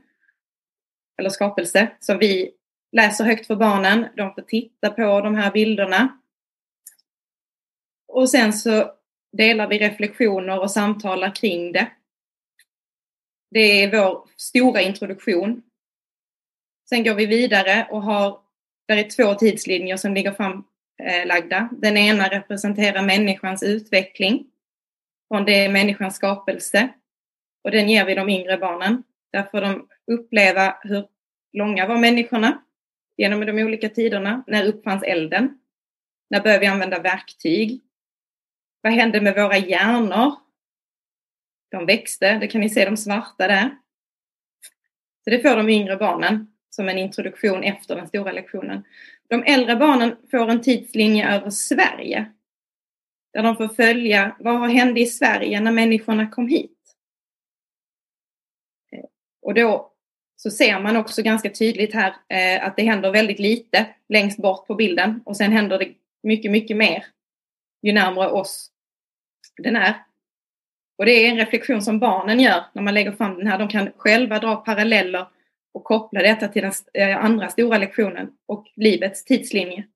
eller 1.18 1.30
skapelse, 1.30 1.92
som 2.00 2.18
vi 2.18 2.52
läser 2.92 3.26
högt 3.26 3.48
för 3.48 3.56
barnen. 3.56 4.06
De 4.18 4.34
får 4.34 4.42
titta 4.42 4.90
på 4.90 5.22
de 5.22 5.36
här 5.36 5.52
bilderna. 5.52 6.20
Och 8.08 8.30
sen 8.30 8.54
så 8.54 8.92
delar 9.38 9.68
vi 9.68 9.80
reflektioner 9.80 10.60
och 10.60 10.72
samtalar 10.72 11.36
kring 11.36 11.72
det. 11.72 11.92
Det 13.52 13.60
är 13.60 13.92
vår 13.92 14.30
stora 14.38 14.82
introduktion 14.82 15.62
Sen 16.90 17.04
går 17.04 17.14
vi 17.14 17.26
vidare 17.26 17.88
och 17.92 18.02
har, 18.02 18.40
där 18.88 18.98
är 18.98 19.04
två 19.04 19.36
tidslinjer 19.36 19.98
som 19.98 20.14
ligger 20.14 20.32
framlagda. 20.32 21.70
Den 21.72 21.98
ena 21.98 22.28
representerar 22.28 23.02
människans 23.02 23.64
utveckling 23.64 24.48
från 25.28 25.46
det 25.46 25.70
människans 25.70 26.16
skapelse 26.16 26.90
och 27.64 27.72
den 27.72 27.90
ger 27.90 28.06
vi 28.06 28.16
de 28.16 28.30
yngre 28.30 28.58
barnen. 28.58 29.04
Där 29.32 29.44
får 29.44 29.62
de 29.62 29.88
uppleva 30.12 30.78
hur 30.82 31.08
långa 31.54 31.88
var 31.88 31.98
människorna 31.98 32.64
genom 33.18 33.46
de 33.46 33.64
olika 33.64 33.90
tiderna. 33.90 34.44
När 34.48 34.66
uppfanns 34.66 35.04
elden? 35.04 35.60
När 36.30 36.42
började 36.42 36.60
vi 36.60 36.68
använda 36.68 37.00
verktyg? 37.00 37.82
Vad 38.86 38.94
hände 38.94 39.22
med 39.22 39.36
våra 39.36 39.58
hjärnor? 39.58 40.36
De 41.72 41.86
växte, 41.86 42.40
det 42.40 42.48
kan 42.48 42.62
ni 42.62 42.70
se 42.70 42.86
de 42.86 42.98
svarta 42.98 43.48
där. 43.48 43.78
Så 45.24 45.30
det 45.30 45.40
får 45.40 45.56
de 45.56 45.70
yngre 45.70 45.98
barnen 45.98 46.54
som 46.70 46.90
en 46.90 46.98
introduktion 46.98 47.64
efter 47.64 47.96
den 47.96 48.08
stora 48.08 48.32
lektionen. 48.32 48.84
De 49.30 49.44
äldre 49.44 49.76
barnen 49.76 50.16
får 50.32 50.50
en 50.50 50.62
tidslinje 50.62 51.36
över 51.36 51.50
Sverige. 51.50 52.32
Där 53.34 53.44
de 53.44 53.56
får 53.56 53.68
följa 53.68 54.36
vad 54.40 54.60
har 54.60 54.70
hände 54.70 55.00
i 55.00 55.06
Sverige 55.06 55.60
när 55.60 55.72
människorna 55.72 56.30
kom 56.30 56.48
hit. 56.48 56.96
Och 59.42 59.54
då 59.54 59.94
så 60.36 60.52
ser 60.52 60.80
man 60.80 60.98
också 60.98 61.22
ganska 61.22 61.50
tydligt 61.50 61.94
här 61.94 62.16
eh, 62.30 62.68
att 62.68 62.78
det 62.78 62.84
händer 62.84 63.12
väldigt 63.12 63.40
lite 63.40 63.88
längst 64.10 64.38
bort 64.38 64.68
på 64.68 64.76
bilden 64.76 65.22
och 65.26 65.38
sen 65.38 65.52
händer 65.52 65.80
det 65.80 65.94
mycket, 66.24 66.52
mycket 66.52 66.78
mer 66.78 67.06
ju 67.82 67.94
närmare 67.94 68.32
oss 68.32 68.72
den 69.58 69.76
är. 69.76 70.06
Och 70.98 71.06
det 71.06 71.12
är 71.12 71.30
en 71.30 71.38
reflektion 71.38 71.82
som 71.82 72.00
barnen 72.00 72.40
gör 72.40 72.64
när 72.74 72.82
man 72.82 72.94
lägger 72.94 73.12
fram 73.12 73.38
den 73.38 73.48
här. 73.48 73.60
De 73.60 73.68
kan 73.68 73.92
själva 73.98 74.40
dra 74.40 74.56
paralleller 74.56 75.28
och 75.74 75.84
koppla 75.84 76.22
detta 76.22 76.48
till 76.48 76.62
den 76.62 76.74
eh, 76.94 77.26
andra 77.26 77.50
stora 77.50 77.78
lektionen 77.78 78.38
och 78.46 78.72
livets 78.76 79.24
tidslinje. 79.24 79.88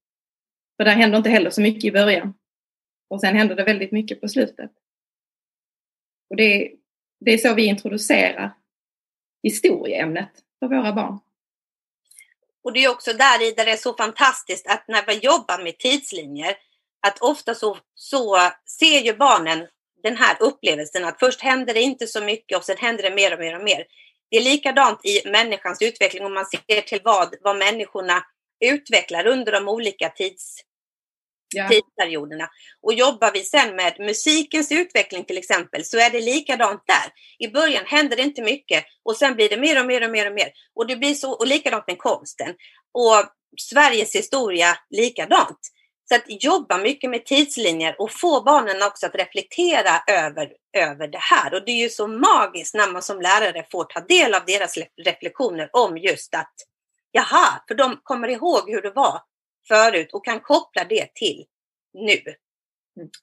För 0.78 0.86
där 0.86 0.91
händer 0.91 1.18
inte 1.18 1.30
heller 1.30 1.49
så 1.49 1.62
mycket 1.62 1.84
i 1.84 1.91
början. 1.91 2.34
Och 3.10 3.22
sen 3.22 3.36
händer 3.36 3.55
det 3.55 3.64
väldigt 3.64 3.91
mycket 3.91 4.22
på 4.22 4.28
slutet. 4.28 4.72
Och 6.30 6.36
det 6.36 6.43
är, 6.43 6.72
det 7.20 7.32
är 7.32 7.38
så 7.38 7.53
vi 7.53 7.66
introducerar 7.66 8.51
historieämnet 9.43 10.30
för 10.60 10.68
våra 10.68 10.93
barn. 10.93 11.20
Och 12.64 12.74
det 12.74 12.84
är 12.84 12.89
också 12.91 13.14
där 13.14 13.47
i 13.47 13.51
där 13.51 13.66
det 13.66 13.72
är 13.72 13.78
så 13.78 13.93
fantastiskt 13.93 14.68
att 14.68 14.88
när 14.88 15.05
vi 15.05 15.14
jobbar 15.14 15.64
med 15.64 15.78
tidslinjer, 15.78 16.55
att 17.08 17.22
ofta 17.22 17.56
så, 17.56 17.78
så 17.95 18.38
ser 18.80 19.00
ju 19.00 19.14
barnen 19.14 19.68
den 20.04 20.18
här 20.18 20.38
upplevelsen 20.39 21.06
att 21.06 21.20
först 21.20 21.41
händer 21.41 21.74
det 21.74 21.82
inte 21.82 22.08
så 22.08 22.22
mycket 22.22 22.58
och 22.58 22.64
sen 22.64 22.78
händer 22.78 23.04
det 23.04 23.16
mer 23.16 23.34
och 23.34 23.39
mer 23.39 23.56
och 23.56 23.64
mer. 23.64 23.86
Det 24.32 24.38
är 24.38 24.41
likadant 24.41 25.06
i 25.06 25.30
människans 25.30 25.82
utveckling 25.82 26.26
om 26.26 26.34
man 26.34 26.45
ser 26.45 26.82
till 26.82 27.02
vad, 27.04 27.36
vad 27.41 27.58
människorna 27.58 28.24
utvecklar 28.66 29.28
under 29.28 29.52
de 29.52 29.68
olika 29.68 30.10
tids, 30.10 30.62
ja. 31.56 31.70
tidsperioderna. 31.70 32.50
Och 32.82 32.93
jobbar 32.93 33.32
vi 33.34 33.43
sen 33.43 33.76
med 33.76 34.00
musikens 34.00 34.72
utveckling 34.72 35.24
till 35.24 35.38
exempel 35.38 35.86
så 35.86 35.97
är 35.97 36.10
det 36.10 36.22
likadant 36.22 36.84
där. 36.88 37.14
I 37.47 37.52
början 37.52 37.86
händer 37.86 38.18
det 38.18 38.24
inte 38.24 38.41
mycket 38.41 38.86
och 39.04 39.16
sen 39.16 39.36
blir 39.36 39.50
det 39.50 39.58
mer 39.58 39.80
och 39.80 39.86
mer 39.86 40.06
och 40.06 40.12
mer 40.12 40.28
och 40.28 40.34
mer. 40.34 40.52
Och 40.76 40.88
det 40.88 40.95
blir 40.95 41.14
så, 41.14 41.32
och 41.32 41.47
likadant 41.47 41.88
med 41.88 41.97
konsten. 41.97 42.56
Och 42.91 43.26
Sveriges 43.58 44.16
historia 44.16 44.78
likadant. 44.89 45.60
Så 46.10 46.16
att 46.16 46.43
jobba 46.43 46.78
mycket 46.78 47.10
med 47.10 47.26
tidslinjer 47.26 47.95
och 48.01 48.12
få 48.12 48.41
barnen 48.41 48.84
också 48.84 49.05
att 49.05 49.16
reflektera 49.16 50.03
över, 50.07 50.53
över 50.78 51.07
det 51.07 51.18
här. 51.22 51.53
Och 51.53 51.66
det 51.66 51.72
är 51.72 51.84
ju 51.84 51.89
så 51.89 52.07
magiskt 52.07 52.76
när 52.76 52.91
man 52.91 53.01
som 53.01 53.22
lärare 53.22 53.66
får 53.72 53.84
ta 53.84 53.99
del 53.99 54.34
av 54.34 54.45
deras 54.45 54.78
reflektioner 55.05 55.70
om 55.74 55.97
just 55.97 56.36
att 56.36 56.53
jaha, 57.12 57.64
för 57.68 57.76
de 57.76 57.99
kommer 58.03 58.28
ihåg 58.28 58.70
hur 58.70 58.82
det 58.82 58.91
var 58.91 59.22
förut 59.68 60.10
och 60.14 60.26
kan 60.26 60.39
koppla 60.39 60.84
det 60.84 61.14
till 61.14 61.45
nu. 61.93 62.22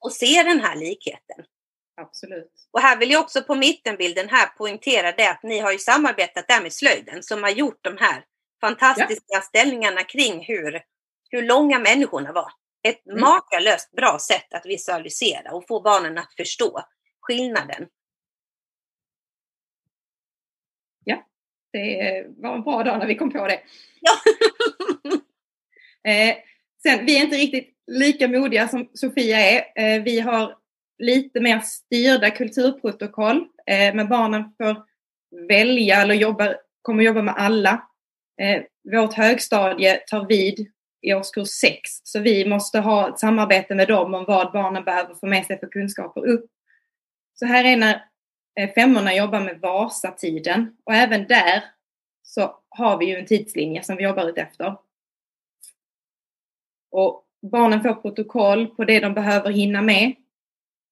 Och 0.00 0.12
se 0.12 0.42
den 0.42 0.60
här 0.60 0.76
likheten. 0.76 1.44
Absolut. 2.00 2.52
Och 2.70 2.80
här 2.80 2.98
vill 2.98 3.10
jag 3.10 3.22
också 3.22 3.42
på 3.42 3.54
mittenbilden 3.54 4.28
här 4.28 4.46
poängtera 4.46 5.12
det 5.12 5.30
att 5.30 5.42
ni 5.42 5.58
har 5.58 5.72
ju 5.72 5.78
samarbetat 5.78 6.48
där 6.48 6.62
med 6.62 6.72
slöjden 6.72 7.22
som 7.22 7.42
har 7.42 7.50
gjort 7.50 7.78
de 7.80 7.96
här 7.96 8.24
fantastiska 8.60 9.24
ja. 9.26 9.40
ställningarna 9.40 10.02
kring 10.04 10.44
hur, 10.44 10.82
hur 11.30 11.42
långa 11.42 11.78
människorna 11.78 12.32
var. 12.32 12.52
Ett 12.88 13.06
mm. 13.06 13.20
makalöst 13.20 13.92
bra 13.92 14.18
sätt 14.18 14.54
att 14.54 14.66
visualisera 14.66 15.52
och 15.52 15.66
få 15.68 15.80
barnen 15.80 16.18
att 16.18 16.34
förstå 16.36 16.80
skillnaden. 17.20 17.86
Ja, 21.04 21.26
det 21.72 22.26
var 22.36 22.54
en 22.54 22.62
bra 22.62 22.82
dag 22.82 22.98
när 22.98 23.06
vi 23.06 23.14
kom 23.14 23.32
på 23.32 23.46
det. 23.46 23.60
Ja. 24.00 24.12
eh, 26.10 26.36
sen, 26.82 27.06
vi 27.06 27.18
är 27.18 27.24
inte 27.24 27.36
riktigt 27.36 27.74
lika 27.86 28.28
modiga 28.28 28.68
som 28.68 28.90
Sofia 28.94 29.38
är. 29.38 29.64
Eh, 29.76 30.02
vi 30.02 30.20
har 30.20 30.58
lite 30.98 31.40
mer 31.40 31.60
styrda 31.60 32.30
kulturprotokoll, 32.30 33.36
eh, 33.66 33.94
men 33.94 34.08
barnen 34.08 34.44
får 34.56 34.84
välja 35.48 36.02
eller 36.02 36.14
jobba, 36.14 36.54
kommer 36.82 37.04
jobba 37.04 37.22
med 37.22 37.34
alla. 37.36 37.82
Eh, 38.40 38.62
vårt 38.92 39.14
högstadie 39.14 39.96
tar 39.96 40.26
vid 40.26 40.75
i 41.02 41.14
årskurs 41.14 41.48
6. 41.48 41.80
Så 42.02 42.20
vi 42.20 42.48
måste 42.48 42.80
ha 42.80 43.08
ett 43.08 43.18
samarbete 43.18 43.74
med 43.74 43.88
dem 43.88 44.14
om 44.14 44.24
vad 44.24 44.52
barnen 44.52 44.84
behöver 44.84 45.14
få 45.14 45.26
med 45.26 45.46
sig 45.46 45.58
för 45.58 45.66
kunskaper 45.66 46.26
upp. 46.26 46.50
Så 47.34 47.46
här 47.46 47.64
är 47.64 47.76
när 47.76 48.04
eh, 48.60 48.70
femmorna 48.74 49.14
jobbar 49.14 49.40
med 49.40 49.60
Vasatiden 49.60 50.76
och 50.84 50.94
även 50.94 51.26
där 51.26 51.64
så 52.22 52.58
har 52.68 52.98
vi 52.98 53.06
ju 53.06 53.16
en 53.16 53.26
tidslinje 53.26 53.82
som 53.82 53.96
vi 53.96 54.04
jobbar 54.04 54.28
ut 54.28 54.38
efter. 54.38 54.76
Och 56.90 57.24
barnen 57.50 57.82
får 57.82 57.94
protokoll 57.94 58.66
på 58.66 58.84
det 58.84 59.00
de 59.00 59.14
behöver 59.14 59.50
hinna 59.50 59.82
med, 59.82 60.14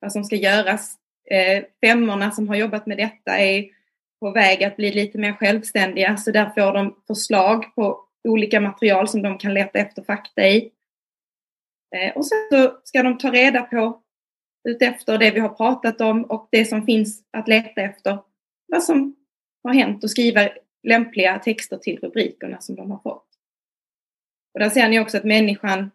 vad 0.01 0.13
som 0.13 0.25
ska 0.25 0.37
göras. 0.37 0.95
Eh, 1.31 1.65
femmorna 1.81 2.31
som 2.31 2.49
har 2.49 2.57
jobbat 2.57 2.87
med 2.87 2.97
detta 2.97 3.39
är 3.39 3.69
på 4.21 4.31
väg 4.31 4.65
att 4.65 4.77
bli 4.77 4.93
lite 4.93 5.19
mer 5.19 5.33
självständiga 5.33 6.17
så 6.17 6.31
där 6.31 6.51
får 6.51 6.73
de 6.73 6.97
förslag 7.07 7.75
på 7.75 8.04
olika 8.29 8.61
material 8.61 9.09
som 9.09 9.23
de 9.23 9.39
kan 9.39 9.55
leta 9.55 9.79
efter 9.79 10.03
fakta 10.03 10.49
i. 10.49 10.71
Eh, 11.97 12.17
och 12.17 12.27
sen 12.27 12.39
så 12.51 12.81
ska 12.85 13.03
de 13.03 13.19
ta 13.19 13.31
reda 13.31 13.63
på 13.63 14.01
utefter 14.69 15.19
det 15.19 15.31
vi 15.31 15.41
har 15.41 15.49
pratat 15.49 16.01
om 16.01 16.25
och 16.25 16.49
det 16.51 16.65
som 16.65 16.87
finns 16.87 17.23
att 17.31 17.49
leta 17.49 17.81
efter 17.81 18.19
vad 18.67 18.83
som 18.83 19.17
har 19.63 19.75
hänt 19.75 20.05
och 20.05 20.11
skriva 20.11 20.49
lämpliga 20.83 21.39
texter 21.39 21.77
till 21.77 21.99
rubrikerna 21.99 22.61
som 22.61 22.75
de 22.75 22.91
har 22.91 22.99
fått. 22.99 23.29
Och 24.55 24.61
där 24.61 24.71
ser 24.71 24.89
ni 24.89 25.01
också 25.01 25.17
att 25.17 25.25
människan 25.25 25.91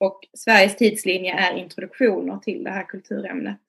och 0.00 0.20
Sveriges 0.34 0.76
tidslinje 0.76 1.34
är 1.34 1.56
introduktioner 1.56 2.38
till 2.38 2.64
det 2.64 2.70
här 2.70 2.84
kulturämnet. 2.84 3.60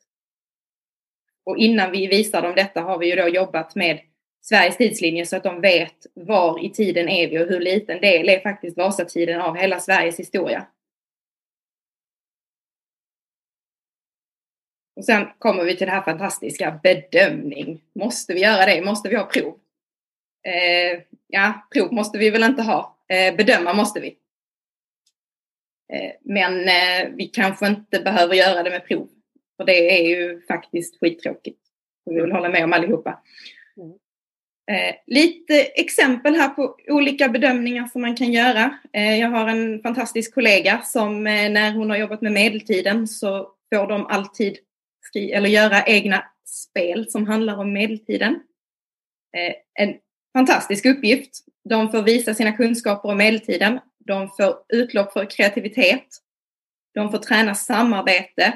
Och 1.46 1.58
innan 1.58 1.92
vi 1.92 2.08
visar 2.08 2.42
dem 2.42 2.56
detta 2.56 2.82
har 2.82 2.98
vi 2.98 3.10
ju 3.10 3.16
då 3.16 3.28
jobbat 3.28 3.76
med 3.76 4.00
Sveriges 4.46 4.78
tidslinje 4.78 5.26
så 5.26 5.36
att 5.36 5.44
de 5.44 5.62
vet 5.62 6.06
var 6.14 6.66
i 6.66 6.70
tiden 6.70 7.10
är 7.10 7.30
vi 7.30 7.40
och 7.40 7.48
hur 7.48 7.60
liten 7.60 8.02
del 8.02 8.30
är 8.30 8.40
faktiskt 8.40 8.78
Vasatiden 8.78 9.42
av 9.42 9.56
hela 9.56 9.80
Sveriges 9.80 10.20
historia. 10.20 10.68
Och 14.96 15.06
sen 15.06 15.28
kommer 15.40 15.64
vi 15.64 15.78
till 15.78 15.88
det 15.88 15.94
här 15.94 16.02
fantastiska 16.02 16.80
bedömning. 16.84 17.82
Måste 17.96 18.34
vi 18.34 18.42
göra 18.42 18.66
det? 18.66 18.82
Måste 18.82 19.10
vi 19.10 19.16
ha 19.16 19.26
prov? 19.26 19.60
Eh, 20.48 21.02
ja, 21.28 21.68
prov 21.74 21.94
måste 21.94 22.18
vi 22.18 22.30
väl 22.30 22.44
inte 22.44 22.62
ha. 22.62 22.98
Eh, 23.08 23.36
bedöma 23.36 23.74
måste 23.74 24.00
vi. 24.00 24.18
Eh, 25.94 26.12
men 26.22 26.60
eh, 26.60 27.16
vi 27.16 27.26
kanske 27.26 27.68
inte 27.68 28.00
behöver 28.00 28.36
göra 28.36 28.64
det 28.64 28.70
med 28.70 28.88
prov. 28.88 29.10
För 29.58 29.66
det 29.66 30.00
är 30.00 30.08
ju 30.08 30.42
faktiskt 30.42 31.00
skittråkigt. 31.00 31.60
Det 32.06 32.14
vi 32.14 32.22
vill 32.22 32.32
hålla 32.32 32.50
med 32.50 32.64
om 32.64 32.74
allihopa. 32.74 33.24
Mm. 33.78 33.98
Eh, 34.72 34.96
lite 35.08 35.62
exempel 35.62 36.36
här 36.36 36.50
på 36.50 36.76
olika 36.88 37.30
bedömningar 37.30 37.88
som 37.88 38.02
man 38.02 38.16
kan 38.16 38.34
göra. 38.34 38.80
Eh, 38.94 39.20
jag 39.20 39.30
har 39.30 39.48
en 39.48 39.82
fantastisk 39.82 40.34
kollega 40.34 40.82
som 40.82 41.28
eh, 41.28 41.50
när 41.50 41.74
hon 41.74 41.90
har 41.90 41.98
jobbat 41.98 42.22
med 42.22 42.32
medeltiden 42.32 43.08
så 43.08 43.50
får 43.74 43.88
de 43.88 44.08
alltid 44.08 44.58
skri 45.02 45.32
eller 45.32 45.50
göra 45.50 45.84
egna 45.86 46.24
spel 46.46 47.12
som 47.12 47.28
handlar 47.28 47.58
om 47.58 47.74
medeltiden. 47.74 48.40
En 49.80 49.96
fantastisk 50.38 50.86
uppgift. 50.86 51.30
De 51.70 51.92
får 51.92 52.02
visa 52.02 52.34
sina 52.34 52.52
kunskaper 52.52 53.10
om 53.10 53.18
medeltiden. 53.18 53.80
De 54.06 54.30
får 54.30 54.56
utlopp 54.70 55.14
för 55.14 55.30
kreativitet. 55.30 56.08
De 56.94 57.12
får 57.12 57.18
träna 57.18 57.56
samarbete. 57.56 58.54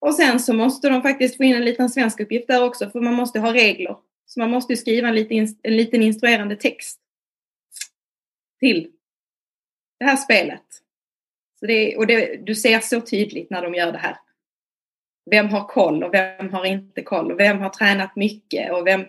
Och 0.00 0.14
sen 0.14 0.40
så 0.40 0.52
måste 0.52 0.88
de 0.88 1.02
faktiskt 1.02 1.36
få 1.36 1.44
in 1.44 1.56
en 1.56 1.64
liten 1.64 1.88
svensk 1.88 2.20
uppgift 2.20 2.48
där 2.48 2.64
också 2.64 2.90
för 2.90 3.00
man 3.00 3.14
måste 3.14 3.40
ha 3.40 3.54
regler 3.54 3.96
så 4.26 4.40
man 4.40 4.50
måste 4.50 4.76
skriva 4.76 5.08
en 5.08 5.14
liten, 5.14 5.56
en 5.62 5.76
liten 5.76 6.02
instruerande 6.02 6.56
text 6.56 7.00
till 8.60 8.90
det 9.98 10.04
här 10.04 10.16
spelet. 10.16 10.62
Så 11.60 11.66
det, 11.66 11.96
och 11.96 12.06
det, 12.06 12.36
du 12.46 12.54
ser 12.54 12.80
så 12.80 13.00
tydligt 13.00 13.50
när 13.50 13.62
de 13.62 13.74
gör 13.74 13.92
det 13.92 13.98
här. 13.98 14.16
Vem 15.30 15.48
har 15.48 15.68
koll 15.68 16.04
och 16.04 16.14
vem 16.14 16.52
har 16.52 16.64
inte 16.64 17.02
koll 17.02 17.32
och 17.32 17.40
vem 17.40 17.58
har 17.58 17.70
tränat 17.70 18.16
mycket 18.16 18.72
och 18.72 18.86
vem 18.86 19.04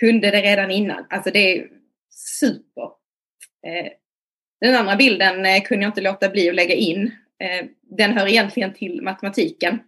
kunde 0.00 0.30
det 0.30 0.42
redan 0.42 0.70
innan. 0.70 1.06
Alltså 1.10 1.30
det 1.30 1.58
är 1.58 1.68
super. 2.10 2.90
Eh, 3.66 3.92
den 4.60 4.76
andra 4.76 4.96
bilden 4.96 5.46
eh, 5.46 5.62
kunde 5.62 5.84
jag 5.84 5.90
inte 5.90 6.00
låta 6.00 6.28
bli 6.28 6.48
att 6.48 6.54
lägga 6.54 6.74
in. 6.74 7.12
Eh, 7.38 7.66
den 7.82 8.12
hör 8.12 8.26
egentligen 8.26 8.74
till 8.74 9.02
matematiken. 9.02 9.78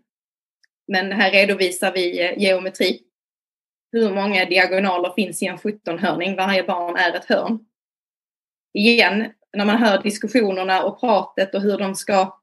Men 0.88 1.12
här 1.12 1.30
redovisar 1.30 1.92
vi 1.92 2.34
geometri 2.36 3.07
hur 3.92 4.14
många 4.14 4.44
diagonaler 4.44 5.12
finns 5.16 5.42
i 5.42 5.46
en 5.46 5.56
17-hörning? 5.56 6.36
Varje 6.36 6.64
barn 6.64 6.96
är 6.96 7.16
ett 7.16 7.24
hörn. 7.24 7.58
Igen, 8.74 9.32
när 9.56 9.64
man 9.64 9.76
hör 9.76 10.02
diskussionerna 10.02 10.82
och 10.82 11.00
pratet 11.00 11.54
och 11.54 11.60
hur 11.60 11.78
de 11.78 11.94
ska 11.94 12.38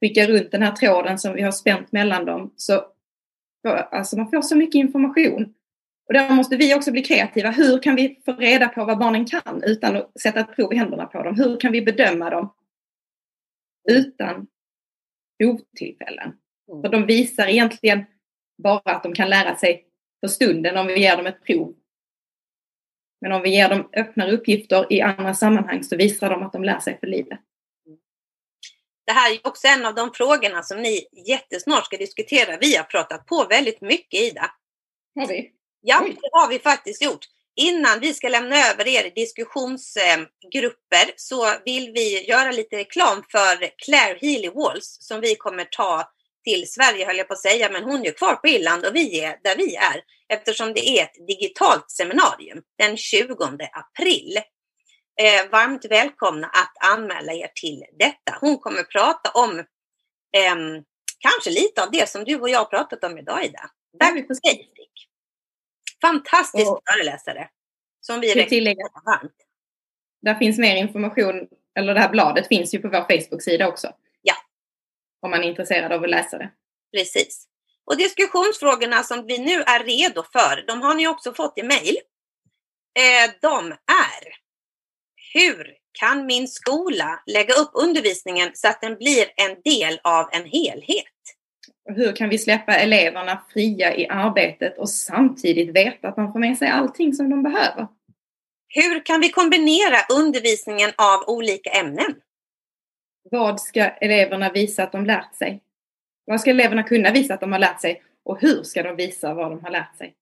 skicka 0.00 0.26
runt 0.26 0.52
den 0.52 0.62
här 0.62 0.72
tråden 0.72 1.18
som 1.18 1.34
vi 1.34 1.42
har 1.42 1.52
spänt 1.52 1.92
mellan 1.92 2.24
dem 2.24 2.54
så 2.56 2.84
alltså 3.68 4.16
man 4.16 4.30
får 4.30 4.42
så 4.42 4.56
mycket 4.56 4.74
information. 4.74 5.54
Och 6.06 6.14
där 6.14 6.30
måste 6.30 6.56
vi 6.56 6.74
också 6.74 6.92
bli 6.92 7.02
kreativa. 7.02 7.50
Hur 7.50 7.82
kan 7.82 7.96
vi 7.96 8.20
få 8.24 8.32
reda 8.32 8.68
på 8.68 8.84
vad 8.84 8.98
barnen 8.98 9.24
kan 9.24 9.62
utan 9.62 9.96
att 9.96 10.20
sätta 10.20 10.40
ett 10.40 10.56
prov 10.56 10.72
i 10.72 10.76
händerna 10.76 11.06
på 11.06 11.22
dem? 11.22 11.36
Hur 11.36 11.60
kan 11.60 11.72
vi 11.72 11.82
bedöma 11.82 12.30
dem 12.30 12.54
utan 13.88 14.46
provtillfällen? 15.38 16.32
Mm. 16.70 16.82
För 16.82 16.88
de 16.88 17.06
visar 17.06 17.46
egentligen 17.46 18.04
bara 18.62 18.94
att 18.96 19.02
de 19.02 19.12
kan 19.12 19.30
lära 19.30 19.56
sig 19.56 19.89
för 20.20 20.28
stunden 20.28 20.76
om 20.76 20.86
vi 20.86 21.00
ger 21.00 21.16
dem 21.16 21.26
ett 21.26 21.44
prov. 21.44 21.74
Men 23.20 23.32
om 23.32 23.42
vi 23.42 23.50
ger 23.50 23.68
dem 23.68 23.88
öppnare 23.96 24.32
uppgifter 24.32 24.92
i 24.92 25.00
andra 25.00 25.34
sammanhang 25.34 25.84
så 25.84 25.96
visar 25.96 26.30
de 26.30 26.42
att 26.42 26.52
de 26.52 26.64
lär 26.64 26.80
sig 26.80 26.98
för 27.00 27.06
livet. 27.06 27.40
Det 29.06 29.12
här 29.12 29.32
är 29.32 29.46
också 29.46 29.68
en 29.68 29.86
av 29.86 29.94
de 29.94 30.14
frågorna 30.14 30.62
som 30.62 30.82
ni 30.82 31.06
jättesnart 31.26 31.84
ska 31.84 31.96
diskutera. 31.96 32.58
Vi 32.60 32.76
har 32.76 32.84
pratat 32.84 33.26
på 33.26 33.46
väldigt 33.50 33.80
mycket 33.80 34.20
Ida. 34.20 34.50
Har 35.14 35.26
vi? 35.26 35.52
Ja, 35.80 36.06
det 36.22 36.28
har 36.32 36.48
vi 36.48 36.58
faktiskt 36.58 37.02
gjort. 37.02 37.26
Innan 37.56 38.00
vi 38.00 38.14
ska 38.14 38.28
lämna 38.28 38.56
över 38.56 38.88
er 38.88 39.04
i 39.04 39.10
diskussionsgrupper 39.10 41.12
så 41.16 41.54
vill 41.64 41.92
vi 41.92 42.28
göra 42.28 42.52
lite 42.52 42.76
reklam 42.76 43.24
för 43.30 43.78
Claire 43.78 44.18
Healy 44.20 44.48
Walls 44.48 44.96
som 45.00 45.20
vi 45.20 45.34
kommer 45.34 45.64
ta 45.64 46.12
till 46.44 46.70
Sverige 46.70 47.06
höll 47.06 47.16
jag 47.16 47.28
på 47.28 47.32
att 47.32 47.42
säga, 47.42 47.70
men 47.72 47.84
hon 47.84 48.06
är 48.06 48.12
kvar 48.12 48.34
på 48.34 48.48
Irland 48.48 48.86
och 48.86 48.94
vi 48.94 49.20
är 49.20 49.38
där 49.44 49.56
vi 49.56 49.76
är 49.76 50.02
eftersom 50.28 50.72
det 50.72 50.88
är 50.88 51.02
ett 51.02 51.26
digitalt 51.26 51.90
seminarium 51.90 52.62
den 52.78 52.96
20 52.96 53.34
april. 53.72 54.38
Eh, 55.20 55.50
varmt 55.50 55.84
välkomna 55.90 56.46
att 56.46 56.92
anmäla 56.92 57.32
er 57.32 57.50
till 57.54 57.84
detta. 57.98 58.38
Hon 58.40 58.58
kommer 58.58 58.82
prata 58.82 59.30
om 59.30 59.58
eh, 60.36 60.56
kanske 61.18 61.50
lite 61.50 61.82
av 61.82 61.90
det 61.90 62.08
som 62.08 62.24
du 62.24 62.40
och 62.40 62.48
jag 62.48 62.58
har 62.58 62.64
pratat 62.64 63.04
om 63.04 63.18
idag 63.18 63.44
Ida. 63.44 63.70
Back 63.98 64.28
to 64.28 64.34
basic. 64.42 65.08
Fantastisk 66.00 66.70
och, 66.70 66.80
föreläsare 66.90 67.48
som 68.00 68.20
vi 68.20 68.34
rekommenderar 68.34 69.04
varmt. 69.04 69.36
Där 70.22 70.34
finns 70.34 70.58
mer 70.58 70.76
information, 70.76 71.48
eller 71.78 71.94
det 71.94 72.00
här 72.00 72.10
bladet 72.10 72.48
finns 72.48 72.74
ju 72.74 72.78
på 72.78 72.88
vår 72.88 73.00
Facebook-sida 73.00 73.68
också 73.68 73.92
om 75.22 75.30
man 75.30 75.40
är 75.44 75.48
intresserad 75.48 75.92
av 75.92 76.02
att 76.02 76.10
läsa 76.10 76.38
det. 76.38 76.50
Precis. 76.96 77.46
Och 77.84 77.96
diskussionsfrågorna 77.96 79.02
som 79.02 79.26
vi 79.26 79.38
nu 79.38 79.62
är 79.62 79.84
redo 79.84 80.22
för, 80.32 80.66
de 80.66 80.82
har 80.82 80.94
ni 80.94 81.08
också 81.08 81.32
fått 81.32 81.58
i 81.58 81.62
mejl. 81.62 81.96
Eh, 82.98 83.30
de 83.40 83.72
är 83.72 84.22
Hur 85.32 85.74
kan 85.92 86.26
min 86.26 86.48
skola 86.48 87.22
lägga 87.26 87.54
upp 87.54 87.70
undervisningen 87.74 88.50
så 88.54 88.68
att 88.68 88.80
den 88.80 88.96
blir 88.96 89.26
en 89.36 89.56
del 89.64 90.00
av 90.04 90.28
en 90.32 90.44
helhet? 90.44 91.06
Hur 91.84 92.16
kan 92.16 92.28
vi 92.28 92.38
släppa 92.38 92.74
eleverna 92.74 93.44
fria 93.52 93.96
i 93.96 94.08
arbetet 94.08 94.78
och 94.78 94.90
samtidigt 94.90 95.76
veta 95.76 96.08
att 96.08 96.16
de 96.16 96.32
får 96.32 96.38
med 96.38 96.58
sig 96.58 96.68
allting 96.68 97.14
som 97.14 97.30
de 97.30 97.42
behöver? 97.42 97.86
Hur 98.68 99.06
kan 99.06 99.20
vi 99.20 99.28
kombinera 99.28 99.96
undervisningen 100.12 100.90
av 100.96 101.24
olika 101.26 101.70
ämnen? 101.70 102.14
Vad 103.30 103.60
ska 103.60 103.88
eleverna 103.88 104.52
visa 104.52 104.82
att 104.82 104.92
de 104.92 105.06
lärt 105.06 105.34
sig? 105.34 105.60
Vad 106.24 106.40
ska 106.40 106.50
eleverna 106.50 106.82
kunna 106.82 107.12
visa 107.12 107.34
att 107.34 107.40
de 107.40 107.52
har 107.52 107.58
lärt 107.58 107.80
sig? 107.80 108.02
Och 108.24 108.40
hur 108.40 108.62
ska 108.62 108.82
de 108.82 108.96
visa 108.96 109.34
vad 109.34 109.50
de 109.50 109.64
har 109.64 109.70
lärt 109.70 109.96
sig? 109.96 110.14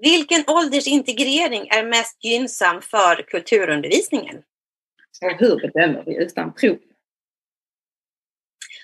Vilken 0.00 0.44
åldersintegrering 0.46 1.68
är 1.68 1.84
mest 1.84 2.24
gynnsam 2.24 2.82
för 2.82 3.22
kulturundervisningen? 3.22 4.42
Och 5.22 5.38
hur 5.38 5.56
bedömer 5.60 6.02
vi 6.06 6.16
utan 6.16 6.52
prov? 6.52 6.78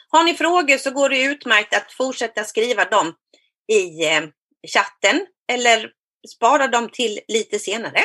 Har 0.08 0.24
ni 0.24 0.34
frågor 0.34 0.76
så 0.76 0.90
går 0.90 1.08
det 1.08 1.24
utmärkt 1.24 1.76
att 1.76 1.92
fortsätta 1.92 2.44
skriva 2.44 2.84
dem 2.84 3.14
i 3.72 4.06
eh, 4.06 4.22
chatten 4.68 5.26
eller 5.52 5.92
spara 6.28 6.68
dem 6.68 6.88
till 6.88 7.20
lite 7.28 7.58
senare. 7.58 8.00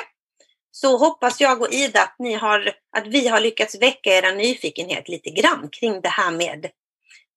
Så 0.82 0.97
hoppas 0.97 1.41
jag 1.41 1.61
och 1.61 1.73
Ida 1.73 2.01
att, 2.01 2.15
ni 2.19 2.34
har, 2.34 2.71
att 2.97 3.07
vi 3.07 3.28
har 3.28 3.39
lyckats 3.39 3.82
väcka 3.82 4.09
era 4.09 4.32
nyfikenhet 4.32 5.09
lite 5.09 5.30
grann 5.30 5.69
kring 5.71 6.01
det 6.01 6.09
här 6.09 6.32
med 6.32 6.69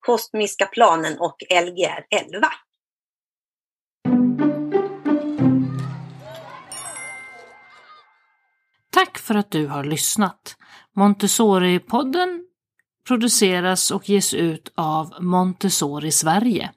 kosmiska 0.01 0.66
planen 0.66 1.18
och 1.18 1.36
Lgr 1.51 2.05
11. 2.11 2.49
Tack 8.93 9.18
för 9.18 9.34
att 9.34 9.51
du 9.51 9.66
har 9.66 9.84
lyssnat. 9.84 10.57
Montessori-podden 10.97 12.45
produceras 13.07 13.91
och 13.91 14.09
ges 14.09 14.34
ut 14.34 14.72
av 14.74 15.14
Montessori 15.20 16.12
Sverige. 16.12 16.70